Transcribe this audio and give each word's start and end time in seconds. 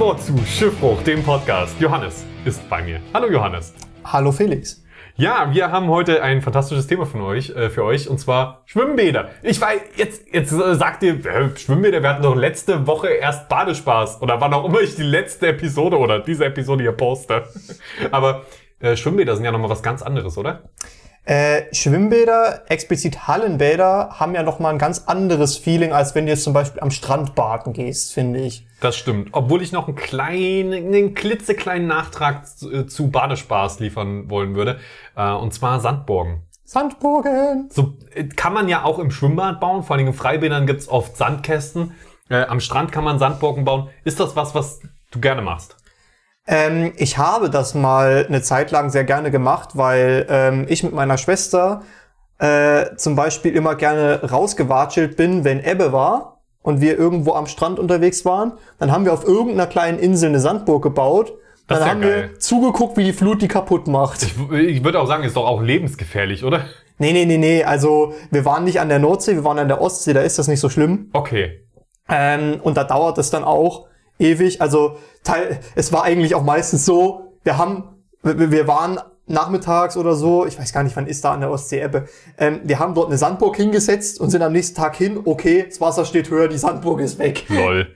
Bord 0.00 0.18
zu 0.22 0.34
Schiffbruch, 0.46 1.02
dem 1.02 1.22
Podcast. 1.22 1.78
Johannes 1.78 2.24
ist 2.46 2.66
bei 2.70 2.82
mir. 2.82 3.02
Hallo 3.12 3.30
Johannes. 3.30 3.74
Hallo 4.02 4.32
Felix. 4.32 4.82
Ja, 5.16 5.52
wir 5.52 5.70
haben 5.70 5.88
heute 5.88 6.22
ein 6.22 6.40
fantastisches 6.40 6.86
Thema 6.86 7.04
von 7.04 7.20
euch, 7.20 7.50
äh, 7.50 7.68
für 7.68 7.84
euch, 7.84 8.08
und 8.08 8.18
zwar 8.18 8.62
Schwimmbäder. 8.64 9.28
Ich 9.42 9.60
weiß, 9.60 9.78
jetzt, 9.96 10.22
jetzt 10.32 10.52
äh, 10.52 10.74
sagt 10.74 11.02
ihr, 11.02 11.22
äh, 11.26 11.54
Schwimmbäder, 11.54 12.02
wir 12.02 12.08
hatten 12.08 12.22
doch 12.22 12.34
letzte 12.34 12.86
Woche 12.86 13.08
erst 13.08 13.50
Badespaß. 13.50 14.22
Oder 14.22 14.40
wann 14.40 14.54
auch 14.54 14.64
immer 14.64 14.80
ich 14.80 14.96
die 14.96 15.02
letzte 15.02 15.48
Episode 15.48 15.98
oder 15.98 16.20
diese 16.20 16.46
Episode 16.46 16.82
hier 16.82 16.92
poste. 16.92 17.44
Aber 18.10 18.46
äh, 18.78 18.96
Schwimmbäder 18.96 19.36
sind 19.36 19.44
ja 19.44 19.52
nochmal 19.52 19.68
was 19.68 19.82
ganz 19.82 20.00
anderes, 20.00 20.38
oder? 20.38 20.62
Äh, 21.24 21.72
Schwimmbäder, 21.72 22.62
explizit 22.68 23.28
Hallenbäder, 23.28 24.16
haben 24.18 24.34
ja 24.34 24.42
nochmal 24.42 24.72
ein 24.72 24.78
ganz 24.78 25.04
anderes 25.06 25.56
Feeling, 25.58 25.92
als 25.92 26.14
wenn 26.14 26.26
du 26.26 26.32
jetzt 26.32 26.44
zum 26.44 26.54
Beispiel 26.54 26.80
am 26.80 26.90
Strand 26.90 27.34
baden 27.34 27.72
gehst, 27.72 28.12
finde 28.12 28.40
ich. 28.40 28.66
Das 28.80 28.96
stimmt. 28.96 29.28
Obwohl 29.32 29.62
ich 29.62 29.72
noch 29.72 29.86
einen 29.86 29.96
kleinen, 29.96 30.72
einen 30.72 31.14
klitzekleinen 31.14 31.86
Nachtrag 31.86 32.46
zu, 32.46 32.72
äh, 32.72 32.86
zu 32.86 33.10
Badespaß 33.10 33.80
liefern 33.80 34.30
wollen 34.30 34.54
würde. 34.54 34.78
Äh, 35.14 35.32
und 35.32 35.52
zwar 35.52 35.80
Sandburgen. 35.80 36.42
Sandburgen! 36.64 37.68
So 37.70 37.98
äh, 38.14 38.24
kann 38.24 38.54
man 38.54 38.68
ja 38.68 38.84
auch 38.84 38.98
im 38.98 39.10
Schwimmbad 39.10 39.60
bauen. 39.60 39.82
Vor 39.82 39.96
allem 39.96 40.06
in 40.06 40.14
Freibädern 40.14 40.66
gibt's 40.66 40.88
oft 40.88 41.16
Sandkästen. 41.16 41.92
Äh, 42.30 42.44
am 42.44 42.60
Strand 42.60 42.92
kann 42.92 43.04
man 43.04 43.18
Sandburgen 43.18 43.64
bauen. 43.64 43.90
Ist 44.04 44.20
das 44.20 44.36
was, 44.36 44.54
was 44.54 44.80
du 45.10 45.20
gerne 45.20 45.42
machst? 45.42 45.76
Ähm, 46.50 46.92
ich 46.96 47.16
habe 47.16 47.48
das 47.48 47.74
mal 47.74 48.26
eine 48.28 48.42
Zeit 48.42 48.72
lang 48.72 48.90
sehr 48.90 49.04
gerne 49.04 49.30
gemacht, 49.30 49.70
weil 49.74 50.26
ähm, 50.28 50.66
ich 50.68 50.82
mit 50.82 50.92
meiner 50.92 51.16
Schwester 51.16 51.82
äh, 52.40 52.96
zum 52.96 53.14
Beispiel 53.14 53.54
immer 53.54 53.76
gerne 53.76 54.20
rausgewatschelt 54.28 55.16
bin, 55.16 55.44
wenn 55.44 55.62
Ebbe 55.62 55.92
war 55.92 56.40
und 56.62 56.80
wir 56.80 56.98
irgendwo 56.98 57.34
am 57.34 57.46
Strand 57.46 57.78
unterwegs 57.78 58.24
waren. 58.24 58.54
Dann 58.80 58.90
haben 58.90 59.04
wir 59.04 59.12
auf 59.12 59.24
irgendeiner 59.24 59.68
kleinen 59.68 60.00
Insel 60.00 60.30
eine 60.30 60.40
Sandburg 60.40 60.82
gebaut. 60.82 61.34
Das 61.68 61.78
Dann 61.78 61.86
ja 61.86 61.94
haben 61.94 62.00
geil. 62.00 62.30
wir 62.32 62.40
zugeguckt, 62.40 62.96
wie 62.96 63.04
die 63.04 63.12
Flut 63.12 63.42
die 63.42 63.48
kaputt 63.48 63.86
macht. 63.86 64.24
Ich, 64.24 64.34
ich 64.50 64.82
würde 64.82 64.98
auch 64.98 65.06
sagen, 65.06 65.22
ist 65.22 65.36
doch 65.36 65.46
auch 65.46 65.62
lebensgefährlich, 65.62 66.42
oder? 66.42 66.64
Nee, 66.98 67.12
nee, 67.12 67.26
nee, 67.26 67.38
nee. 67.38 67.62
Also 67.62 68.14
wir 68.32 68.44
waren 68.44 68.64
nicht 68.64 68.80
an 68.80 68.88
der 68.88 68.98
Nordsee, 68.98 69.36
wir 69.36 69.44
waren 69.44 69.60
an 69.60 69.68
der 69.68 69.80
Ostsee, 69.80 70.14
da 70.14 70.22
ist 70.22 70.36
das 70.40 70.48
nicht 70.48 70.58
so 70.58 70.68
schlimm. 70.68 71.10
Okay. 71.12 71.64
Ähm, 72.08 72.58
und 72.60 72.76
da 72.76 72.82
dauert 72.82 73.18
es 73.18 73.30
dann 73.30 73.44
auch 73.44 73.86
ewig. 74.20 74.60
Also 74.60 74.98
teil, 75.24 75.60
es 75.74 75.92
war 75.92 76.04
eigentlich 76.04 76.34
auch 76.34 76.44
meistens 76.44 76.84
so, 76.84 77.34
wir 77.42 77.58
haben, 77.58 77.84
wir 78.22 78.68
waren 78.68 79.00
nachmittags 79.30 79.96
oder 79.96 80.14
so, 80.14 80.44
ich 80.44 80.58
weiß 80.58 80.72
gar 80.72 80.82
nicht, 80.82 80.96
wann 80.96 81.06
ist 81.06 81.24
da 81.24 81.32
an 81.32 81.40
der 81.40 81.50
Ostsee 81.50 81.80
Ebbe, 81.80 82.08
ähm, 82.36 82.60
wir 82.64 82.78
haben 82.78 82.94
dort 82.94 83.06
eine 83.06 83.16
Sandburg 83.16 83.56
hingesetzt 83.56 84.20
und 84.20 84.30
sind 84.30 84.42
am 84.42 84.52
nächsten 84.52 84.76
Tag 84.76 84.96
hin, 84.96 85.20
okay, 85.24 85.64
das 85.66 85.80
Wasser 85.80 86.04
steht 86.04 86.30
höher, 86.30 86.48
die 86.48 86.58
Sandburg 86.58 87.00
ist 87.00 87.18
weg. 87.18 87.44
Lol. 87.48 87.94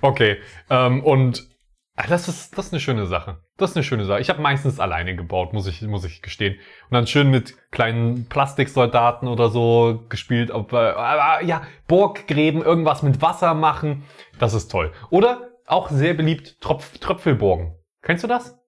Okay. 0.00 0.36
Ähm, 0.68 1.02
und 1.02 1.48
ah, 1.96 2.06
das 2.08 2.28
ist, 2.28 2.58
das 2.58 2.66
ist 2.66 2.72
eine 2.72 2.80
schöne 2.80 3.06
Sache. 3.06 3.38
Das 3.56 3.70
ist 3.70 3.76
eine 3.76 3.84
schöne 3.84 4.04
Sache. 4.04 4.20
Ich 4.20 4.28
habe 4.28 4.42
meistens 4.42 4.80
alleine 4.80 5.14
gebaut, 5.14 5.52
muss 5.52 5.66
ich, 5.68 5.80
muss 5.82 6.04
ich 6.04 6.20
gestehen. 6.20 6.54
Und 6.90 6.94
dann 6.94 7.06
schön 7.06 7.30
mit 7.30 7.54
kleinen 7.70 8.26
Plastiksoldaten 8.28 9.28
oder 9.28 9.48
so 9.48 10.04
gespielt. 10.08 10.50
Ob, 10.50 10.72
äh, 10.72 10.76
aber, 10.76 11.44
ja, 11.44 11.62
Burggräben, 11.86 12.62
irgendwas 12.62 13.02
mit 13.02 13.22
Wasser 13.22 13.54
machen. 13.54 14.02
Das 14.38 14.54
ist 14.54 14.70
toll. 14.70 14.92
Oder 15.10 15.53
auch 15.66 15.90
sehr 15.90 16.14
beliebt 16.14 16.60
Tropf, 16.60 16.98
Tröpfelburgen. 16.98 17.74
Kennst 18.02 18.24
du 18.24 18.28
das? 18.28 18.58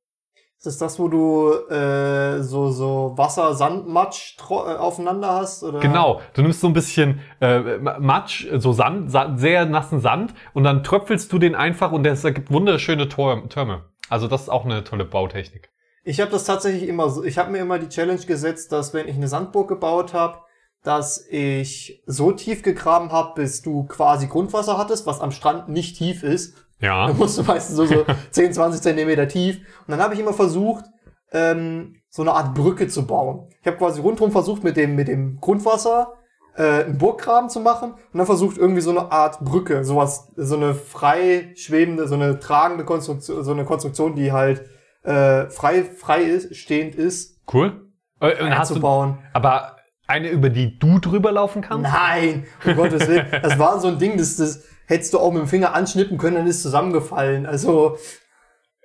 Ist 0.58 0.66
das 0.66 0.78
das, 0.78 0.98
wo 0.98 1.08
du 1.08 1.52
äh, 1.68 2.42
so, 2.42 2.70
so 2.70 3.12
Wasser, 3.16 3.54
Sand, 3.54 3.86
Matsch 3.86 4.36
äh, 4.48 4.54
aufeinander 4.54 5.34
hast? 5.34 5.62
Oder? 5.62 5.80
Genau, 5.80 6.22
du 6.32 6.42
nimmst 6.42 6.60
so 6.60 6.66
ein 6.66 6.72
bisschen 6.72 7.20
äh, 7.40 7.78
Matsch, 7.78 8.46
so 8.56 8.72
Sand, 8.72 9.10
Sa 9.10 9.36
sehr 9.36 9.66
nassen 9.66 10.00
Sand 10.00 10.32
und 10.54 10.64
dann 10.64 10.82
tröpfelst 10.82 11.30
du 11.30 11.38
den 11.38 11.54
einfach 11.54 11.92
und 11.92 12.04
das 12.04 12.24
ergibt 12.24 12.50
wunderschöne 12.50 13.08
Türme. 13.08 13.84
Also 14.08 14.28
das 14.28 14.42
ist 14.42 14.48
auch 14.48 14.64
eine 14.64 14.82
tolle 14.82 15.04
Bautechnik. 15.04 15.70
Ich 16.04 16.20
habe 16.20 16.30
das 16.30 16.44
tatsächlich 16.44 16.88
immer 16.88 17.10
so. 17.10 17.24
Ich 17.24 17.36
habe 17.36 17.50
mir 17.50 17.58
immer 17.58 17.78
die 17.78 17.88
Challenge 17.88 18.24
gesetzt, 18.24 18.72
dass 18.72 18.94
wenn 18.94 19.08
ich 19.08 19.16
eine 19.16 19.28
Sandburg 19.28 19.68
gebaut 19.68 20.14
habe, 20.14 20.38
dass 20.82 21.26
ich 21.28 22.02
so 22.06 22.30
tief 22.30 22.62
gegraben 22.62 23.10
habe, 23.10 23.34
bis 23.34 23.60
du 23.60 23.84
quasi 23.84 24.28
Grundwasser 24.28 24.78
hattest, 24.78 25.04
was 25.06 25.20
am 25.20 25.32
Strand 25.32 25.68
nicht 25.68 25.98
tief 25.98 26.22
ist. 26.22 26.54
Ja. 26.80 27.06
Da 27.06 27.12
musst 27.14 27.38
du 27.38 27.42
meistens 27.42 27.76
so, 27.76 27.86
so 27.86 28.04
10, 28.30 28.52
20 28.52 28.82
Zentimeter 28.82 29.28
tief. 29.28 29.56
Und 29.58 29.88
dann 29.88 30.00
habe 30.00 30.14
ich 30.14 30.20
immer 30.20 30.32
versucht, 30.32 30.84
ähm, 31.32 31.96
so 32.08 32.22
eine 32.22 32.32
Art 32.32 32.54
Brücke 32.54 32.88
zu 32.88 33.06
bauen. 33.06 33.48
Ich 33.60 33.66
habe 33.66 33.76
quasi 33.76 34.00
rundherum 34.00 34.32
versucht, 34.32 34.62
mit 34.64 34.76
dem, 34.76 34.94
mit 34.94 35.08
dem 35.08 35.38
Grundwasser 35.40 36.12
äh, 36.56 36.84
einen 36.84 36.98
Burggraben 36.98 37.50
zu 37.50 37.60
machen 37.60 37.92
und 37.92 38.18
dann 38.18 38.26
versucht 38.26 38.56
irgendwie 38.56 38.80
so 38.80 38.90
eine 38.90 39.12
Art 39.12 39.40
Brücke, 39.40 39.84
sowas, 39.84 40.32
so 40.36 40.56
eine 40.56 40.74
frei 40.74 41.52
schwebende, 41.56 42.08
so 42.08 42.14
eine 42.14 42.38
tragende 42.38 42.84
Konstruktion, 42.84 43.44
so 43.44 43.52
eine 43.52 43.64
Konstruktion, 43.64 44.14
die 44.14 44.32
halt 44.32 44.64
äh, 45.02 45.50
frei, 45.50 45.84
frei 45.84 46.22
ist, 46.22 46.56
stehend 46.56 46.94
ist, 46.94 47.36
Cool. 47.52 47.90
Äh, 48.20 48.30
hast 48.50 48.70
du, 48.70 48.74
einzubauen. 48.74 49.18
aber 49.34 49.76
eine, 50.06 50.30
über 50.30 50.48
die 50.48 50.78
du 50.78 50.98
drüber 50.98 51.32
laufen 51.32 51.62
kannst? 51.62 51.90
Nein, 51.92 52.46
um 52.64 52.76
Gottes 52.76 53.06
Willen. 53.08 53.26
Das 53.42 53.58
war 53.58 53.78
so 53.80 53.88
ein 53.88 53.98
Ding, 53.98 54.16
das, 54.16 54.36
das 54.36 54.64
hättest 54.86 55.12
du 55.14 55.18
auch 55.18 55.32
mit 55.32 55.42
dem 55.42 55.48
Finger 55.48 55.74
anschnippen 55.74 56.18
können, 56.18 56.36
dann 56.36 56.46
ist 56.46 56.56
es 56.56 56.62
zusammengefallen. 56.62 57.46
Also 57.46 57.98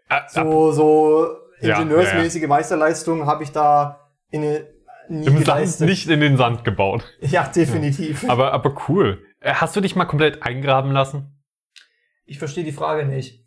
Äh, 0.09 0.19
so, 0.29 0.71
so 0.71 1.27
Ja, 1.61 1.77
ingenieursmäßige 1.79 2.47
Meisterleistungen 2.47 3.25
habe 3.27 3.43
ich 3.43 3.51
da 3.51 4.09
in 4.29 4.41
nie 5.09 5.25
Im 5.27 5.43
Sand 5.43 5.79
nicht 5.81 6.09
in 6.09 6.19
den 6.21 6.37
Sand 6.37 6.63
gebaut. 6.63 7.03
Ja, 7.21 7.43
definitiv. 7.47 8.29
Aber, 8.29 8.53
aber 8.53 8.75
cool. 8.87 9.23
Äh, 9.41 9.53
Hast 9.53 9.75
du 9.75 9.81
dich 9.81 9.95
mal 9.95 10.05
komplett 10.05 10.43
eingraben 10.43 10.91
lassen? 10.91 11.37
Ich 12.25 12.39
verstehe 12.39 12.63
die 12.63 12.71
Frage 12.71 13.05
nicht. 13.05 13.41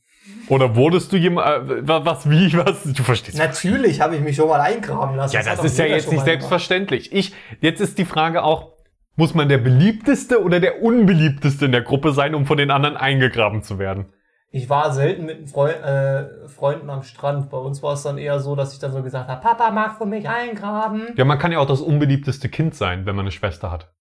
Oder 0.48 0.74
wurdest 0.76 1.12
du 1.12 1.16
jemand, 1.16 1.46
äh, 1.70 1.88
wa- 1.88 2.04
was, 2.04 2.28
wie, 2.28 2.52
was? 2.54 2.82
Du 2.84 3.02
verstehst 3.02 3.36
Natürlich 3.38 4.00
habe 4.00 4.16
ich 4.16 4.22
mich 4.22 4.36
schon 4.36 4.48
mal 4.48 4.60
eingraben 4.60 5.16
lassen. 5.16 5.34
Ja, 5.34 5.42
das 5.42 5.56
doch 5.58 5.64
ist 5.64 5.78
ja 5.78 5.86
jetzt 5.86 6.10
nicht 6.10 6.24
selbstverständlich. 6.24 7.12
Ich, 7.12 7.32
jetzt 7.60 7.80
ist 7.80 7.96
die 7.98 8.04
Frage 8.04 8.42
auch, 8.42 8.73
muss 9.16 9.34
man 9.34 9.48
der 9.48 9.58
beliebteste 9.58 10.42
oder 10.42 10.60
der 10.60 10.82
unbeliebteste 10.82 11.66
in 11.66 11.72
der 11.72 11.82
Gruppe 11.82 12.12
sein, 12.12 12.34
um 12.34 12.46
von 12.46 12.56
den 12.56 12.70
anderen 12.70 12.96
eingegraben 12.96 13.62
zu 13.62 13.78
werden? 13.78 14.12
Ich 14.50 14.70
war 14.70 14.92
selten 14.92 15.26
mit 15.26 15.50
Freu 15.50 15.70
äh, 15.70 16.48
Freunden 16.48 16.88
am 16.88 17.02
Strand. 17.02 17.50
Bei 17.50 17.56
uns 17.56 17.82
war 17.82 17.94
es 17.94 18.04
dann 18.04 18.18
eher 18.18 18.38
so, 18.38 18.54
dass 18.54 18.72
ich 18.72 18.78
dann 18.78 18.92
so 18.92 19.02
gesagt 19.02 19.28
habe, 19.28 19.40
Papa, 19.40 19.72
magst 19.72 20.00
du 20.00 20.04
mich 20.04 20.28
eingraben? 20.28 21.08
Ja, 21.16 21.24
man 21.24 21.40
kann 21.40 21.50
ja 21.50 21.58
auch 21.58 21.66
das 21.66 21.80
unbeliebteste 21.80 22.48
Kind 22.48 22.74
sein, 22.76 23.04
wenn 23.04 23.16
man 23.16 23.24
eine 23.24 23.32
Schwester 23.32 23.72
hat. 23.72 23.92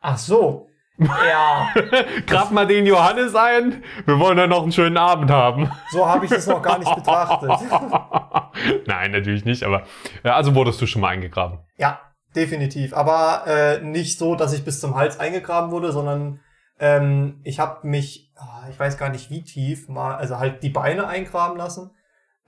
Ach 0.00 0.16
so. 0.16 0.68
Ja, 0.98 1.68
Grab 2.26 2.52
mal 2.52 2.66
den 2.66 2.86
Johannes 2.86 3.34
ein. 3.34 3.82
Wir 4.06 4.18
wollen 4.18 4.38
ja 4.38 4.46
noch 4.46 4.62
einen 4.62 4.72
schönen 4.72 4.96
Abend 4.96 5.30
haben. 5.30 5.70
so 5.90 6.06
habe 6.06 6.24
ich 6.24 6.30
das 6.30 6.46
noch 6.46 6.62
gar 6.62 6.78
nicht 6.78 6.94
betrachtet. 6.94 7.50
Nein, 8.86 9.10
natürlich 9.10 9.44
nicht, 9.44 9.64
aber 9.64 9.82
ja, 10.24 10.36
also 10.36 10.54
wurdest 10.54 10.80
du 10.80 10.86
schon 10.86 11.02
mal 11.02 11.08
eingegraben. 11.08 11.58
Ja, 11.76 12.00
definitiv. 12.36 12.94
Aber 12.94 13.44
äh, 13.46 13.80
nicht 13.80 14.18
so, 14.18 14.34
dass 14.34 14.52
ich 14.52 14.64
bis 14.64 14.80
zum 14.80 14.94
Hals 14.94 15.18
eingegraben 15.18 15.70
wurde, 15.70 15.92
sondern 15.92 16.40
ähm, 16.78 17.40
ich 17.42 17.58
habe 17.58 17.86
mich, 17.86 18.30
ah, 18.36 18.66
ich 18.70 18.78
weiß 18.78 18.98
gar 18.98 19.08
nicht 19.08 19.30
wie 19.30 19.42
tief, 19.42 19.88
mal, 19.88 20.14
also 20.14 20.38
halt 20.38 20.62
die 20.62 20.68
Beine 20.68 21.06
eingraben 21.06 21.56
lassen. 21.56 21.90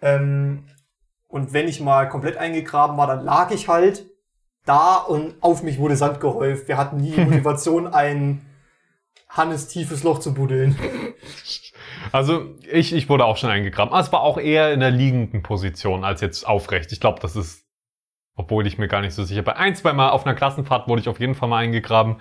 Ähm, 0.02 0.66
und 1.26 1.52
wenn 1.52 1.68
ich 1.68 1.80
mal 1.80 2.08
komplett 2.08 2.36
eingegraben 2.36 2.96
war, 2.96 3.06
dann 3.06 3.24
lag 3.24 3.50
ich 3.50 3.68
halt 3.68 4.06
da 4.64 4.96
und 4.96 5.34
auf 5.40 5.62
mich 5.62 5.78
wurde 5.78 5.96
Sand 5.96 6.20
gehäuft. 6.20 6.68
Wir 6.68 6.76
hatten 6.76 6.98
nie 6.98 7.12
die 7.12 7.20
Motivation, 7.24 7.86
ein 7.86 8.44
Hannes 9.28 9.68
tiefes 9.68 10.04
Loch 10.04 10.20
zu 10.20 10.34
buddeln. 10.34 10.78
Also 12.12 12.54
ich, 12.70 12.94
ich 12.94 13.08
wurde 13.08 13.24
auch 13.24 13.36
schon 13.36 13.50
eingegraben. 13.50 13.92
Aber 13.92 14.00
es 14.00 14.12
war 14.12 14.22
auch 14.22 14.38
eher 14.38 14.72
in 14.72 14.80
der 14.80 14.90
liegenden 14.90 15.42
Position 15.42 16.04
als 16.04 16.20
jetzt 16.20 16.46
aufrecht. 16.46 16.92
Ich 16.92 17.00
glaube, 17.00 17.20
das 17.20 17.36
ist, 17.36 17.64
obwohl 18.38 18.66
ich 18.66 18.78
mir 18.78 18.88
gar 18.88 19.02
nicht 19.02 19.14
so 19.14 19.24
sicher 19.24 19.42
bin. 19.42 19.54
Ein, 19.54 19.74
zwei 19.74 19.92
Mal 19.92 20.10
auf 20.10 20.24
einer 20.24 20.34
Klassenfahrt 20.34 20.88
wurde 20.88 21.02
ich 21.02 21.08
auf 21.08 21.20
jeden 21.20 21.34
Fall 21.34 21.48
mal 21.48 21.58
eingegraben. 21.58 22.16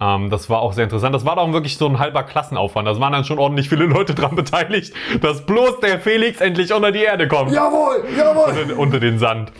Ähm, 0.00 0.30
das 0.30 0.48
war 0.50 0.60
auch 0.60 0.74
sehr 0.74 0.84
interessant. 0.84 1.14
Das 1.14 1.24
war 1.24 1.36
doch 1.36 1.50
wirklich 1.52 1.78
so 1.78 1.88
ein 1.88 1.98
halber 1.98 2.22
Klassenaufwand. 2.22 2.86
Das 2.86 3.00
waren 3.00 3.12
dann 3.12 3.24
schon 3.24 3.38
ordentlich 3.38 3.68
viele 3.68 3.86
Leute 3.86 4.14
dran 4.14 4.36
beteiligt, 4.36 4.94
dass 5.20 5.44
bloß 5.46 5.80
der 5.80 5.98
Felix 5.98 6.40
endlich 6.40 6.72
unter 6.72 6.92
die 6.92 7.02
Erde 7.02 7.26
kommt. 7.26 7.50
Jawohl, 7.50 8.04
jawohl! 8.16 8.60
Unter, 8.62 8.78
unter 8.78 9.00
den 9.00 9.18
Sand. 9.18 9.50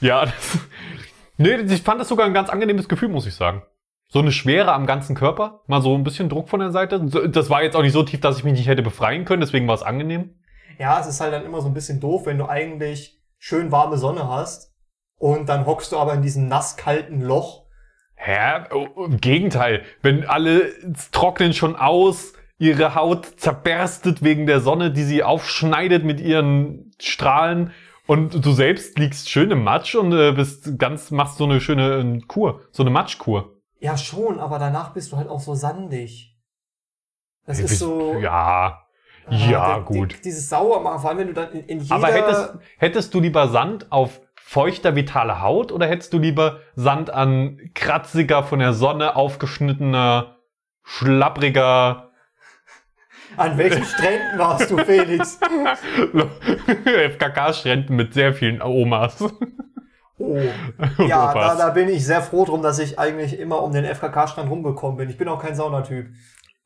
Ja, 0.00 0.26
das, 0.26 0.58
nee, 1.36 1.54
ich 1.54 1.82
fand 1.82 2.00
das 2.00 2.08
sogar 2.08 2.26
ein 2.26 2.34
ganz 2.34 2.50
angenehmes 2.50 2.88
Gefühl, 2.88 3.08
muss 3.08 3.26
ich 3.26 3.34
sagen. 3.34 3.62
So 4.08 4.18
eine 4.18 4.32
Schwere 4.32 4.72
am 4.72 4.86
ganzen 4.86 5.14
Körper, 5.14 5.60
mal 5.68 5.80
so 5.82 5.94
ein 5.94 6.02
bisschen 6.02 6.28
Druck 6.28 6.48
von 6.48 6.58
der 6.58 6.72
Seite. 6.72 7.00
Das 7.28 7.48
war 7.48 7.62
jetzt 7.62 7.76
auch 7.76 7.82
nicht 7.82 7.92
so 7.92 8.02
tief, 8.02 8.20
dass 8.20 8.38
ich 8.38 8.42
mich 8.42 8.54
nicht 8.54 8.66
hätte 8.66 8.82
befreien 8.82 9.24
können, 9.24 9.40
deswegen 9.40 9.68
war 9.68 9.76
es 9.76 9.84
angenehm. 9.84 10.34
Ja, 10.80 10.98
es 10.98 11.06
ist 11.06 11.20
halt 11.20 11.32
dann 11.32 11.44
immer 11.44 11.60
so 11.60 11.68
ein 11.68 11.74
bisschen 11.74 12.00
doof, 12.00 12.26
wenn 12.26 12.38
du 12.38 12.46
eigentlich 12.46 13.20
schön 13.38 13.70
warme 13.70 13.98
Sonne 13.98 14.26
hast 14.26 14.69
und 15.20 15.48
dann 15.48 15.66
hockst 15.66 15.92
du 15.92 15.98
aber 15.98 16.14
in 16.14 16.22
diesem 16.22 16.48
nasskalten 16.48 17.20
Loch. 17.20 17.66
Hä? 18.16 18.64
Oh, 18.72 19.04
Im 19.04 19.20
Gegenteil. 19.20 19.82
Wenn 20.02 20.26
alle 20.26 20.72
trocknen 21.12 21.52
schon 21.52 21.76
aus, 21.76 22.32
ihre 22.58 22.94
Haut 22.94 23.26
zerberstet 23.36 24.22
wegen 24.22 24.46
der 24.46 24.60
Sonne, 24.60 24.90
die 24.90 25.04
sie 25.04 25.22
aufschneidet 25.22 26.04
mit 26.04 26.20
ihren 26.20 26.92
Strahlen 27.00 27.72
und 28.06 28.44
du 28.44 28.52
selbst 28.52 28.98
liegst 28.98 29.30
schön 29.30 29.50
im 29.50 29.62
Matsch 29.62 29.94
und 29.94 30.12
äh, 30.12 30.32
bist 30.32 30.78
ganz, 30.78 31.10
machst 31.10 31.36
so 31.36 31.44
eine 31.44 31.60
schöne 31.60 32.00
äh, 32.00 32.20
Kur, 32.26 32.62
so 32.72 32.82
eine 32.82 32.90
Matschkur. 32.90 33.56
Ja, 33.78 33.96
schon, 33.96 34.40
aber 34.40 34.58
danach 34.58 34.92
bist 34.92 35.12
du 35.12 35.16
halt 35.16 35.28
auch 35.28 35.40
so 35.40 35.54
sandig. 35.54 36.36
Das 37.46 37.58
ist 37.58 37.78
so. 37.78 38.14
Ja. 38.18 38.86
Ja, 39.28 39.74
der- 39.74 39.84
gut. 39.84 40.16
Die, 40.16 40.22
dieses 40.22 40.48
Sauermachen, 40.48 41.00
vor 41.00 41.10
allem 41.10 41.18
wenn 41.20 41.26
du 41.28 41.34
dann 41.34 41.52
in, 41.52 41.64
in 41.66 41.80
jeder... 41.80 41.94
Aber 41.94 42.08
hättest, 42.08 42.54
hättest 42.78 43.14
du 43.14 43.20
lieber 43.20 43.48
Sand 43.48 43.90
auf 43.92 44.20
feuchter, 44.50 44.96
vitale 44.96 45.40
Haut 45.42 45.70
oder 45.70 45.86
hättest 45.86 46.12
du 46.12 46.18
lieber 46.18 46.58
Sand 46.74 47.08
an 47.10 47.60
kratziger, 47.72 48.42
von 48.42 48.58
der 48.58 48.72
Sonne 48.72 49.14
aufgeschnittener, 49.14 50.38
schlappriger 50.82 52.10
An 53.36 53.56
welchen 53.58 53.84
Stränden 53.84 54.40
warst 54.40 54.68
du, 54.72 54.78
Felix? 54.78 55.38
FKK-Stränden 57.14 57.94
mit 57.94 58.12
sehr 58.12 58.34
vielen 58.34 58.60
Omas? 58.60 59.22
Oh. 60.18 60.40
Ja, 61.06 61.32
da, 61.32 61.54
da 61.54 61.70
bin 61.70 61.88
ich 61.88 62.04
sehr 62.04 62.20
froh 62.20 62.44
drum, 62.44 62.60
dass 62.60 62.80
ich 62.80 62.98
eigentlich 62.98 63.38
immer 63.38 63.62
um 63.62 63.72
den 63.72 63.84
FKK-Strand 63.84 64.50
rumgekommen 64.50 64.96
bin. 64.96 65.10
Ich 65.10 65.16
bin 65.16 65.28
auch 65.28 65.40
kein 65.40 65.54
Saunatyp. 65.54 66.08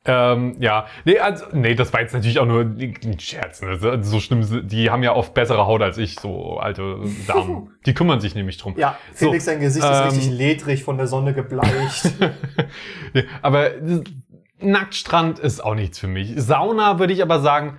Ähm, 0.07 0.55
ja, 0.59 0.85
nee, 1.03 1.17
also, 1.17 1.45
nee, 1.51 1.73
das 1.73 1.91
war 1.91 2.01
jetzt 2.01 2.13
natürlich 2.13 2.37
auch 2.39 2.45
nur 2.45 2.61
ein 2.61 3.19
Scherz. 3.19 3.61
Ne? 3.61 3.77
So- 3.77 4.01
So 4.03 4.19
schlimm, 4.19 4.67
die 4.67 4.91
haben 4.91 5.01
ja 5.03 5.13
oft 5.15 5.33
bessere 5.33 5.65
Haut 5.65 5.81
als 5.81 5.97
ich, 5.97 6.19
so 6.19 6.57
alte 6.57 6.99
Damen. 7.27 7.71
Die 7.85 7.93
kümmern 7.93 8.19
sich 8.19 8.35
nämlich 8.35 8.57
drum. 8.57 8.75
Ja, 8.77 8.97
So, 9.13 9.27
Felix, 9.27 9.45
sein 9.45 9.59
Gesicht 9.59 9.83
ist 9.85 9.91
ähm, 9.99 10.03
richtig 10.09 10.29
ledrig 10.31 10.83
von 10.83 10.97
der 10.97 11.07
Sonne 11.07 11.33
gebleicht. 11.33 12.11
Nee, 13.13 13.23
aber 13.41 13.71
Nacktstrand 14.59 15.39
ist 15.39 15.63
auch 15.63 15.75
nichts 15.75 15.99
für 15.99 16.07
mich. 16.07 16.33
Sauna 16.35 16.99
würde 16.99 17.13
ich 17.13 17.21
aber 17.21 17.39
sagen, 17.39 17.77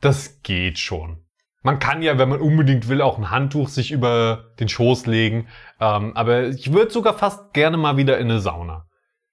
das 0.00 0.42
geht 0.42 0.78
schon. 0.78 1.18
Man 1.62 1.78
kann 1.78 2.02
ja, 2.02 2.18
wenn 2.18 2.28
man 2.28 2.40
unbedingt 2.40 2.88
will, 2.88 3.02
auch 3.02 3.18
ein 3.18 3.30
Handtuch 3.30 3.68
sich 3.68 3.90
über 3.90 4.44
den 4.60 4.68
Schoß 4.68 5.06
legen. 5.06 5.48
Ähm, 5.80 6.16
aber 6.16 6.44
ich 6.48 6.72
würde 6.72 6.90
sogar 6.90 7.14
fast 7.14 7.52
gerne 7.52 7.76
mal 7.76 7.96
wieder 7.96 8.18
in 8.18 8.30
eine 8.30 8.40
Sauna. 8.40 8.86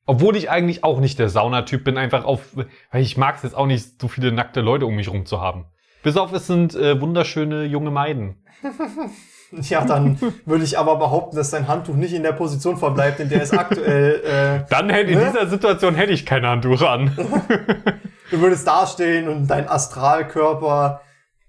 Obwohl 0.05 0.35
ich 0.35 0.49
eigentlich 0.49 0.83
auch 0.83 0.99
nicht 0.99 1.17
der 1.17 1.29
Saunatyp 1.29 1.83
bin, 1.83 1.97
einfach 1.97 2.25
auf, 2.25 2.41
weil 2.55 3.01
ich 3.01 3.17
mag 3.17 3.37
es 3.37 3.43
jetzt 3.43 3.55
auch 3.55 3.65
nicht, 3.65 3.99
so 3.99 4.07
viele 4.07 4.31
nackte 4.31 4.61
Leute 4.61 4.85
um 4.85 4.95
mich 4.95 5.09
rum 5.09 5.25
zu 5.25 5.41
haben. 5.41 5.65
Bis 6.03 6.15
auf, 6.17 6.31
es 6.33 6.45
sind 6.45 6.75
äh, 6.75 7.01
wunderschöne 7.01 7.63
junge 7.63 7.89
Maiden. 7.89 8.35
ja, 9.51 9.83
dann 9.83 10.19
würde 10.45 10.63
ich 10.63 10.77
aber 10.77 10.97
behaupten, 10.97 11.35
dass 11.35 11.49
dein 11.49 11.67
Handtuch 11.67 11.95
nicht 11.95 12.13
in 12.13 12.21
der 12.21 12.33
Position 12.33 12.77
verbleibt, 12.77 13.19
in 13.19 13.29
der 13.29 13.41
es 13.41 13.51
aktuell... 13.51 14.65
Dann 14.69 14.89
hätte, 14.89 15.11
in 15.11 15.19
Ne? 15.19 15.25
dieser 15.25 15.47
Situation 15.47 15.95
hätte 15.95 16.13
ich 16.13 16.25
kein 16.25 16.45
Handtuch 16.45 16.81
an. 16.83 17.07
Äh, 17.17 17.91
du 18.31 18.41
würdest 18.41 18.67
dastehen 18.67 19.27
und 19.27 19.47
dein 19.47 19.67
Astralkörper 19.67 21.01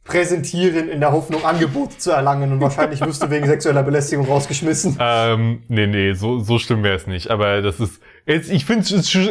präsentieren 0.04 0.88
in 0.88 1.00
der 1.00 1.12
Hoffnung, 1.12 1.44
Angebote 1.44 1.98
zu 1.98 2.12
erlangen. 2.12 2.52
Und 2.52 2.60
wahrscheinlich 2.60 3.00
wirst 3.00 3.22
du 3.22 3.30
wegen 3.30 3.46
sexueller 3.46 3.82
Belästigung 3.82 4.26
rausgeschmissen. 4.26 4.96
Ähm, 5.00 5.62
nee, 5.68 5.86
nee, 5.86 6.12
so, 6.14 6.38
so 6.38 6.58
schlimm 6.58 6.82
wäre 6.82 6.96
es 6.96 7.06
nicht. 7.06 7.30
Aber 7.30 7.60
das 7.60 7.80
ist, 7.80 8.00
jetzt, 8.26 8.50
ich 8.50 8.64
finde 8.64 8.82
es 8.84 9.30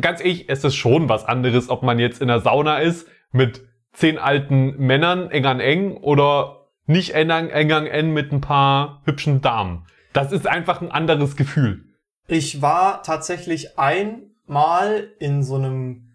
ganz 0.00 0.20
ehrlich, 0.20 0.48
es 0.48 0.64
ist 0.64 0.74
schon 0.74 1.08
was 1.08 1.24
anderes, 1.24 1.68
ob 1.70 1.82
man 1.82 1.98
jetzt 1.98 2.20
in 2.20 2.28
der 2.28 2.40
Sauna 2.40 2.78
ist 2.78 3.06
mit 3.30 3.62
zehn 3.92 4.18
alten 4.18 4.76
Männern 4.78 5.30
eng 5.30 5.46
an 5.46 5.60
eng 5.60 5.96
oder 5.98 6.66
nicht 6.86 7.14
eng 7.14 7.30
an 7.30 7.50
eng, 7.50 7.72
an 7.72 7.86
eng 7.86 8.12
mit 8.12 8.32
ein 8.32 8.40
paar 8.40 9.02
hübschen 9.04 9.40
Damen. 9.40 9.86
Das 10.12 10.32
ist 10.32 10.46
einfach 10.46 10.80
ein 10.80 10.90
anderes 10.90 11.36
Gefühl. 11.36 11.84
Ich 12.26 12.62
war 12.62 13.02
tatsächlich 13.02 13.78
einmal 13.78 15.08
in 15.18 15.42
so 15.42 15.56
einem, 15.56 16.12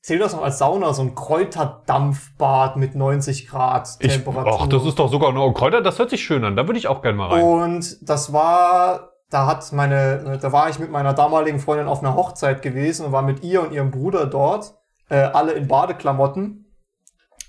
zählt 0.00 0.20
das 0.20 0.34
noch 0.34 0.42
als 0.42 0.58
Sauna, 0.58 0.92
so 0.92 1.02
ein 1.02 1.14
Kräuterdampfbad 1.14 2.76
mit 2.76 2.94
90 2.94 3.48
Grad 3.48 3.88
Ich, 4.00 4.12
Temperatur. 4.12 4.60
ach, 4.62 4.66
das 4.66 4.84
ist 4.84 4.98
doch 4.98 5.10
sogar 5.10 5.32
noch 5.32 5.52
Kräuter, 5.52 5.80
das 5.80 5.98
hört 5.98 6.10
sich 6.10 6.24
schön 6.24 6.44
an. 6.44 6.56
Da 6.56 6.66
würde 6.66 6.78
ich 6.78 6.88
auch 6.88 7.02
gerne 7.02 7.18
mal 7.18 7.28
rein. 7.28 7.42
Und 7.42 8.08
das 8.08 8.32
war, 8.32 9.11
da 9.32 9.46
hat 9.46 9.72
meine, 9.72 10.38
da 10.40 10.52
war 10.52 10.68
ich 10.68 10.78
mit 10.78 10.90
meiner 10.90 11.14
damaligen 11.14 11.58
Freundin 11.58 11.86
auf 11.86 12.00
einer 12.00 12.14
Hochzeit 12.14 12.60
gewesen 12.60 13.06
und 13.06 13.12
war 13.12 13.22
mit 13.22 13.42
ihr 13.42 13.62
und 13.62 13.72
ihrem 13.72 13.90
Bruder 13.90 14.26
dort, 14.26 14.74
äh, 15.08 15.16
alle 15.16 15.52
in 15.52 15.68
Badeklamotten. 15.68 16.66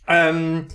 Ähm, 0.08 0.68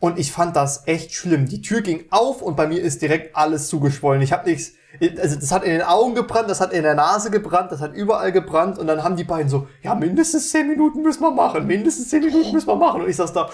und 0.00 0.18
ich 0.18 0.32
fand 0.32 0.56
das 0.56 0.86
echt 0.86 1.14
schlimm. 1.14 1.46
Die 1.46 1.62
Tür 1.62 1.80
ging 1.80 2.06
auf 2.10 2.42
und 2.42 2.56
bei 2.56 2.66
mir 2.66 2.82
ist 2.82 3.00
direkt 3.00 3.36
alles 3.36 3.68
zugeschwollen. 3.68 4.20
Ich 4.22 4.32
habe 4.32 4.50
nichts, 4.50 4.72
also 5.18 5.36
das 5.36 5.50
hat 5.52 5.64
in 5.64 5.70
den 5.70 5.82
Augen 5.82 6.14
gebrannt, 6.14 6.50
das 6.50 6.60
hat 6.60 6.72
in 6.72 6.82
der 6.82 6.94
Nase 6.94 7.30
gebrannt, 7.30 7.72
das 7.72 7.80
hat 7.80 7.94
überall 7.94 8.32
gebrannt 8.32 8.78
und 8.78 8.86
dann 8.86 9.02
haben 9.02 9.16
die 9.16 9.24
beiden 9.24 9.48
so, 9.48 9.68
ja, 9.82 9.94
mindestens 9.94 10.50
10 10.50 10.68
Minuten 10.68 11.02
müssen 11.02 11.22
wir 11.22 11.30
machen, 11.30 11.66
mindestens 11.66 12.10
10 12.10 12.24
Minuten 12.24 12.52
müssen 12.52 12.66
wir 12.66 12.76
machen. 12.76 13.02
Und 13.02 13.08
ich 13.08 13.16
saß 13.16 13.32
da, 13.32 13.48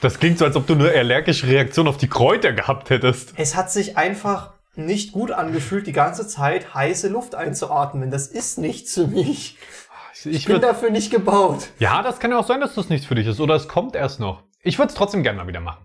Das 0.00 0.18
klingt 0.18 0.38
so, 0.38 0.44
als 0.44 0.56
ob 0.56 0.66
du 0.66 0.74
eine 0.74 0.90
allergische 0.90 1.48
Reaktion 1.48 1.86
auf 1.86 1.96
die 1.96 2.08
Kräuter 2.08 2.52
gehabt 2.52 2.88
hättest. 2.90 3.34
Es 3.36 3.54
hat 3.54 3.70
sich 3.70 3.96
einfach 3.98 4.53
nicht 4.76 5.12
gut 5.12 5.30
angefühlt, 5.30 5.86
die 5.86 5.92
ganze 5.92 6.26
Zeit 6.26 6.74
heiße 6.74 7.08
Luft 7.08 7.34
einzuatmen. 7.34 8.10
Das 8.10 8.26
ist 8.26 8.58
nichts 8.58 8.94
für 8.94 9.06
mich. 9.06 9.58
Ich, 10.14 10.26
Ich 10.26 10.46
bin 10.46 10.60
dafür 10.60 10.90
nicht 10.90 11.10
gebaut. 11.10 11.68
ja, 11.78 12.02
das 12.02 12.18
kann 12.20 12.30
ja 12.30 12.38
auch 12.38 12.46
sein, 12.46 12.60
dass 12.60 12.74
das 12.74 12.88
nichts 12.88 13.06
für 13.06 13.14
dich 13.14 13.26
ist. 13.26 13.40
Oder 13.40 13.54
es 13.54 13.68
kommt 13.68 13.94
erst 13.94 14.20
noch. 14.20 14.42
Ich 14.62 14.78
würde 14.78 14.88
es 14.88 14.94
trotzdem 14.94 15.22
gerne 15.22 15.38
mal 15.38 15.46
wieder 15.46 15.60
machen. 15.60 15.84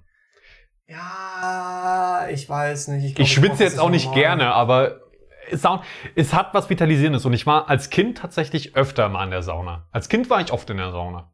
Ja, 0.87 2.27
ich 2.31 2.47
weiß 2.49 2.87
nicht. 2.89 3.05
Ich, 3.05 3.15
glaub, 3.15 3.25
Ich 3.27 3.33
schwitze 3.33 3.63
jetzt 3.63 3.79
auch 3.79 3.89
nicht 3.89 4.05
normal. 4.05 4.21
gerne, 4.21 4.53
aber 4.53 5.01
Saun 5.51 5.81
es 6.15 6.33
hat 6.33 6.53
was 6.53 6.69
Vitalisierendes. 6.69 7.25
Und 7.25 7.33
ich 7.33 7.45
war 7.45 7.69
als 7.69 7.89
Kind 7.89 8.17
tatsächlich 8.17 8.75
öfter 8.75 9.09
mal 9.09 9.23
in 9.25 9.31
der 9.31 9.43
Sauna. 9.43 9.87
Als 9.91 10.09
Kind 10.09 10.29
war 10.29 10.41
ich 10.41 10.51
oft 10.51 10.69
in 10.69 10.77
der 10.77 10.91
Sauna. 10.91 11.33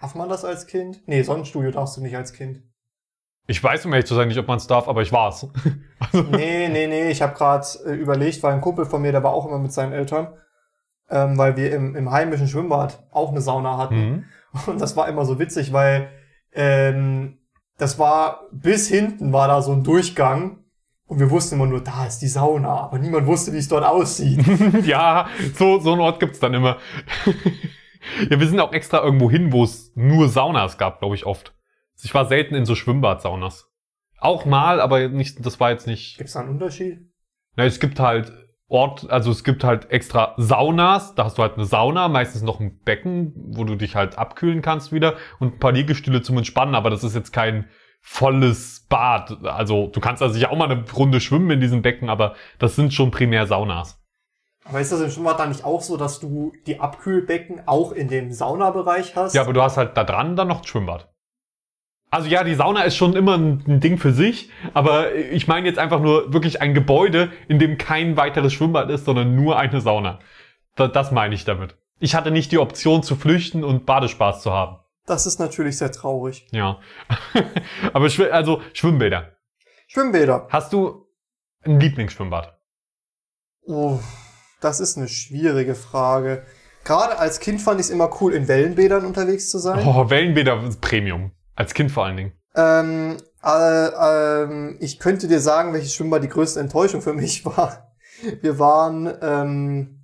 Darf 0.00 0.14
man 0.14 0.28
das 0.28 0.44
als 0.44 0.66
Kind? 0.66 1.02
Nee, 1.06 1.22
Sonnenstudio 1.22 1.70
darfst 1.70 1.96
du 1.96 2.00
nicht 2.02 2.16
als 2.16 2.32
Kind. 2.32 2.62
Ich 3.46 3.62
weiß, 3.62 3.84
um 3.84 3.92
ehrlich 3.92 4.06
zu 4.06 4.14
sein, 4.14 4.28
nicht, 4.28 4.38
ob 4.38 4.48
man 4.48 4.56
es 4.56 4.66
darf, 4.66 4.88
aber 4.88 5.02
ich 5.02 5.12
war's. 5.12 5.46
Also, 5.98 6.22
Nee, 6.30 6.68
nee, 6.68 6.86
nee. 6.86 7.10
Ich 7.10 7.22
habe 7.22 7.34
gerade 7.34 7.66
äh, 7.86 7.94
überlegt, 7.94 8.42
weil 8.42 8.52
ein 8.52 8.60
Kumpel 8.60 8.84
von 8.84 9.00
mir, 9.00 9.10
der 9.10 9.22
war 9.22 9.32
auch 9.32 9.46
immer 9.46 9.58
mit 9.58 9.72
seinen 9.72 9.92
Eltern, 9.92 10.28
ähm, 11.08 11.38
weil 11.38 11.56
wir 11.56 11.72
im, 11.72 11.96
im 11.96 12.10
heimischen 12.10 12.46
Schwimmbad 12.46 13.02
auch 13.10 13.30
eine 13.30 13.40
Sauna 13.40 13.78
hatten. 13.78 13.96
mhm. 13.96 14.24
Und 14.66 14.80
das 14.80 14.96
war 14.96 15.08
immer 15.08 15.24
so 15.24 15.38
witzig, 15.38 15.72
weil 15.72 16.10
ähm, 16.52 17.38
das 17.78 17.98
war 17.98 18.42
bis 18.52 18.88
hinten 18.88 19.32
war 19.32 19.48
da 19.48 19.62
so 19.62 19.72
ein 19.72 19.82
Durchgang 19.82 20.58
und 21.06 21.18
wir 21.18 21.30
wussten 21.30 21.56
immer 21.56 21.66
nur, 21.66 21.82
da 21.82 22.06
ist 22.06 22.20
die 22.20 22.28
Sauna, 22.28 22.80
aber 22.80 22.98
niemand 22.98 23.26
wusste, 23.26 23.52
wie 23.52 23.58
es 23.58 23.68
dort 23.68 23.84
aussieht. 23.84 24.44
ja, 24.86 25.28
so, 25.54 25.80
so 25.80 25.92
einen 25.92 26.00
Ort 26.00 26.20
gibt's 26.20 26.38
dann 26.40 26.54
immer. 26.54 26.78
ja, 28.30 28.38
wir 28.38 28.46
sind 28.46 28.60
auch 28.60 28.72
extra 28.72 29.02
irgendwo 29.02 29.30
hin, 29.30 29.52
wo 29.52 29.64
es 29.64 29.92
nur 29.94 30.28
Saunas 30.28 30.78
gab, 30.78 31.00
glaube 31.00 31.14
ich, 31.14 31.26
oft. 31.26 31.53
Ich 32.04 32.14
war 32.14 32.26
selten 32.26 32.54
in 32.54 32.66
so 32.66 32.74
Schwimmbad-Saunas. 32.74 33.70
Auch 34.18 34.44
mal, 34.44 34.80
aber 34.80 35.08
nicht, 35.08 35.44
das 35.44 35.58
war 35.60 35.70
jetzt 35.70 35.86
nicht. 35.86 36.16
Gibt 36.16 36.28
es 36.28 36.34
da 36.34 36.40
einen 36.40 36.50
Unterschied? 36.50 36.98
Na, 37.56 37.64
es 37.64 37.80
gibt 37.80 38.00
halt 38.00 38.32
Ort, 38.68 39.10
also 39.10 39.30
es 39.30 39.44
gibt 39.44 39.62
halt 39.62 39.90
extra 39.90 40.34
Saunas, 40.38 41.14
da 41.14 41.24
hast 41.24 41.36
du 41.36 41.42
halt 41.42 41.54
eine 41.54 41.66
Sauna, 41.66 42.08
meistens 42.08 42.42
noch 42.42 42.60
ein 42.60 42.80
Becken, 42.80 43.32
wo 43.54 43.64
du 43.64 43.76
dich 43.76 43.94
halt 43.94 44.16
abkühlen 44.16 44.62
kannst 44.62 44.90
wieder 44.90 45.14
und 45.38 45.54
ein 45.54 45.58
paar 45.58 45.72
Liegestühle 45.72 46.22
zum 46.22 46.38
Entspannen, 46.38 46.74
aber 46.74 46.88
das 46.88 47.04
ist 47.04 47.14
jetzt 47.14 47.32
kein 47.32 47.68
volles 48.00 48.86
Bad. 48.88 49.44
Also 49.44 49.88
du 49.88 50.00
kannst 50.00 50.22
also 50.22 50.34
sicher 50.34 50.50
auch 50.50 50.56
mal 50.56 50.70
eine 50.70 50.90
Runde 50.90 51.20
schwimmen 51.20 51.50
in 51.50 51.60
diesem 51.60 51.82
Becken, 51.82 52.08
aber 52.08 52.34
das 52.58 52.74
sind 52.74 52.94
schon 52.94 53.10
primär 53.10 53.46
Saunas. 53.46 54.02
Aber 54.64 54.80
ist 54.80 54.90
das 54.90 55.02
im 55.02 55.10
Schwimmbad 55.10 55.38
dann 55.38 55.50
nicht 55.50 55.64
auch 55.64 55.82
so, 55.82 55.98
dass 55.98 56.20
du 56.20 56.52
die 56.66 56.80
Abkühlbecken 56.80 57.68
auch 57.68 57.92
in 57.92 58.08
dem 58.08 58.32
Saunabereich 58.32 59.14
hast? 59.14 59.34
Ja, 59.34 59.42
aber 59.42 59.52
du 59.52 59.62
hast 59.62 59.76
halt 59.76 59.94
da 59.96 60.04
dran 60.04 60.36
dann 60.36 60.48
noch 60.48 60.62
ein 60.62 60.66
Schwimmbad. 60.66 61.13
Also 62.14 62.28
ja, 62.28 62.44
die 62.44 62.54
Sauna 62.54 62.82
ist 62.82 62.94
schon 62.94 63.16
immer 63.16 63.36
ein, 63.36 63.64
ein 63.66 63.80
Ding 63.80 63.98
für 63.98 64.12
sich, 64.12 64.48
aber 64.72 65.16
ich 65.16 65.48
meine 65.48 65.66
jetzt 65.66 65.80
einfach 65.80 65.98
nur 65.98 66.32
wirklich 66.32 66.62
ein 66.62 66.72
Gebäude, 66.72 67.32
in 67.48 67.58
dem 67.58 67.76
kein 67.76 68.16
weiteres 68.16 68.52
Schwimmbad 68.52 68.88
ist, 68.88 69.04
sondern 69.04 69.34
nur 69.34 69.58
eine 69.58 69.80
Sauna. 69.80 70.20
Da, 70.76 70.86
das 70.86 71.10
meine 71.10 71.34
ich 71.34 71.44
damit. 71.44 71.76
Ich 71.98 72.14
hatte 72.14 72.30
nicht 72.30 72.52
die 72.52 72.58
Option 72.58 73.02
zu 73.02 73.16
flüchten 73.16 73.64
und 73.64 73.84
Badespaß 73.84 74.42
zu 74.42 74.52
haben. 74.52 74.78
Das 75.06 75.26
ist 75.26 75.40
natürlich 75.40 75.76
sehr 75.76 75.90
traurig. 75.90 76.46
Ja. 76.52 76.78
aber 77.92 78.08
Schw 78.08 78.30
also 78.30 78.62
Schwimmbäder. 78.74 79.32
Schwimmbäder. 79.88 80.46
Hast 80.50 80.72
du 80.72 81.08
ein 81.64 81.80
Lieblingsschwimmbad? 81.80 82.56
Oh, 83.66 83.98
das 84.60 84.78
ist 84.78 84.96
eine 84.96 85.08
schwierige 85.08 85.74
Frage. 85.74 86.46
Gerade 86.84 87.18
als 87.18 87.40
Kind 87.40 87.60
fand 87.60 87.80
ich 87.80 87.86
es 87.86 87.90
immer 87.90 88.08
cool, 88.20 88.34
in 88.34 88.46
Wellenbädern 88.46 89.04
unterwegs 89.04 89.50
zu 89.50 89.58
sein. 89.58 89.84
Oh, 89.84 90.08
Wellenbäder 90.08 90.62
ist 90.62 90.80
Premium. 90.80 91.32
Als 91.56 91.74
Kind 91.74 91.90
vor 91.90 92.04
allen 92.04 92.16
Dingen. 92.16 92.32
Ähm, 92.56 93.16
äh, 93.44 94.42
ähm, 94.42 94.76
ich 94.80 94.98
könnte 94.98 95.28
dir 95.28 95.40
sagen, 95.40 95.72
welches 95.72 95.94
Schwimmbad 95.94 96.22
die 96.22 96.28
größte 96.28 96.60
Enttäuschung 96.60 97.02
für 97.02 97.12
mich 97.12 97.44
war. 97.56 97.94
Wir 98.40 98.58
waren 98.58 99.12
ähm, 99.22 100.00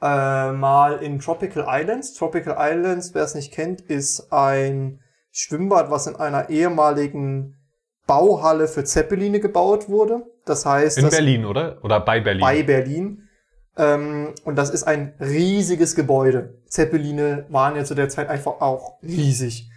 äh, 0.00 0.52
mal 0.52 0.98
in 1.02 1.20
Tropical 1.20 1.66
Islands. 1.68 2.14
Tropical 2.14 2.56
Islands, 2.58 3.14
wer 3.14 3.24
es 3.24 3.34
nicht 3.34 3.52
kennt, 3.52 3.80
ist 3.82 4.32
ein 4.32 5.00
Schwimmbad, 5.30 5.90
was 5.90 6.06
in 6.06 6.16
einer 6.16 6.50
ehemaligen 6.50 7.56
Bauhalle 8.06 8.68
für 8.68 8.84
Zeppeline 8.84 9.38
gebaut 9.38 9.88
wurde. 9.88 10.22
Das 10.46 10.64
heißt, 10.64 10.98
In 10.98 11.10
Berlin, 11.10 11.44
oder? 11.44 11.78
Oder 11.84 12.00
bei 12.00 12.20
Berlin? 12.20 12.40
bei 12.40 12.62
Berlin. 12.62 13.28
Ähm, 13.76 14.34
und 14.44 14.56
das 14.56 14.70
ist 14.70 14.84
ein 14.84 15.14
riesiges 15.20 15.94
Gebäude. 15.94 16.62
Zeppeline 16.66 17.46
waren 17.50 17.76
ja 17.76 17.84
zu 17.84 17.94
der 17.94 18.08
Zeit 18.08 18.28
einfach 18.28 18.60
auch 18.60 19.00
riesig. 19.02 19.70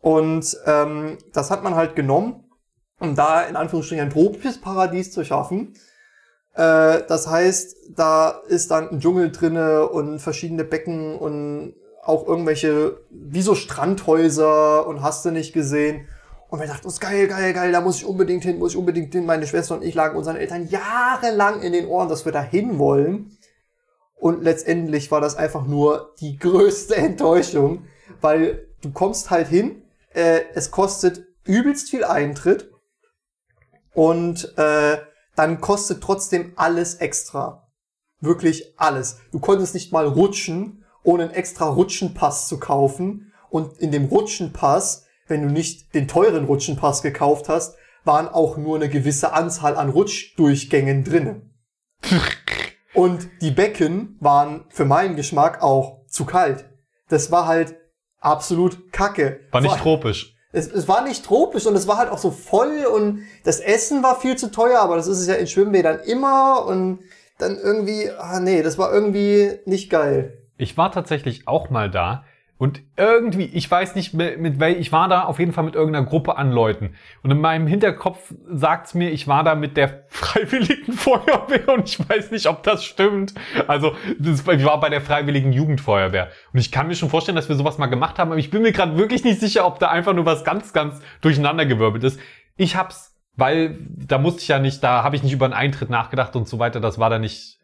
Und 0.00 0.56
ähm, 0.66 1.18
das 1.32 1.50
hat 1.50 1.62
man 1.62 1.74
halt 1.74 1.94
genommen, 1.94 2.44
um 3.00 3.14
da 3.14 3.42
in 3.42 3.56
Anführungsstrichen 3.56 4.04
ein 4.04 4.10
tropisches 4.10 4.60
Paradies 4.60 5.12
zu 5.12 5.24
schaffen. 5.24 5.74
Äh, 6.54 7.02
das 7.06 7.28
heißt, 7.28 7.76
da 7.96 8.30
ist 8.48 8.70
dann 8.70 8.88
ein 8.90 9.00
Dschungel 9.00 9.30
drinne 9.30 9.88
und 9.88 10.20
verschiedene 10.20 10.64
Becken 10.64 11.16
und 11.16 11.74
auch 12.02 12.26
irgendwelche, 12.26 12.98
wie 13.10 13.42
so 13.42 13.54
Strandhäuser 13.54 14.86
und 14.86 15.02
hast 15.02 15.24
du 15.24 15.30
nicht 15.30 15.52
gesehen. 15.52 16.08
Und 16.48 16.58
wir 16.58 16.66
dachten 16.66 16.86
uns, 16.86 16.98
geil, 16.98 17.28
geil, 17.28 17.52
geil, 17.52 17.70
da 17.70 17.80
muss 17.80 17.98
ich 17.98 18.06
unbedingt 18.06 18.42
hin, 18.42 18.58
muss 18.58 18.72
ich 18.72 18.78
unbedingt 18.78 19.12
hin. 19.12 19.24
Meine 19.24 19.46
Schwester 19.46 19.74
und 19.74 19.84
ich 19.84 19.94
lagen 19.94 20.16
unseren 20.16 20.36
Eltern 20.36 20.66
jahrelang 20.66 21.62
in 21.62 21.72
den 21.72 21.86
Ohren, 21.86 22.08
dass 22.08 22.24
wir 22.24 22.32
da 22.32 22.42
hin 22.42 22.78
wollen. 22.78 23.36
Und 24.16 24.42
letztendlich 24.42 25.10
war 25.10 25.20
das 25.20 25.36
einfach 25.36 25.66
nur 25.66 26.14
die 26.20 26.38
größte 26.38 26.96
Enttäuschung, 26.96 27.84
weil 28.20 28.66
du 28.82 28.90
kommst 28.90 29.30
halt 29.30 29.46
hin, 29.46 29.79
äh, 30.14 30.40
es 30.54 30.70
kostet 30.70 31.26
übelst 31.44 31.90
viel 31.90 32.04
Eintritt 32.04 32.70
und 33.94 34.56
äh, 34.56 34.98
dann 35.36 35.60
kostet 35.60 36.02
trotzdem 36.02 36.52
alles 36.56 36.96
extra. 36.96 37.68
Wirklich 38.20 38.74
alles. 38.78 39.18
Du 39.32 39.40
konntest 39.40 39.74
nicht 39.74 39.92
mal 39.92 40.06
rutschen, 40.06 40.84
ohne 41.02 41.24
einen 41.24 41.32
extra 41.32 41.68
Rutschenpass 41.68 42.48
zu 42.48 42.58
kaufen. 42.58 43.32
Und 43.48 43.78
in 43.78 43.90
dem 43.90 44.04
Rutschenpass, 44.04 45.06
wenn 45.26 45.42
du 45.42 45.48
nicht 45.48 45.94
den 45.94 46.06
teuren 46.06 46.44
Rutschenpass 46.44 47.02
gekauft 47.02 47.48
hast, 47.48 47.76
waren 48.04 48.28
auch 48.28 48.56
nur 48.56 48.76
eine 48.76 48.88
gewisse 48.88 49.32
Anzahl 49.32 49.76
an 49.76 49.90
Rutschdurchgängen 49.90 51.04
drinnen. 51.04 51.54
Und 52.94 53.28
die 53.40 53.50
Becken 53.50 54.16
waren 54.20 54.66
für 54.68 54.84
meinen 54.84 55.16
Geschmack 55.16 55.62
auch 55.62 56.06
zu 56.06 56.24
kalt. 56.26 56.68
Das 57.08 57.30
war 57.30 57.46
halt 57.46 57.76
absolut 58.20 58.92
kacke. 58.92 59.40
War 59.50 59.60
nicht 59.60 59.70
Vor- 59.72 59.82
tropisch. 59.82 60.36
es, 60.52 60.66
es 60.70 60.88
war 60.88 61.02
nicht 61.02 61.24
tropisch 61.24 61.66
und 61.66 61.74
es 61.76 61.86
war 61.88 61.98
halt 61.98 62.10
auch 62.10 62.18
so 62.18 62.30
voll 62.30 62.84
und 62.86 63.22
das 63.44 63.60
Essen 63.60 64.02
war 64.02 64.20
viel 64.20 64.36
zu 64.36 64.50
teuer, 64.50 64.80
aber 64.80 64.96
das 64.96 65.06
ist 65.06 65.18
es 65.18 65.26
ja 65.26 65.34
in 65.34 65.46
Schwimmbädern 65.46 66.00
immer 66.00 66.64
und 66.66 67.00
dann 67.38 67.56
irgendwie, 67.56 68.10
ah 68.10 68.40
nee, 68.40 68.62
das 68.62 68.76
war 68.78 68.92
irgendwie 68.92 69.58
nicht 69.64 69.90
geil. 69.90 70.36
Ich 70.58 70.76
war 70.76 70.92
tatsächlich 70.92 71.48
auch 71.48 71.70
mal 71.70 71.90
da 71.90 72.24
und 72.60 72.82
irgendwie, 72.94 73.46
ich 73.46 73.70
weiß 73.70 73.94
nicht 73.94 74.12
mit, 74.12 74.38
mit 74.38 74.60
wel, 74.60 74.76
ich 74.76 74.92
war 74.92 75.08
da 75.08 75.24
auf 75.24 75.38
jeden 75.38 75.54
Fall 75.54 75.64
mit 75.64 75.74
irgendeiner 75.74 76.04
Gruppe 76.04 76.36
an 76.36 76.52
Leuten. 76.52 76.92
Und 77.22 77.30
in 77.30 77.40
meinem 77.40 77.66
Hinterkopf 77.66 78.34
sagt's 78.50 78.92
mir, 78.92 79.08
ich 79.08 79.26
war 79.26 79.44
da 79.44 79.54
mit 79.54 79.78
der 79.78 80.04
Freiwilligen 80.08 80.92
Feuerwehr 80.92 81.70
und 81.70 81.88
ich 81.88 82.06
weiß 82.06 82.30
nicht, 82.30 82.46
ob 82.46 82.62
das 82.62 82.84
stimmt. 82.84 83.32
Also, 83.66 83.94
das, 84.18 84.40
ich 84.46 84.64
war 84.66 84.78
bei 84.78 84.90
der 84.90 85.00
Freiwilligen 85.00 85.54
Jugendfeuerwehr. 85.54 86.28
Und 86.52 86.58
ich 86.58 86.70
kann 86.70 86.86
mir 86.86 86.96
schon 86.96 87.08
vorstellen, 87.08 87.36
dass 87.36 87.48
wir 87.48 87.56
sowas 87.56 87.78
mal 87.78 87.86
gemacht 87.86 88.18
haben, 88.18 88.30
aber 88.30 88.38
ich 88.38 88.50
bin 88.50 88.60
mir 88.60 88.72
gerade 88.72 88.98
wirklich 88.98 89.24
nicht 89.24 89.40
sicher, 89.40 89.66
ob 89.66 89.78
da 89.78 89.88
einfach 89.88 90.12
nur 90.12 90.26
was 90.26 90.44
ganz, 90.44 90.74
ganz 90.74 91.00
durcheinandergewirbelt 91.22 92.04
ist. 92.04 92.20
Ich 92.58 92.76
hab's, 92.76 93.18
weil 93.36 93.78
da 93.88 94.18
musste 94.18 94.42
ich 94.42 94.48
ja 94.48 94.58
nicht, 94.58 94.84
da 94.84 95.02
habe 95.02 95.16
ich 95.16 95.22
nicht 95.22 95.32
über 95.32 95.46
einen 95.46 95.54
Eintritt 95.54 95.88
nachgedacht 95.88 96.36
und 96.36 96.46
so 96.46 96.58
weiter. 96.58 96.78
Das 96.78 96.98
war 96.98 97.08
da 97.08 97.18
nicht 97.18 97.59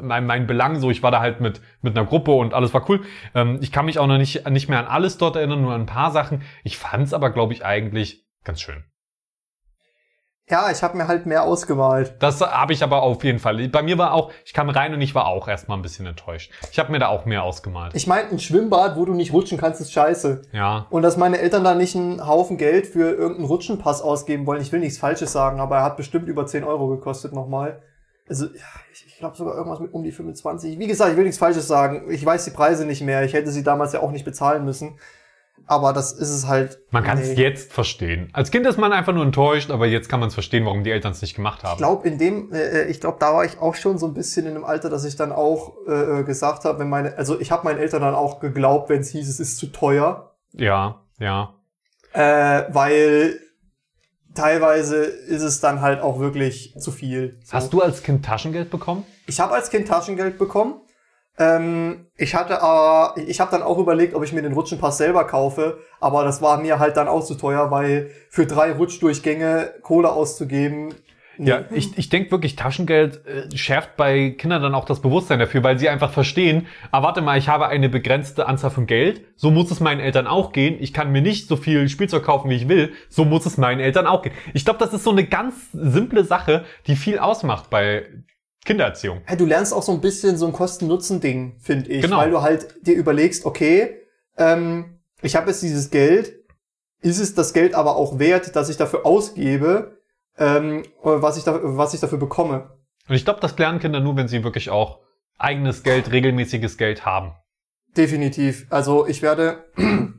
mein, 0.00 0.26
mein 0.26 0.46
Belang 0.46 0.80
so. 0.80 0.90
Ich 0.90 1.02
war 1.02 1.10
da 1.10 1.20
halt 1.20 1.40
mit, 1.40 1.60
mit 1.80 1.96
einer 1.96 2.06
Gruppe 2.06 2.32
und 2.32 2.54
alles 2.54 2.72
war 2.74 2.88
cool. 2.88 3.02
Ähm, 3.34 3.58
ich 3.60 3.72
kann 3.72 3.84
mich 3.86 3.98
auch 3.98 4.06
noch 4.06 4.18
nicht, 4.18 4.48
nicht 4.50 4.68
mehr 4.68 4.78
an 4.78 4.86
alles 4.86 5.18
dort 5.18 5.36
erinnern, 5.36 5.62
nur 5.62 5.72
an 5.72 5.82
ein 5.82 5.86
paar 5.86 6.10
Sachen. 6.10 6.42
Ich 6.64 6.78
fand's 6.78 7.12
aber, 7.12 7.30
glaube 7.30 7.52
ich, 7.52 7.64
eigentlich 7.64 8.24
ganz 8.44 8.60
schön. 8.60 8.84
Ja, 10.48 10.70
ich 10.70 10.82
habe 10.82 10.96
mir 10.98 11.06
halt 11.06 11.24
mehr 11.24 11.44
ausgemalt. 11.44 12.16
Das 12.18 12.40
habe 12.40 12.72
ich 12.72 12.82
aber 12.82 13.02
auf 13.02 13.22
jeden 13.22 13.38
Fall. 13.38 13.68
Bei 13.68 13.82
mir 13.82 13.96
war 13.96 14.12
auch, 14.12 14.32
ich 14.44 14.52
kam 14.52 14.68
rein 14.68 14.92
und 14.92 15.00
ich 15.00 15.14
war 15.14 15.26
auch 15.26 15.46
erstmal 15.46 15.78
ein 15.78 15.82
bisschen 15.82 16.04
enttäuscht. 16.04 16.52
Ich 16.70 16.78
habe 16.78 16.90
mir 16.90 16.98
da 16.98 17.08
auch 17.08 17.24
mehr 17.24 17.44
ausgemalt. 17.44 17.94
Ich 17.94 18.06
meine, 18.06 18.28
ein 18.28 18.38
Schwimmbad, 18.40 18.96
wo 18.96 19.04
du 19.04 19.14
nicht 19.14 19.32
rutschen 19.32 19.56
kannst, 19.56 19.80
ist 19.80 19.92
scheiße. 19.92 20.42
Ja. 20.52 20.86
Und 20.90 21.02
dass 21.02 21.16
meine 21.16 21.38
Eltern 21.38 21.62
da 21.62 21.74
nicht 21.74 21.94
einen 21.94 22.26
Haufen 22.26 22.58
Geld 22.58 22.86
für 22.86 23.12
irgendeinen 23.12 23.46
Rutschenpass 23.46 24.02
ausgeben 24.02 24.44
wollen, 24.46 24.60
ich 24.60 24.72
will 24.72 24.80
nichts 24.80 24.98
Falsches 24.98 25.32
sagen, 25.32 25.60
aber 25.60 25.76
er 25.76 25.84
hat 25.84 25.96
bestimmt 25.96 26.28
über 26.28 26.44
10 26.44 26.64
Euro 26.64 26.88
gekostet 26.88 27.32
nochmal. 27.32 27.80
Also, 28.28 28.46
ja, 28.46 28.66
ich 28.92 29.11
glaube 29.22 29.36
sogar 29.36 29.54
irgendwas 29.56 29.80
mit 29.80 29.92
um 29.94 30.02
die 30.02 30.12
25. 30.12 30.78
Wie 30.78 30.86
gesagt, 30.86 31.10
ich 31.12 31.16
will 31.16 31.24
nichts 31.24 31.38
Falsches 31.38 31.66
sagen. 31.66 32.10
Ich 32.10 32.24
weiß 32.24 32.44
die 32.44 32.50
Preise 32.50 32.84
nicht 32.84 33.00
mehr. 33.02 33.22
Ich 33.24 33.32
hätte 33.32 33.50
sie 33.50 33.62
damals 33.62 33.92
ja 33.92 34.00
auch 34.00 34.10
nicht 34.10 34.24
bezahlen 34.24 34.64
müssen. 34.64 34.98
Aber 35.66 35.92
das 35.92 36.12
ist 36.12 36.30
es 36.30 36.48
halt. 36.48 36.80
Man 36.90 37.04
kann 37.04 37.18
es 37.18 37.28
nee. 37.28 37.34
jetzt 37.42 37.72
verstehen. 37.72 38.28
Als 38.32 38.50
Kind 38.50 38.66
ist 38.66 38.78
man 38.78 38.92
einfach 38.92 39.12
nur 39.14 39.22
enttäuscht, 39.24 39.70
aber 39.70 39.86
jetzt 39.86 40.08
kann 40.08 40.18
man 40.18 40.26
es 40.28 40.34
verstehen, 40.34 40.64
warum 40.64 40.82
die 40.82 40.90
Eltern 40.90 41.12
es 41.12 41.22
nicht 41.22 41.36
gemacht 41.36 41.60
Ich 41.62 41.68
haben. 41.68 41.78
glaube, 41.78 42.08
in 42.08 42.18
dem, 42.18 42.52
äh, 42.52 42.84
ich 42.86 43.00
glaube, 43.00 43.18
da 43.20 43.32
war 43.32 43.44
ich 43.44 43.60
auch 43.60 43.76
schon 43.76 43.96
so 43.96 44.06
ein 44.06 44.14
bisschen 44.14 44.44
in 44.46 44.56
einem 44.56 44.64
Alter, 44.64 44.90
dass 44.90 45.04
ich 45.04 45.14
dann 45.14 45.30
auch 45.30 45.74
äh, 45.86 46.20
äh, 46.20 46.24
gesagt 46.24 46.64
habe, 46.64 46.80
wenn 46.80 46.88
meine, 46.88 47.16
also 47.16 47.38
ich 47.40 47.52
habe 47.52 47.62
meinen 47.64 47.78
Eltern 47.78 48.02
dann 48.02 48.14
auch 48.14 48.40
geglaubt, 48.40 48.88
wenn 48.88 49.02
es 49.02 49.10
hieß, 49.10 49.28
es 49.28 49.38
ist 49.38 49.58
zu 49.58 49.66
teuer, 49.68 50.34
Ja, 50.52 51.02
ja. 51.20 51.54
äh, 52.12 52.64
weil 52.74 53.38
teilweise 54.34 54.96
ist 55.04 55.42
es 55.42 55.60
dann 55.60 55.80
halt 55.80 56.00
auch 56.00 56.18
wirklich 56.18 56.74
zu 56.78 56.90
viel. 56.90 57.38
So. 57.44 57.52
Hast 57.52 57.72
du 57.72 57.82
als 57.82 58.02
Kind 58.02 58.24
Taschengeld 58.24 58.70
bekommen? 58.70 59.04
Ich 59.32 59.40
habe 59.40 59.54
als 59.54 59.70
Kind 59.70 59.88
Taschengeld 59.88 60.36
bekommen. 60.36 60.74
Ähm, 61.38 62.08
ich 62.18 62.34
hatte 62.34 62.60
aber, 62.60 63.18
ich 63.18 63.40
habe 63.40 63.50
dann 63.50 63.62
auch 63.62 63.78
überlegt, 63.78 64.14
ob 64.14 64.22
ich 64.22 64.34
mir 64.34 64.42
den 64.42 64.52
Rutschenpass 64.52 64.98
selber 64.98 65.26
kaufe, 65.26 65.78
aber 66.00 66.22
das 66.24 66.42
war 66.42 66.60
mir 66.60 66.78
halt 66.78 66.98
dann 66.98 67.08
auch 67.08 67.24
zu 67.24 67.34
teuer, 67.36 67.70
weil 67.70 68.10
für 68.28 68.44
drei 68.44 68.72
Rutschdurchgänge 68.72 69.72
Kohle 69.80 70.12
auszugeben. 70.12 70.94
Ja, 71.38 71.64
ich, 71.70 71.96
ich 71.96 72.10
denke 72.10 72.30
wirklich, 72.30 72.56
Taschengeld 72.56 73.24
äh, 73.26 73.56
schärft 73.56 73.96
bei 73.96 74.32
Kindern 74.36 74.60
dann 74.60 74.74
auch 74.74 74.84
das 74.84 75.00
Bewusstsein 75.00 75.38
dafür, 75.38 75.64
weil 75.64 75.78
sie 75.78 75.88
einfach 75.88 76.12
verstehen, 76.12 76.66
ah, 76.90 77.02
warte 77.02 77.22
mal, 77.22 77.38
ich 77.38 77.48
habe 77.48 77.68
eine 77.68 77.88
begrenzte 77.88 78.46
Anzahl 78.46 78.70
von 78.70 78.86
Geld, 78.86 79.22
so 79.34 79.50
muss 79.50 79.70
es 79.70 79.80
meinen 79.80 80.00
Eltern 80.00 80.26
auch 80.26 80.52
gehen, 80.52 80.76
ich 80.78 80.92
kann 80.92 81.10
mir 81.10 81.22
nicht 81.22 81.48
so 81.48 81.56
viel 81.56 81.88
Spielzeug 81.88 82.24
kaufen, 82.24 82.50
wie 82.50 82.56
ich 82.56 82.68
will, 82.68 82.92
so 83.08 83.24
muss 83.24 83.46
es 83.46 83.56
meinen 83.56 83.80
Eltern 83.80 84.06
auch 84.06 84.20
gehen. 84.20 84.34
Ich 84.52 84.66
glaube, 84.66 84.78
das 84.78 84.92
ist 84.92 85.04
so 85.04 85.10
eine 85.10 85.24
ganz 85.24 85.54
simple 85.72 86.24
Sache, 86.24 86.66
die 86.86 86.96
viel 86.96 87.18
ausmacht 87.18 87.70
bei 87.70 88.04
Kindererziehung. 88.64 89.22
Ja, 89.28 89.36
du 89.36 89.44
lernst 89.44 89.74
auch 89.74 89.82
so 89.82 89.92
ein 89.92 90.00
bisschen 90.00 90.36
so 90.36 90.46
ein 90.46 90.52
Kosten-Nutzen-Ding, 90.52 91.56
finde 91.58 91.90
ich. 91.90 92.02
Genau. 92.02 92.18
Weil 92.18 92.30
du 92.30 92.42
halt 92.42 92.86
dir 92.86 92.94
überlegst, 92.94 93.44
okay, 93.44 93.98
ähm, 94.36 95.00
ich 95.20 95.34
habe 95.36 95.48
jetzt 95.48 95.62
dieses 95.62 95.90
Geld, 95.90 96.34
ist 97.00 97.18
es 97.18 97.34
das 97.34 97.52
Geld 97.52 97.74
aber 97.74 97.96
auch 97.96 98.18
wert, 98.18 98.54
dass 98.54 98.68
ich 98.68 98.76
dafür 98.76 99.04
ausgebe, 99.04 99.98
ähm, 100.38 100.84
was, 101.02 101.36
ich 101.36 101.44
da, 101.44 101.58
was 101.62 101.94
ich 101.94 102.00
dafür 102.00 102.18
bekomme? 102.18 102.70
Und 103.08 103.16
ich 103.16 103.24
glaube, 103.24 103.40
das 103.40 103.58
lernen 103.58 103.80
Kinder 103.80 104.00
nur, 104.00 104.16
wenn 104.16 104.28
sie 104.28 104.44
wirklich 104.44 104.70
auch 104.70 105.00
eigenes 105.38 105.82
Geld, 105.82 106.12
regelmäßiges 106.12 106.78
Geld 106.78 107.04
haben. 107.04 107.32
Definitiv. 107.96 108.66
Also 108.70 109.06
ich 109.06 109.22
werde, 109.22 109.64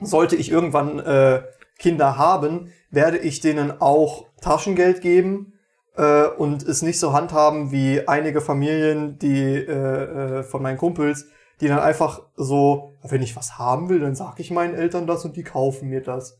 sollte 0.00 0.36
ich 0.36 0.50
irgendwann 0.50 0.98
äh, 0.98 1.42
Kinder 1.78 2.18
haben, 2.18 2.72
werde 2.90 3.18
ich 3.18 3.40
denen 3.40 3.80
auch 3.80 4.26
Taschengeld 4.42 5.00
geben 5.00 5.54
äh, 6.00 6.26
und 6.38 6.62
es 6.62 6.82
nicht 6.82 6.98
so 6.98 7.12
handhaben 7.12 7.70
wie 7.72 8.06
einige 8.08 8.40
Familien, 8.40 9.18
die 9.18 9.42
äh, 9.56 10.38
äh, 10.38 10.42
von 10.42 10.62
meinen 10.62 10.78
Kumpels, 10.78 11.26
die 11.60 11.68
dann 11.68 11.78
einfach 11.80 12.22
so, 12.36 12.94
wenn 13.02 13.22
ich 13.22 13.36
was 13.36 13.58
haben 13.58 13.88
will, 13.90 14.00
dann 14.00 14.14
sage 14.14 14.40
ich 14.42 14.50
meinen 14.50 14.74
Eltern 14.74 15.06
das 15.06 15.24
und 15.24 15.36
die 15.36 15.42
kaufen 15.44 15.88
mir 15.90 16.02
das. 16.02 16.38